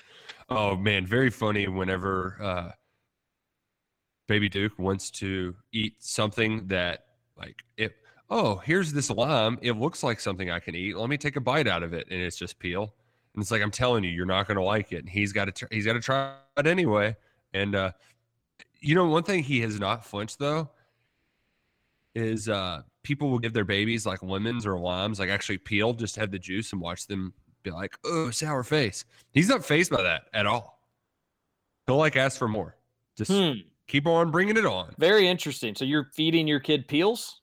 [0.48, 2.72] Oh man, very funny whenever uh
[4.28, 7.06] Baby Duke wants to eat something that
[7.36, 7.96] like it
[8.30, 9.58] oh, here's this lime.
[9.60, 10.96] It looks like something I can eat.
[10.96, 12.06] Let me take a bite out of it.
[12.10, 12.94] And it's just peel.
[13.35, 14.98] And it's like I'm telling you, you're not gonna like it.
[14.98, 17.16] And he's got to tr- he's got to try it anyway.
[17.52, 17.93] And uh
[18.81, 20.70] you know, one thing he has not flinched though
[22.15, 26.16] is uh people will give their babies like lemons or limes, like actually peeled, just
[26.16, 27.32] have the juice and watch them
[27.62, 29.05] be like, oh, sour face.
[29.32, 30.81] He's not phased by that at all.
[31.86, 32.77] He'll like ask for more.
[33.16, 33.61] Just Hmm.
[33.86, 34.94] keep on bringing it on.
[34.98, 35.74] Very interesting.
[35.74, 37.43] So you're feeding your kid peels?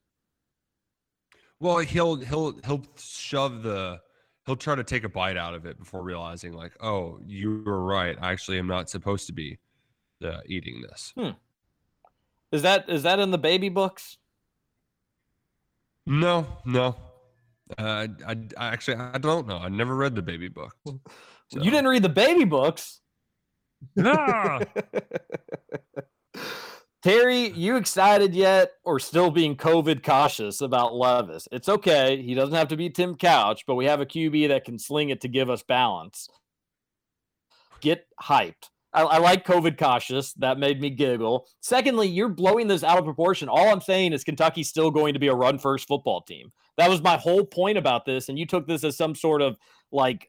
[1.60, 4.00] Well, he'll he'll he'll shove the
[4.48, 7.84] he'll try to take a bite out of it before realizing like, oh, you were
[7.84, 8.18] right.
[8.20, 9.60] I actually am not supposed to be
[10.24, 11.14] uh, eating this.
[12.52, 14.18] Is that is that in the baby books?
[16.08, 16.96] No, no.
[17.78, 19.58] Uh, I, I actually I don't know.
[19.58, 20.74] I never read the baby book.
[20.86, 21.00] So-
[21.62, 23.02] You didn't read the baby books.
[24.00, 24.60] Ah!
[27.08, 31.48] Terry, you excited yet or still being COVID cautious about Levis?
[31.54, 32.22] It's okay.
[32.22, 35.10] He doesn't have to be Tim Couch, but we have a QB that can sling
[35.10, 36.28] it to give us balance.
[37.80, 38.72] Get hyped.
[38.92, 40.34] I, I like COVID cautious.
[40.34, 41.48] That made me giggle.
[41.62, 43.48] Secondly, you're blowing this out of proportion.
[43.48, 46.52] All I'm saying is Kentucky's still going to be a run first football team.
[46.76, 48.28] That was my whole point about this.
[48.28, 49.56] And you took this as some sort of
[49.94, 50.28] like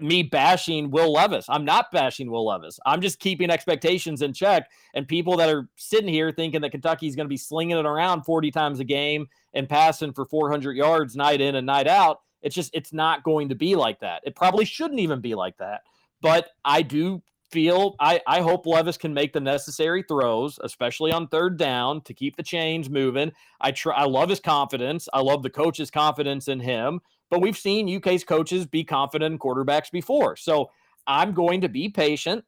[0.00, 1.46] me bashing Will Levis.
[1.48, 2.78] I'm not bashing Will Levis.
[2.86, 4.68] I'm just keeping expectations in check.
[4.94, 8.22] And people that are sitting here thinking that Kentucky's going to be slinging it around
[8.24, 12.54] 40 times a game and passing for 400 yards night in and night out, it's
[12.54, 14.22] just, it's not going to be like that.
[14.24, 15.82] It probably shouldn't even be like that.
[16.20, 21.28] But I do feel, I, I hope Levis can make the necessary throws, especially on
[21.28, 23.32] third down to keep the chains moving.
[23.60, 25.08] I try, I love his confidence.
[25.12, 27.00] I love the coach's confidence in him.
[27.30, 30.36] But we've seen UK's coaches be confident in quarterbacks before.
[30.36, 30.70] So
[31.06, 32.44] I'm going to be patient,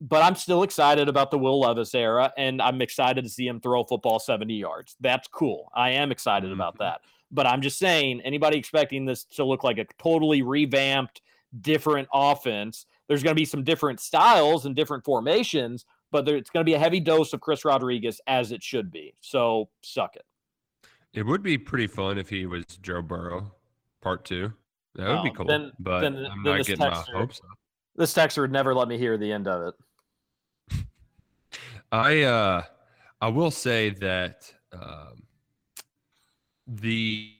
[0.00, 3.60] but I'm still excited about the Will Levis era, and I'm excited to see him
[3.60, 4.96] throw football 70 yards.
[5.00, 5.70] That's cool.
[5.74, 6.78] I am excited about Mhm.
[6.78, 7.00] that.
[7.30, 11.22] But I'm just saying, anybody expecting this to look like a totally revamped,
[11.60, 16.50] different offense, there's going to be some different styles and different formations, but there, it's
[16.50, 19.14] going to be a heavy dose of Chris Rodriguez as it should be.
[19.20, 20.24] So suck it.
[21.12, 23.52] It would be pretty fun if he was Joe Burrow,
[24.04, 24.52] part two.
[24.94, 25.46] That would be Oh, cool.
[25.46, 27.58] then- but then- I'm then not this getting my hopes up.
[27.96, 29.74] This texter would never let me hear the end of
[30.70, 30.84] it.
[31.92, 32.62] I uh
[33.20, 35.22] I will say that um
[36.66, 37.32] the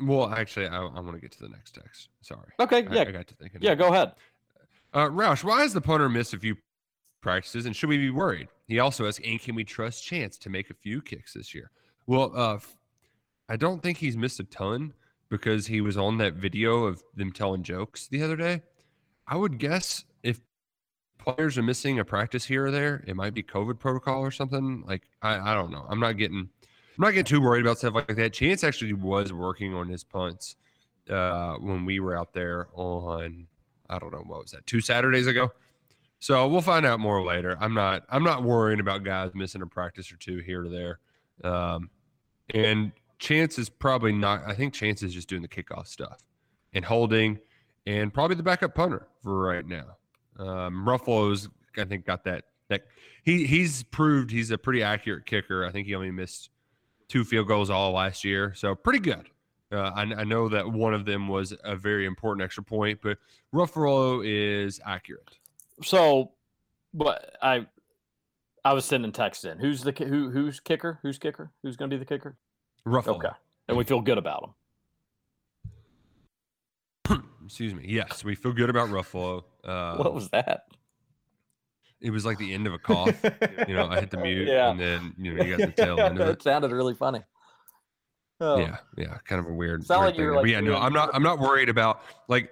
[0.00, 2.08] well actually I, I want to get to the next text.
[2.22, 2.48] Sorry.
[2.60, 3.60] Okay, I, yeah, I got to thinking.
[3.62, 4.12] yeah, go ahead.
[4.92, 6.56] Uh Roush, why has the punter missed a few
[7.20, 8.48] practices and should we be worried?
[8.66, 11.70] He also asks, and can we trust Chance to make a few kicks this year?
[12.06, 12.58] Well, uh
[13.48, 14.94] I don't think he's missed a ton
[15.28, 18.62] because he was on that video of them telling jokes the other day.
[19.26, 20.40] I would guess if
[21.18, 24.84] players are missing a practice here or there, it might be COVID protocol or something.
[24.86, 25.86] Like I, I don't know.
[25.88, 26.48] I'm not getting
[26.96, 28.32] I'm not getting too worried about stuff like that.
[28.32, 30.56] Chance actually was working on his punts
[31.10, 33.46] uh, when we were out there on
[33.90, 35.52] I don't know what was that two Saturdays ago.
[36.20, 37.56] So we'll find out more later.
[37.60, 41.00] I'm not I'm not worrying about guys missing a practice or two here or there.
[41.42, 41.90] Um,
[42.52, 44.42] and Chance is probably not.
[44.46, 46.22] I think Chance is just doing the kickoff stuff
[46.72, 47.38] and holding,
[47.86, 49.96] and probably the backup punter for right now.
[50.38, 52.44] Um, Ruffolo's I think got that.
[52.68, 52.82] That
[53.22, 55.66] he he's proved he's a pretty accurate kicker.
[55.66, 56.50] I think he only missed
[57.08, 59.28] two field goals all last year, so pretty good.
[59.72, 63.18] Uh, I, I know that one of them was a very important extra point, but
[63.52, 65.38] Ruffolo is accurate.
[65.82, 66.32] So,
[66.92, 67.66] but I,
[68.64, 69.58] I was sending text in.
[69.58, 70.30] Who's the who?
[70.30, 71.00] Who's kicker?
[71.02, 71.50] Who's kicker?
[71.62, 72.36] Who's going to be the kicker?
[72.86, 73.16] Ruffolo.
[73.16, 73.28] Okay,
[73.68, 74.54] and we feel good about
[77.06, 77.22] him.
[77.44, 77.84] Excuse me.
[77.86, 79.44] Yes, we feel good about Ruffolo.
[79.62, 80.64] Uh, what was that?
[82.00, 83.14] it was like the end of a cough.
[83.66, 84.70] you know, I hit the mute, Yeah.
[84.70, 86.42] and then you know you got the tail end of it it.
[86.42, 87.22] sounded really funny.
[88.40, 89.84] Oh, Yeah, yeah, kind of a weird.
[89.86, 90.34] Sound weird like you thing were.
[90.34, 91.10] But like, yeah, no, I'm not.
[91.14, 92.50] I'm not worried about like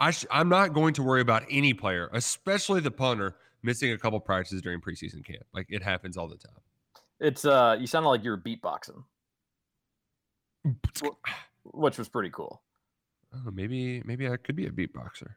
[0.00, 0.10] I.
[0.10, 4.18] Sh- I'm not going to worry about any player, especially the punter, missing a couple
[4.20, 5.42] practices during preseason camp.
[5.52, 6.54] Like it happens all the time.
[7.20, 9.02] It's uh, you sounded like you were beatboxing,
[11.72, 12.62] which was pretty cool.
[13.34, 15.30] Oh, maybe maybe I could be a beatboxer.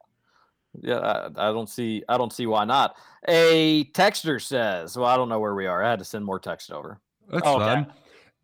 [0.82, 2.96] Yeah, I, I don't see, I don't see why not.
[3.28, 5.84] A texter says, "Well, I don't know where we are.
[5.84, 7.00] I had to send more text over."
[7.30, 7.66] That's oh, Okay.
[7.66, 7.94] fun.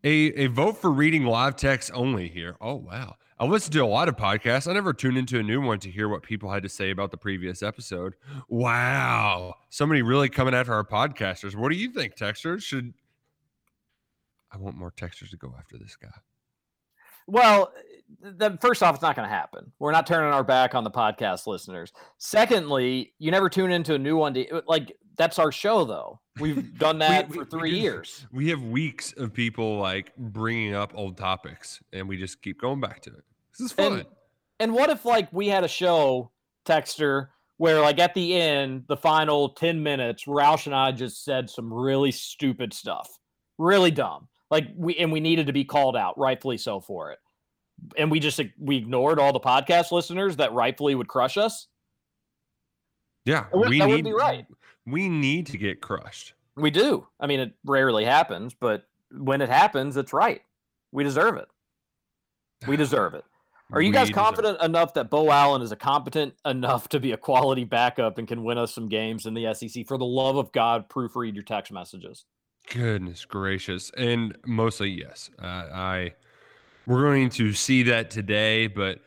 [0.04, 0.10] A
[0.44, 2.58] a vote for reading live text only here.
[2.60, 3.16] Oh wow.
[3.40, 4.70] I listen to a lot of podcasts.
[4.70, 7.12] I never tune into a new one to hear what people had to say about
[7.12, 8.16] the previous episode.
[8.48, 9.56] Wow.
[9.70, 11.56] Somebody really coming after our podcasters.
[11.56, 12.62] What do you think, texters?
[12.62, 12.94] Should
[14.52, 16.10] I want more texters to go after this guy?
[17.28, 17.74] Well,
[18.22, 19.72] the, first off, it's not going to happen.
[19.80, 21.92] We're not turning our back on the podcast listeners.
[22.18, 24.34] Secondly, you never tune into a new one.
[24.34, 26.20] To, like that's our show, though.
[26.40, 28.26] We've done that we- for we three do- years.
[28.32, 32.80] We have weeks of people like bringing up old topics and we just keep going
[32.80, 33.24] back to it.
[33.58, 33.94] This is fun.
[33.94, 34.06] And,
[34.60, 36.32] and what if like we had a show,
[36.66, 37.28] Texter,
[37.58, 41.72] where like at the end, the final 10 minutes, Roush and I just said some
[41.72, 43.10] really stupid stuff.
[43.58, 44.28] Really dumb.
[44.52, 47.20] Like we and we needed to be called out, rightfully so for it.
[47.98, 51.68] And we just we ignored all the podcast listeners that rightfully would crush us.
[53.26, 54.46] yeah, That would- we that would need be right.
[54.86, 56.34] We need to get crushed.
[56.56, 57.08] We do.
[57.20, 60.42] I mean, it rarely happens, but when it happens, it's right.
[60.92, 61.48] We deserve it.
[62.68, 63.24] We deserve it.
[63.72, 67.00] Are you We guys deserve confident enough that Beau Allen is a competent enough to
[67.00, 69.88] be a quality backup and can win us some games in the SEC?
[69.88, 72.26] For the love of God, proofread your text messages.
[72.72, 73.92] Goodness gracious.
[73.98, 75.30] And mostly, yes.
[75.42, 76.14] Uh, I
[76.86, 79.00] we're going to see that today, but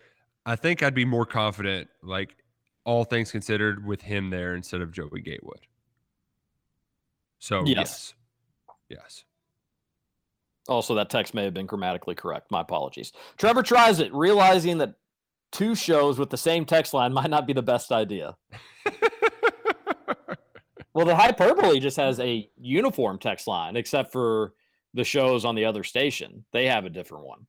[0.45, 2.37] I think I'd be more confident, like
[2.85, 5.61] all things considered, with him there instead of Joey Gatewood.
[7.39, 7.77] So Yes.
[7.77, 8.15] yes.
[8.89, 9.25] Yes.
[10.69, 12.51] Also, that text may have been grammatically correct.
[12.51, 13.13] My apologies.
[13.37, 14.95] Trevor tries it, realizing that
[15.53, 18.37] two shows with the same text line might not be the best idea.
[20.97, 24.55] Well, the hyperbole just has a uniform text line, except for
[24.95, 26.47] the shows on the other station.
[26.55, 27.47] They have a different one.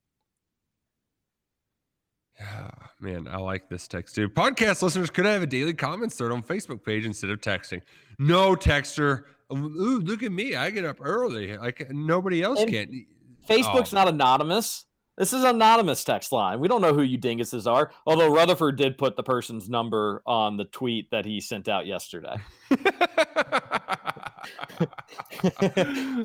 [2.38, 2.69] Yeah,
[2.99, 4.28] man, I like this text too.
[4.28, 7.82] Podcast listeners could have a daily comments thread on Facebook page instead of texting.
[8.19, 9.24] No texter.
[9.53, 10.56] Ooh, look at me.
[10.57, 11.56] I get up early.
[11.56, 13.06] Like nobody else And can.
[13.48, 13.95] Facebook's Oh.
[13.98, 14.86] not anonymous.
[15.18, 16.60] This is anonymous text line.
[16.60, 17.91] We don't know who you dinguses are.
[18.06, 22.35] Although Rutherford did put the person's number on the tweet that he sent out yesterday.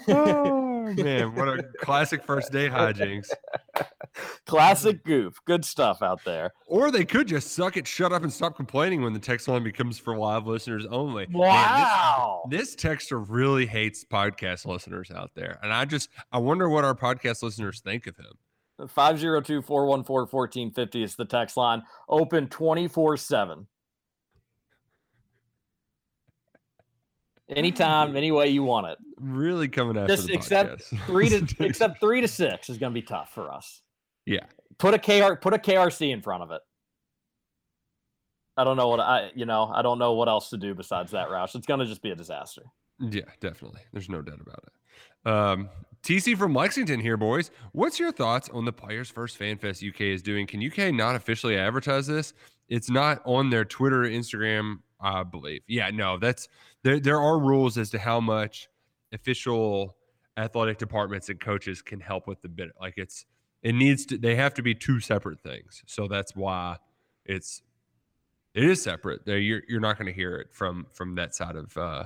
[0.09, 3.31] oh man, what a classic first date hijinks.
[4.47, 5.39] Classic goof.
[5.47, 6.53] Good stuff out there.
[6.67, 9.65] Or they could just suck it, shut up, and stop complaining when the text line
[9.65, 11.27] becomes for live listeners only.
[11.27, 12.43] Man, this- Wow.
[12.51, 16.95] this, texter really hates podcast listeners out there, and I just I wonder what our
[16.95, 18.33] podcast listeners think of him.
[18.89, 21.83] 502 414 1450 is the text line.
[22.09, 23.67] Open 24 7.
[27.49, 28.99] Anytime, any way you want it.
[29.21, 32.95] Really coming after Just the except three to except three to six is going to
[32.95, 33.83] be tough for us.
[34.27, 34.47] Yeah.
[34.79, 36.63] Put a KR put a KRC in front of it.
[38.57, 41.13] I don't know what I you know I don't know what else to do besides
[41.13, 41.55] that Roush.
[41.55, 42.63] It's going to just be a disaster.
[42.99, 43.81] Yeah, definitely.
[43.93, 44.73] There's no doubt about it.
[45.25, 45.69] Um,
[46.03, 47.51] TC from Lexington here, boys.
[47.73, 50.47] What's your thoughts on the Players First Fan Fest UK is doing?
[50.47, 52.35] Can UK not officially advertise this?
[52.69, 55.63] It's not on their Twitter, Instagram, I believe.
[55.69, 56.49] Yeah, no, that's
[56.83, 56.99] there.
[57.01, 58.69] There are rules as to how much
[59.13, 59.97] official
[60.37, 62.71] athletic departments and coaches can help with the bid.
[62.81, 63.27] Like it's
[63.63, 64.19] it needs to.
[64.19, 65.83] They have to be two separate things.
[65.87, 66.79] So that's why
[67.27, 67.63] it's
[68.55, 69.23] It is separate.
[69.27, 71.77] You're you're not going to hear it from from that side of.
[71.77, 72.05] uh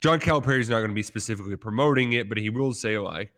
[0.00, 3.32] John Calipari's not going to be specifically promoting it, but he will say like,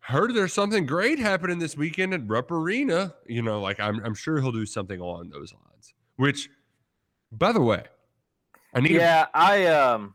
[0.00, 4.14] "Heard there's something great happening this weekend at Rupp Arena." You know, like I'm I'm
[4.14, 5.94] sure he'll do something along those lines.
[6.16, 6.50] Which,
[7.30, 7.84] by the way,
[8.74, 8.88] I need.
[8.88, 10.14] to- Yeah, I um,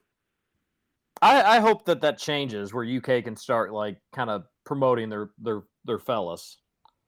[1.22, 5.32] I I hope that that changes where UK can start like kind of promoting their
[5.40, 6.58] their their fellas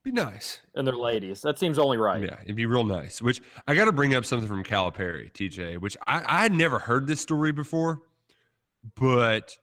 [0.04, 0.62] be nice.
[0.76, 1.42] and their ladies.
[1.42, 2.24] That seems only right.
[2.24, 3.22] Yeah, it'd be real nice.
[3.22, 6.80] Which I got to bring up something from Calipari, TJ, which I, I had never
[6.80, 8.02] heard this story before,
[8.96, 9.56] but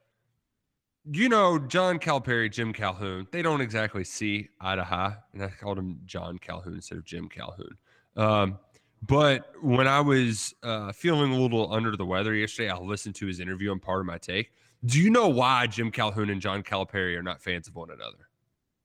[1.11, 5.17] you know, John Calipari, Jim Calhoun, they don't exactly see eye to eye.
[5.33, 7.77] And I called him John Calhoun instead of Jim Calhoun.
[8.17, 8.59] Um,
[9.07, 13.27] but when I was uh, feeling a little under the weather yesterday, I listened to
[13.27, 14.51] his interview and part of my take.
[14.85, 18.29] Do you know why Jim Calhoun and John Calipari are not fans of one another?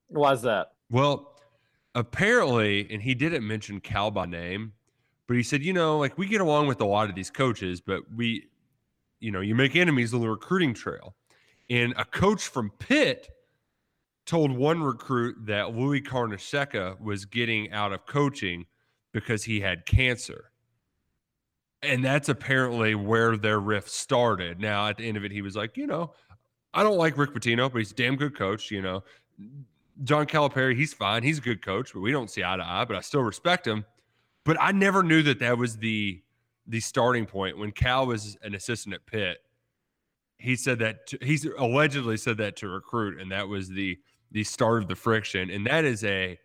[0.08, 0.74] Why is that?
[0.90, 1.40] Well,
[1.96, 4.74] apparently, and he didn't mention Cal by name,
[5.28, 7.82] but he said, you know, like we get along with a lot of these coaches,
[7.82, 8.50] but we,
[9.22, 11.16] you know, you make enemies on the recruiting trail.
[11.70, 13.30] And a coach from Pitt
[14.26, 18.66] told one recruit that Louis Carnesecca was getting out of coaching
[19.14, 20.52] because he had cancer.
[21.84, 24.60] And that's apparently where their rift started.
[24.60, 26.14] Now, at the end of it, he was like, you know,
[26.74, 28.70] I don't like Rick Pitino, but he's a damn good coach.
[28.70, 29.04] You know,
[30.04, 31.24] John Calipari, he's fine.
[31.24, 32.86] He's a good coach, but we don't see eye to eye.
[32.86, 33.86] But I still respect him.
[34.44, 36.22] But I never knew that that was the
[36.68, 39.40] the starting point when Cal was an assistant at Pitt.
[40.38, 44.00] He said that to, he's allegedly said that to recruit, and that was the
[44.32, 45.50] the start of the friction.
[45.50, 46.40] And that is a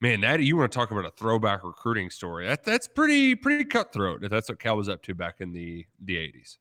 [0.00, 2.46] man that you want to talk about a throwback recruiting story.
[2.46, 4.22] That that's pretty pretty cutthroat.
[4.22, 6.58] If that's what Cal was up to back in the the eighties.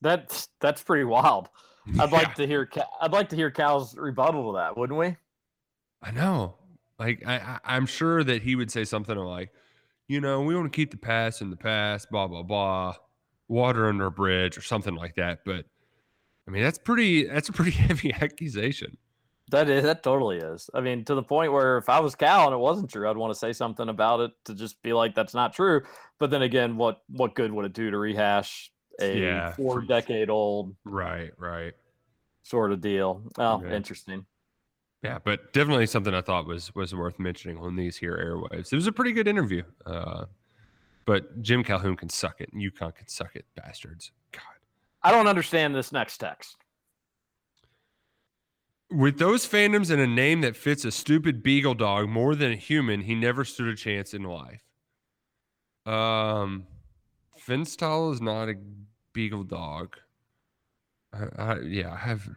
[0.00, 1.48] That's that's pretty wild.
[1.98, 2.16] I'd Yeah.
[2.18, 2.68] like to hear
[3.00, 5.16] I'd like to hear Cal's rebuttal to that, wouldn't we?
[6.02, 6.54] I know.
[7.00, 9.50] Like I, I I'm sure that he would say something like,
[10.08, 12.94] you know, we want to keep the past in the past, blah blah blah,
[13.48, 15.40] water under a bridge or something like that.
[15.44, 15.66] But
[16.46, 17.26] I mean, that's pretty.
[17.26, 18.96] That's a pretty heavy accusation.
[19.50, 20.68] That is that totally is.
[20.74, 23.16] I mean, to the point where if I was Cal and it wasn't true, I'd
[23.16, 25.82] want to say something about it to just be like, "That's not true."
[26.18, 29.52] But then again, what what good would it do to rehash a Yeah.
[29.54, 31.30] four decade old Right.
[31.38, 31.74] Right.
[32.42, 33.22] sort of deal?
[33.38, 33.72] Oh, Yeah.
[33.72, 34.24] interesting.
[35.02, 38.72] Yeah, but definitely something I thought was was worth mentioning on these here airwaves.
[38.72, 39.62] It was a pretty good interview.
[39.84, 40.24] Uh,
[41.04, 44.10] but Jim Calhoun can suck it, and UConn can suck it, bastards.
[44.32, 44.42] God.
[45.02, 46.56] I don't understand this next text.
[48.90, 52.56] With those fandoms and a name that fits a stupid beagle dog more than a
[52.56, 54.62] human, he never stood a chance in life.
[55.86, 56.66] Um,
[57.38, 58.54] Finstall is not a
[59.12, 59.96] beagle dog.
[61.12, 62.28] I, I, yeah, I have.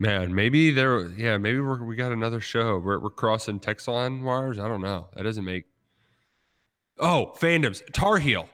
[0.00, 1.08] Man, maybe there.
[1.08, 2.78] Yeah, maybe we're, we got another show.
[2.78, 4.58] We're, we're crossing text line wires.
[4.58, 5.08] I don't know.
[5.14, 5.66] That doesn't make.
[6.98, 7.82] Oh, fandoms.
[7.92, 8.48] Tar Heel.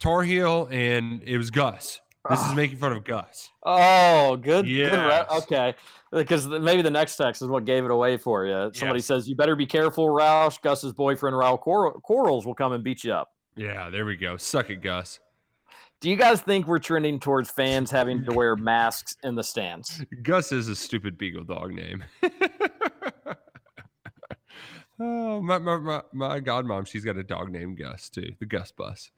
[0.00, 2.00] Tar Heel, and it was Gus.
[2.28, 2.54] This is ah.
[2.54, 3.50] making fun of Gus.
[3.62, 4.66] Oh, good.
[4.66, 5.74] good re- okay.
[6.10, 8.72] Because maybe the next text is what gave it away for you.
[8.74, 9.06] Somebody Yes.
[9.06, 10.60] says, You better be careful, Roush.
[10.60, 13.28] Gus's boyfriend, Raul Quarles, will come and beat you up.
[13.54, 14.36] Yeah, there we go.
[14.36, 15.20] Suck it, Gus.
[16.00, 20.02] Do you guys think we're trending towards fans having to wear masks in the stands?
[20.22, 22.02] Gus is a stupid beagle dog name.
[24.98, 28.72] oh, my, my, my, my godmom, she's got a dog named Gus too, the Gus
[28.72, 29.10] Bus.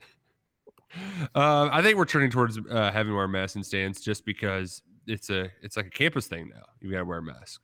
[1.37, 4.83] Um, I think we're turning towards uh, having to wear masks in stands just because
[5.07, 6.65] it's a it's like a campus thing now.
[6.81, 7.61] You got to wear a mask.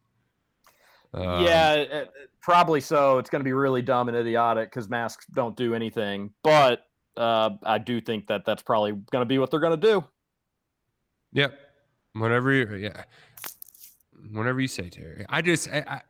[1.12, 2.04] Um, yeah, uh, uh,
[2.40, 3.18] probably so.
[3.18, 6.30] It's going to be really dumb and idiotic because masks don't do anything.
[6.44, 6.84] But
[7.18, 10.04] uh, I do think that that's probably going to be what they're going to do.
[11.32, 11.58] Yep.
[12.14, 13.04] Whenever you, yeah.
[14.32, 16.00] Whenever you say Terry, I just I, I,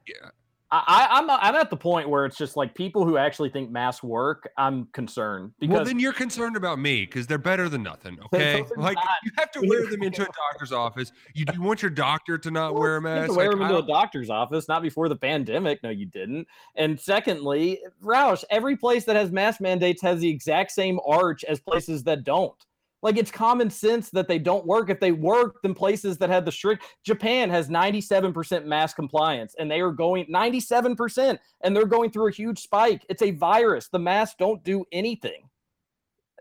[0.71, 4.03] I, I'm I'm at the point where it's just like people who actually think masks
[4.03, 4.51] work.
[4.59, 8.19] I'm concerned because well, then you're concerned about me because they're better than nothing.
[8.27, 9.07] Okay, like not.
[9.25, 11.13] you have to wear them into a doctor's office.
[11.35, 13.31] You do want your doctor to not wear a You mask.
[13.31, 15.83] to wear Like, them into a doctor's office, not before the pandemic.
[15.83, 16.47] No, you didn't.
[16.77, 21.61] And secondly, Roush, every place that has mask mandates has the exact same arch as
[21.61, 22.55] places that don't.
[23.03, 24.91] Like it's common sense that they don't work.
[24.91, 29.71] If they work, then places that had the strict Japan has 97% mask compliance, and
[29.71, 33.05] they are going 97%, and they're going through a huge spike.
[33.09, 33.89] It's a virus.
[33.89, 35.49] The masks don't do anything.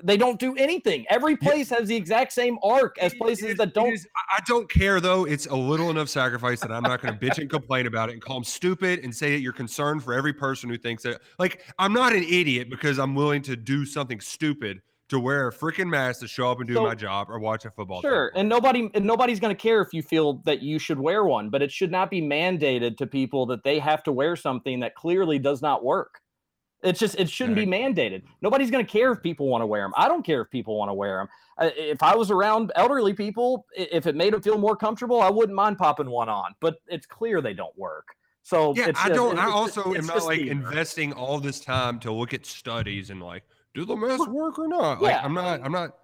[0.04, 1.06] They don't do anything.
[1.10, 3.94] Every place has the exact same arc as places is- that don't.
[3.94, 5.26] is- I I don't care though.
[5.26, 8.14] It's a little enough sacrifice that I'm not going to bitch and complain about it
[8.14, 11.22] and call them stupid and say that you're concerned for every person who thinks that.
[11.40, 15.52] Like I'm not an idiot because I'm willing to do something stupid to wear a
[15.54, 18.02] freaking mask to show up and do So- my job or watch a football.
[18.02, 18.10] game.
[18.12, 21.24] Sure, and nobody and nobody's going to care if you feel that you should wear
[21.24, 24.80] one, but it should not be mandated to people that they have to wear something
[24.82, 26.20] that clearly does not work.
[26.84, 28.24] It's just it shouldn't be mandated.
[28.42, 29.94] Nobody's going to care if people want to wear them.
[29.98, 31.18] I don't care if people want to wear
[31.60, 31.72] them.
[31.76, 35.56] If I was around elderly people, if it made them feel more comfortable, I wouldn't
[35.56, 36.54] mind popping one on.
[36.60, 38.06] But it's clear they don't work.
[38.44, 39.40] So Yeah, I don't.
[39.40, 40.52] I also am not like either.
[40.52, 43.44] investing all this time to look at studies and like,
[43.78, 45.02] do the masks work or not?
[45.02, 45.22] Like, yeah.
[45.24, 45.62] I'm not.
[45.64, 45.96] I'm not.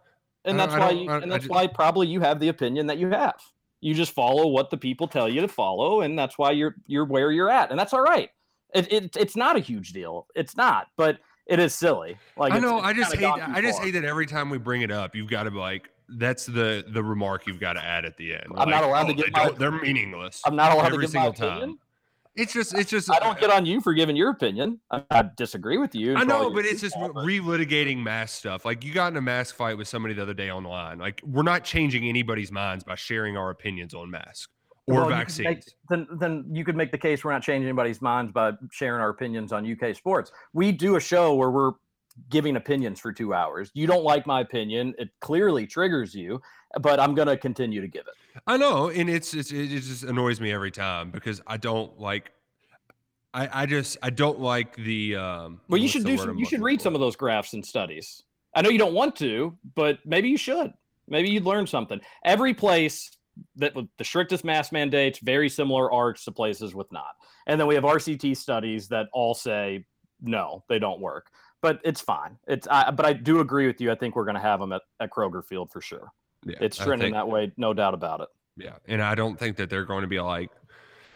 [0.46, 3.10] and that's why you, and that's ju- why probably you have the opinion that you
[3.10, 3.34] have.
[3.82, 7.06] You just follow what the people tell you to follow, and that's why you're you're
[7.06, 8.30] where you're at, and that's all right.
[8.76, 10.28] It, it it's not a huge deal.
[10.36, 11.18] It's not, but
[11.48, 12.16] it is silly.
[12.38, 12.78] Like I know.
[12.78, 13.26] it's I just hate.
[13.26, 15.90] I just hate that every time we bring it up, you've got to be like,
[16.18, 18.46] that's the the remark you've got to add at the end.
[18.56, 20.42] I'm not Like, allowed to "Oh, give they my, they're meaningless.
[20.46, 21.80] I'm not allowed every to give my single time.
[22.34, 22.44] Opinion.
[22.44, 22.74] It's just.
[22.78, 23.12] It's just.
[23.12, 24.80] I don't get on you for giving your opinion.
[24.92, 26.16] I, I disagree with you.
[26.16, 28.66] I know, but it's just but- relitigating mask stuff.
[28.66, 31.00] Like you got in a mask fight with somebody the other day online.
[31.00, 34.48] Like we're not changing anybody's minds by sharing our opinions on masks
[34.88, 35.46] or Well, you vaccines.
[35.46, 39.00] make- then, then you could make the case we're not changing anybody's minds by sharing
[39.02, 40.32] our opinions on UK sports.
[40.54, 41.72] We do a show where we're
[42.30, 43.72] giving opinions for two hours.
[43.74, 44.94] You don't like my opinion.
[44.98, 46.42] It clearly triggers you,
[46.82, 48.42] but I'm going to continue to give it.
[48.48, 52.32] I know, and it's, it's it just annoys me every time because I don't like.
[53.34, 55.16] I I just I don't like the.
[55.16, 56.84] um Well, you should do some, you should read for?
[56.84, 58.24] some of those graphs and studies.
[58.56, 60.74] I know you don't want to, but maybe you should.
[61.08, 62.00] Maybe you'd learn something.
[62.24, 63.12] Every place
[63.56, 67.16] that with the strictest mask mandates, very similar arcs to places with not.
[67.48, 69.86] And then we have RCT studies that all say
[70.22, 71.28] no, they don't work.
[71.64, 72.38] But it's fine.
[72.46, 73.90] It's I, but I do agree with you.
[73.90, 76.12] I think we're going to have them at, at Kroger Field for sure.
[76.46, 78.28] Yeah, It's trending think- that way, no doubt about it.
[78.58, 80.52] Yeah, and I don't think that they're going to be like,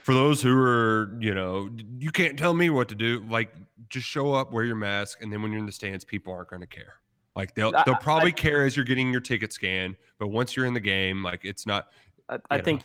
[0.03, 1.69] for those who are, you know,
[1.99, 3.23] you can't tell me what to do.
[3.29, 3.53] Like,
[3.89, 6.49] just show up, wear your mask, and then when you're in the stands, people aren't
[6.49, 6.93] going to care.
[7.35, 10.55] Like they'll I- they'll I- probably care as you're getting your ticket scanned, but once
[10.55, 11.87] you're in the game, like it's not.
[12.29, 12.63] I, I know.
[12.63, 12.83] think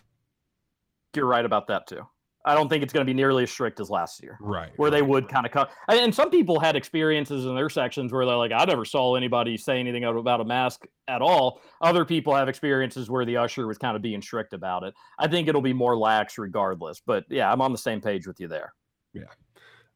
[1.15, 2.05] you're right about that too.
[2.45, 4.37] I don't think it's going to be nearly as strict as last year.
[4.41, 4.73] Right.
[4.77, 5.69] where they would kind of.
[5.89, 9.15] And and some people had experiences in their sections where they're like, I never saw
[9.15, 11.61] anybody say anything about a mask at all.
[11.81, 14.95] Other people have experiences where the usher was kind of being strict about it.
[15.19, 17.01] I think it'll be more lax regardless.
[17.05, 18.73] But yeah, I'm on the same page with you there.
[19.15, 19.25] Yeah.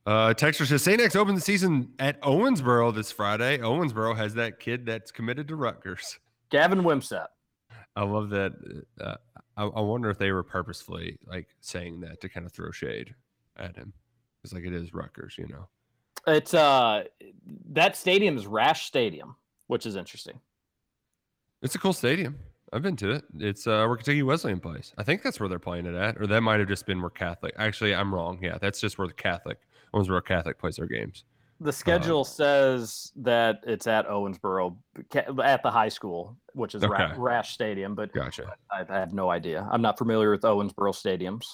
[0.07, 1.01] Uh, Texas says St.
[1.01, 3.59] X opens the season at Owensboro this Friday.
[3.59, 6.21] Owensboro has that kid that's committed to Rutgers.
[6.51, 7.27] Gavin Wimsatt.
[7.97, 8.53] I love that.
[9.01, 9.17] Uh,
[9.57, 13.15] I, I wonder if they were purposefully like saying that to kind of throw shade
[13.57, 13.93] at him.
[14.45, 15.69] It's like it is Rutgers, you know.
[16.27, 17.05] It's uh
[17.71, 19.37] that stadium is Rash Stadium,
[19.69, 20.41] which is interesting.
[21.63, 22.39] It's a cool stadium.
[22.73, 23.25] I've been to it.
[23.39, 24.93] It's uh, where Kentucky Wesleyan plays.
[24.99, 27.11] I think that's where they're playing it at, or that might have just been where
[27.11, 27.55] Catholic.
[27.59, 28.39] Actually, I'm wrong.
[28.43, 29.59] Yeah, that's just where the Catholic
[29.95, 31.25] Owensboro Catholic plays their games.
[31.61, 34.77] The schedule says that it's at Owensboro
[35.43, 37.09] at the high school, which is Okay.
[37.17, 38.55] Rash Stadium, but Gotcha.
[38.71, 39.67] I, I have no idea.
[39.71, 41.47] I'm not familiar with Owensboro stadiums.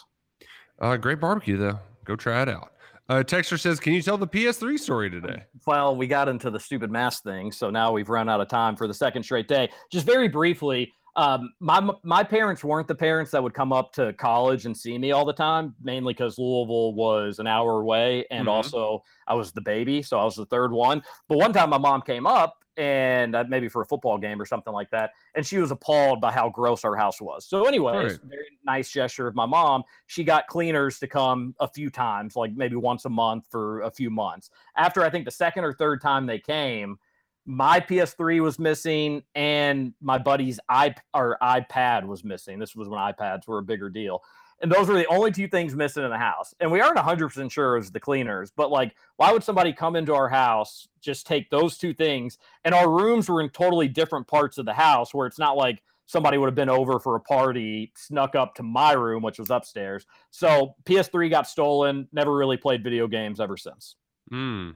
[0.81, 1.79] Uh, great barbecue though.
[2.05, 2.73] Go try it out.
[3.09, 6.59] Uh, Texter says, "Can you tell the PS3 story today?" well, we got into the
[6.59, 9.71] stupid mask thing, so now we've run out of time for the second straight day.
[9.91, 14.13] Just very briefly, um, my my parents weren't the parents that would come up to
[14.15, 18.49] college and see me all the time, mainly because Louisville was an hour away, and
[18.49, 18.53] Mhm.
[18.53, 21.03] also I was the baby, so I was the third one.
[21.29, 22.59] But one time, my mom came up.
[22.79, 25.11] And uh, maybe for a football game or something like that.
[25.35, 27.45] And she was appalled by how gross our house was.
[27.45, 28.21] So, anyways, Right.
[28.25, 29.85] very nice gesture of my mom.
[30.07, 33.91] She got cleaners to come a few times, like maybe once a month for a
[33.91, 36.99] few months after I think the second or third time they came,
[37.45, 42.59] my PS3 was missing and my buddy's iP- or iPad was missing.
[42.59, 44.23] This was when iPads were a bigger deal.
[44.61, 46.55] And those were the only two things missing in the house.
[46.61, 49.97] And we aren't 100% sure it was the cleaners, but like, why would somebody come
[49.97, 52.39] into our house, just take those two things?
[52.65, 55.83] And our rooms were in totally different parts of the house where it's not like
[56.07, 59.51] somebody would have been over for a party, snuck up to my room, which was
[59.51, 60.07] upstairs.
[60.31, 63.97] So PS3 got stolen, never really played video games ever since.
[64.31, 64.71] Hmm,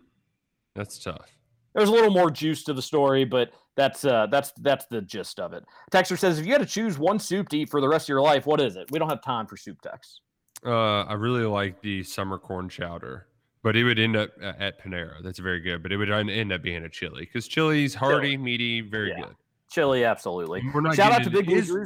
[0.75, 1.36] that's tough.
[1.77, 5.39] There's a little more juice to the story, but that's uh that's that's the gist
[5.39, 5.63] of it.
[5.93, 8.09] Texter says if you had to choose one soup to eat for the rest of
[8.09, 8.91] your life, what is it?
[8.91, 10.23] We don't have time for soup text.
[10.65, 13.27] Uh, I really like the summer corn chowder,
[13.63, 15.23] but it would end up at Panera.
[15.23, 18.81] That's very good, but it would end up being a chili because chili's hearty, meaty,
[18.81, 19.21] very Yeah.
[19.21, 19.37] good.
[19.71, 20.63] Chili, absolutely.
[20.95, 21.83] Shout out to Big Blue is chili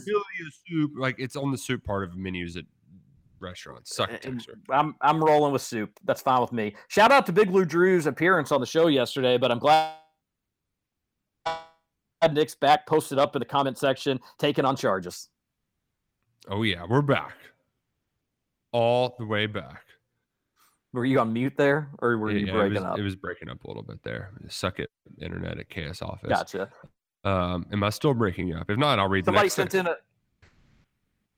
[0.47, 0.93] a soup?
[0.97, 2.65] Like it's on the soup part of menus at
[3.41, 3.95] restaurants.
[3.95, 4.11] Suck
[4.71, 5.91] I'm I'm rolling with soup.
[6.05, 6.75] That's fine with me.
[6.89, 9.95] Shout out to Big Blue Drew's appearance on the show yesterday, but I'm glad
[12.33, 15.29] Nick's back posted up in the comment section, taking on charges.
[16.49, 17.35] Oh yeah, we're back,
[18.73, 19.85] all the way back.
[20.93, 22.99] Were you on mute there, or were you Yeah, breaking it was, up?
[22.99, 24.33] It was breaking up a little bit there.
[24.49, 24.91] Suck it,
[25.21, 26.29] internet at KS office.
[26.29, 26.69] Gotcha.
[27.23, 28.71] Um, am I still breaking up?
[28.71, 29.87] If not, I'll read the Somebody sent text.
[29.87, 29.97] in a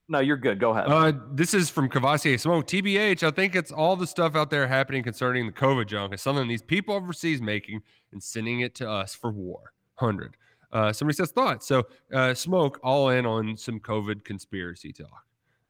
[0.08, 0.58] No, you're good.
[0.58, 0.88] Go ahead.
[0.88, 2.66] Uh, this is from Cavassier Smoke.
[2.66, 6.20] TBH, I think it's all the stuff out there happening concerning the COVID junk is
[6.20, 9.72] something these people overseas making and sending it to us for war.
[9.98, 10.36] 100.
[10.72, 11.66] Uh, somebody says thoughts.
[11.66, 15.24] So, uh, Smoke, all in on some COVID conspiracy talk.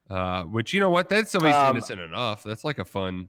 [0.09, 1.09] Uh, which, you know what?
[1.09, 2.43] That's at least Um, innocent enough.
[2.43, 3.29] That's like a fun.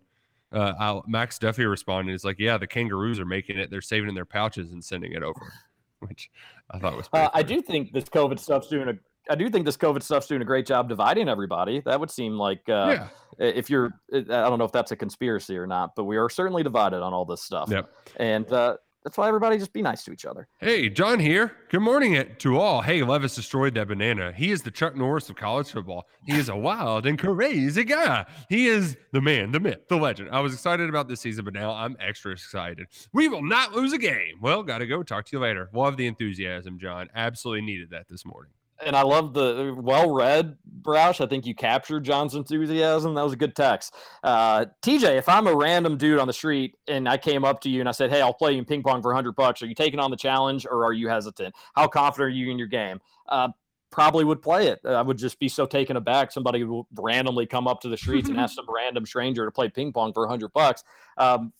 [0.51, 2.11] Uh, Max Duffy responded.
[2.11, 3.71] He's like, yeah, the kangaroos are making it.
[3.71, 5.53] They're saving in their pouches and sending it over,
[5.99, 6.29] which
[6.69, 8.93] I thought was Uh, I do think this COVID stuff's doing a.
[9.29, 11.81] I do think this COVID stuff's doing a great job dividing everybody.
[11.85, 13.07] That would seem like uh,
[13.39, 13.47] Yeah.
[13.47, 13.93] if you're.
[14.13, 17.13] I don't know if that's a conspiracy or not, but we are certainly divided on
[17.13, 17.69] all this stuff.
[17.69, 17.89] Yep.
[18.17, 20.47] And uh, that's why everybody just be nice to each other.
[20.59, 21.57] Hey, John here.
[21.69, 22.81] Good morning to all.
[22.81, 24.31] Hey, Levis destroyed that banana.
[24.33, 26.05] He is the Chuck Norris of college football.
[26.25, 28.25] He is a wild and crazy guy.
[28.49, 30.29] He is the man, the myth, the legend.
[30.31, 32.87] I was excited about this season, but now I'm extra excited.
[33.13, 34.35] We will not lose a game.
[34.41, 35.03] Well, got to go.
[35.03, 35.69] Talk to you later.
[35.73, 37.09] Love the enthusiasm, John.
[37.13, 38.51] Absolutely needed that this morning.
[38.85, 41.23] And I love the well read, Roush.
[41.23, 43.13] I think you captured John's enthusiasm.
[43.15, 43.93] That was a good text.
[44.23, 47.69] Uh, TJ, if I'm a random dude on the street and I came up to
[47.69, 49.67] you and I said, Hey, I'll play you in ping pong for 100 bucks, are
[49.67, 51.55] you taking on the challenge or are you hesitant?
[51.75, 52.99] How confident are you in your game?
[53.27, 53.49] Uh,
[53.91, 54.79] probably would play it.
[54.85, 56.31] I would just be so taken aback.
[56.31, 59.69] Somebody will randomly come up to the streets and ask some random stranger to play
[59.69, 60.83] ping pong for 100 bucks.
[61.17, 61.53] Um,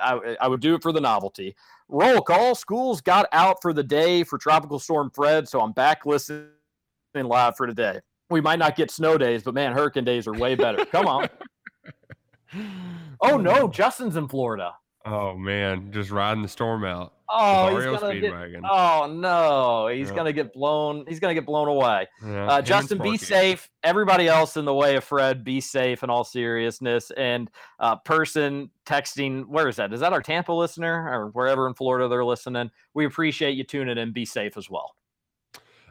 [0.00, 1.56] I, I would do it for the novelty.
[1.88, 2.54] Roll call.
[2.54, 6.48] Schools got out for the day for Tropical Storm Fred, so I'm back listening
[7.14, 8.00] live for today.
[8.30, 10.84] We might not get snow days, but man, hurricane days are way better.
[10.86, 11.28] Come on.
[13.20, 14.72] Oh no, Justin's in Florida.
[15.04, 17.12] Oh man, just riding the storm out.
[17.30, 18.60] Oh, he's gonna get, Speedwagon.
[18.70, 20.16] oh no, he's Yeah.
[20.16, 21.04] gonna get blown.
[21.06, 22.06] He's gonna get blown away.
[22.24, 23.68] Yeah, Uh, Justin, be safe.
[23.82, 27.10] Everybody else in the way of Fred, be safe in all seriousness.
[27.18, 29.92] And uh, person texting, where is that?
[29.92, 32.70] Is that our Tampa listener or wherever in Florida they're listening?
[32.94, 34.12] We appreciate you tuning in.
[34.12, 34.94] Be safe as well.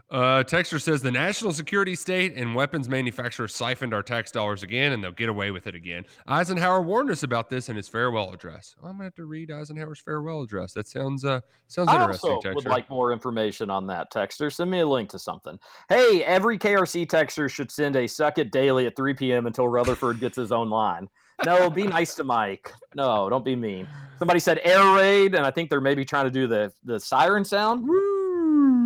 [0.09, 4.93] Uh, Texter says the national security state and weapons manufacturers siphoned our tax dollars again,
[4.93, 6.05] and they'll get away with it again.
[6.27, 8.73] Eisenhower warned us about this in his farewell address.
[8.81, 10.71] I'm gonna have to read Eisenhower's farewell address.
[10.71, 12.31] That sounds uh sounds I interesting.
[12.31, 14.51] also would like more information on that, Texter.
[14.51, 15.59] Send me a link to something.
[15.89, 19.45] Hey, every KRC Texter should send a suck it daily at 3 p.m.
[19.45, 21.09] until Rutherford gets his own line.
[21.45, 22.71] No, be nice to Mike.
[22.95, 23.87] No, don't be mean.
[24.19, 27.43] Somebody said air raid, and I think they're maybe trying to do the the siren
[27.43, 27.87] sound.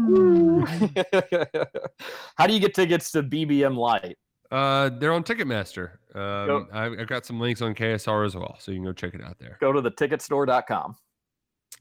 [2.38, 4.18] How do you get tickets to BBM Light?
[4.52, 5.92] uh, they're on Ticketmaster.
[6.14, 9.14] Um, I, I've got some links on KSR as well, so you can go check
[9.14, 9.58] it out there.
[9.62, 10.96] Go to the ticketstore.com.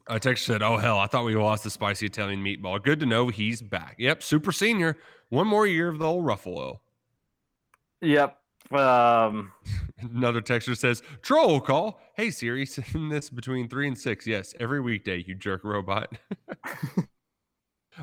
[0.07, 2.83] Uh, Texter said, "Oh hell, I thought we lost the spicy Italian meatball.
[2.83, 3.97] Good to know he's back.
[3.99, 4.97] Yep, super senior.
[5.31, 6.79] One more year of the old Ruffolo."
[8.01, 8.37] Yep.
[8.73, 9.53] Um,
[10.01, 12.01] Another texter says, "Troll call.
[12.15, 14.27] Hey Siri, send this between three and six.
[14.27, 15.25] Yes, every weekday.
[15.27, 16.13] You jerk robot."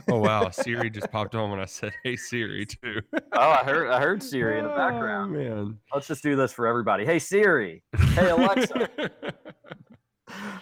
[0.10, 3.02] Oh wow, Siri just popped on when I said, "Hey Siri," too.
[3.14, 3.20] oh,
[3.50, 5.36] I heard I heard Siri in the background.
[5.36, 5.68] Oh, background.
[5.68, 5.78] man.
[5.94, 7.06] Let's just do this for everybody.
[7.06, 7.84] Hey Siri.
[8.14, 8.90] Hey Alexa.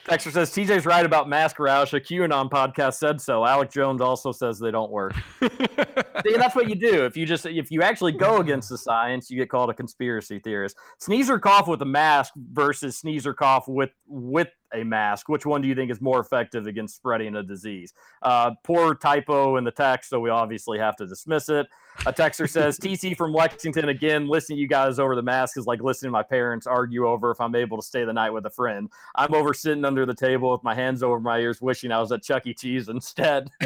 [0.08, 1.94] Texter says TJ's right about mask roush.
[1.94, 3.44] A QAnon podcast said so.
[3.44, 5.16] Alex Jones also says they don't work.
[5.42, 7.04] See, that's what you do.
[7.06, 10.38] If you just if you actually go against the science, you get called a conspiracy
[10.38, 10.78] theorist.
[11.00, 15.30] Sneeze or cough with a mask versus sneeze or cough with with a mask.
[15.30, 17.94] Which one do you think is more effective against spreading a disease?
[18.22, 21.68] Uh, poor typo in the text, so we obviously have to dismiss it.
[22.06, 24.28] A texter says TC from Lexington again.
[24.28, 27.32] Listening to you guys over the mask is like listening to my parents argue over
[27.32, 28.90] if I'm able to stay the night with a friend.
[29.16, 32.12] I'm over sitting under the table with my hands over my ears, wishing I was
[32.12, 32.54] at Chuck E.
[32.54, 33.50] Cheese instead.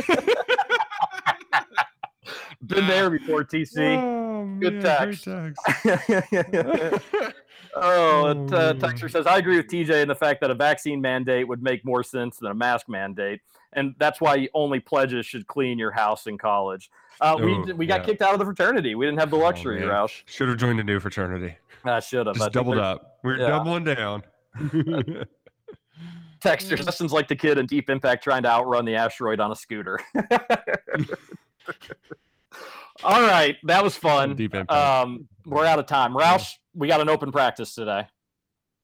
[2.65, 3.97] Been there before, TC.
[3.97, 5.63] Oh, Good man, great text.
[5.85, 7.34] text.
[7.75, 8.73] oh, and, uh, Oh.
[8.79, 11.83] Texter says, I agree with TJ in the fact that a vaccine mandate would make
[11.85, 13.41] more sense than a mask mandate.
[13.73, 16.89] And that's why only pledges should clean your house in college.
[17.21, 18.05] Uh, we, Ooh, we got yeah.
[18.05, 18.95] kicked out of the fraternity.
[18.95, 19.89] We didn't have the Oh, luxury, man.
[19.89, 20.23] Roush.
[20.25, 21.55] Should have joined a new fraternity.
[21.83, 22.35] I should have.
[22.35, 23.19] Just doubled up.
[23.23, 23.47] We're yeah.
[23.47, 24.23] doubling down.
[26.41, 29.55] Texter Justin's like the kid in Deep Impact trying to outrun the asteroid on a
[29.55, 29.99] scooter.
[33.03, 34.35] All right, that was fun.
[34.35, 34.71] Deep impact.
[34.71, 36.13] Um, we're out of time.
[36.13, 38.07] Roush, we got an open practice today.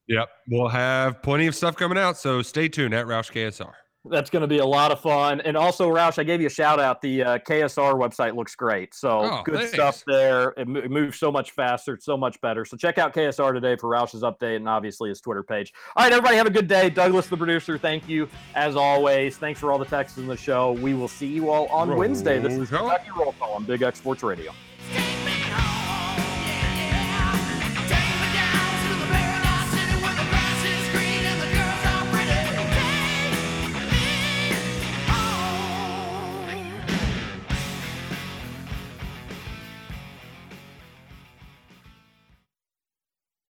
[0.08, 0.28] Yep.
[0.48, 3.72] We'll have plenty of stuff coming out, so stay tuned at Roush KSR.
[4.08, 5.40] That's going to be a lot of fun.
[5.40, 7.02] And also, Roush, I gave you a shout out.
[7.02, 8.94] The uh, KSR website looks great.
[8.94, 9.72] So Oh, good thanks.
[9.72, 10.50] stuff there.
[10.56, 11.94] It, mo- it moves so much faster.
[11.94, 12.64] It's so much better.
[12.64, 15.72] So check out KSR today for Roush's update and obviously his Twitter page.
[15.96, 16.88] All right, everybody, have a good day.
[16.88, 19.38] Douglas, the producer, thank you as always.
[19.38, 20.70] Thanks for all the texts in the show.
[20.74, 22.38] We will see you all on Roll Wednesday.
[22.38, 22.68] This is.
[22.68, 24.52] Kentucky Roll Call on Big X Sports Radio.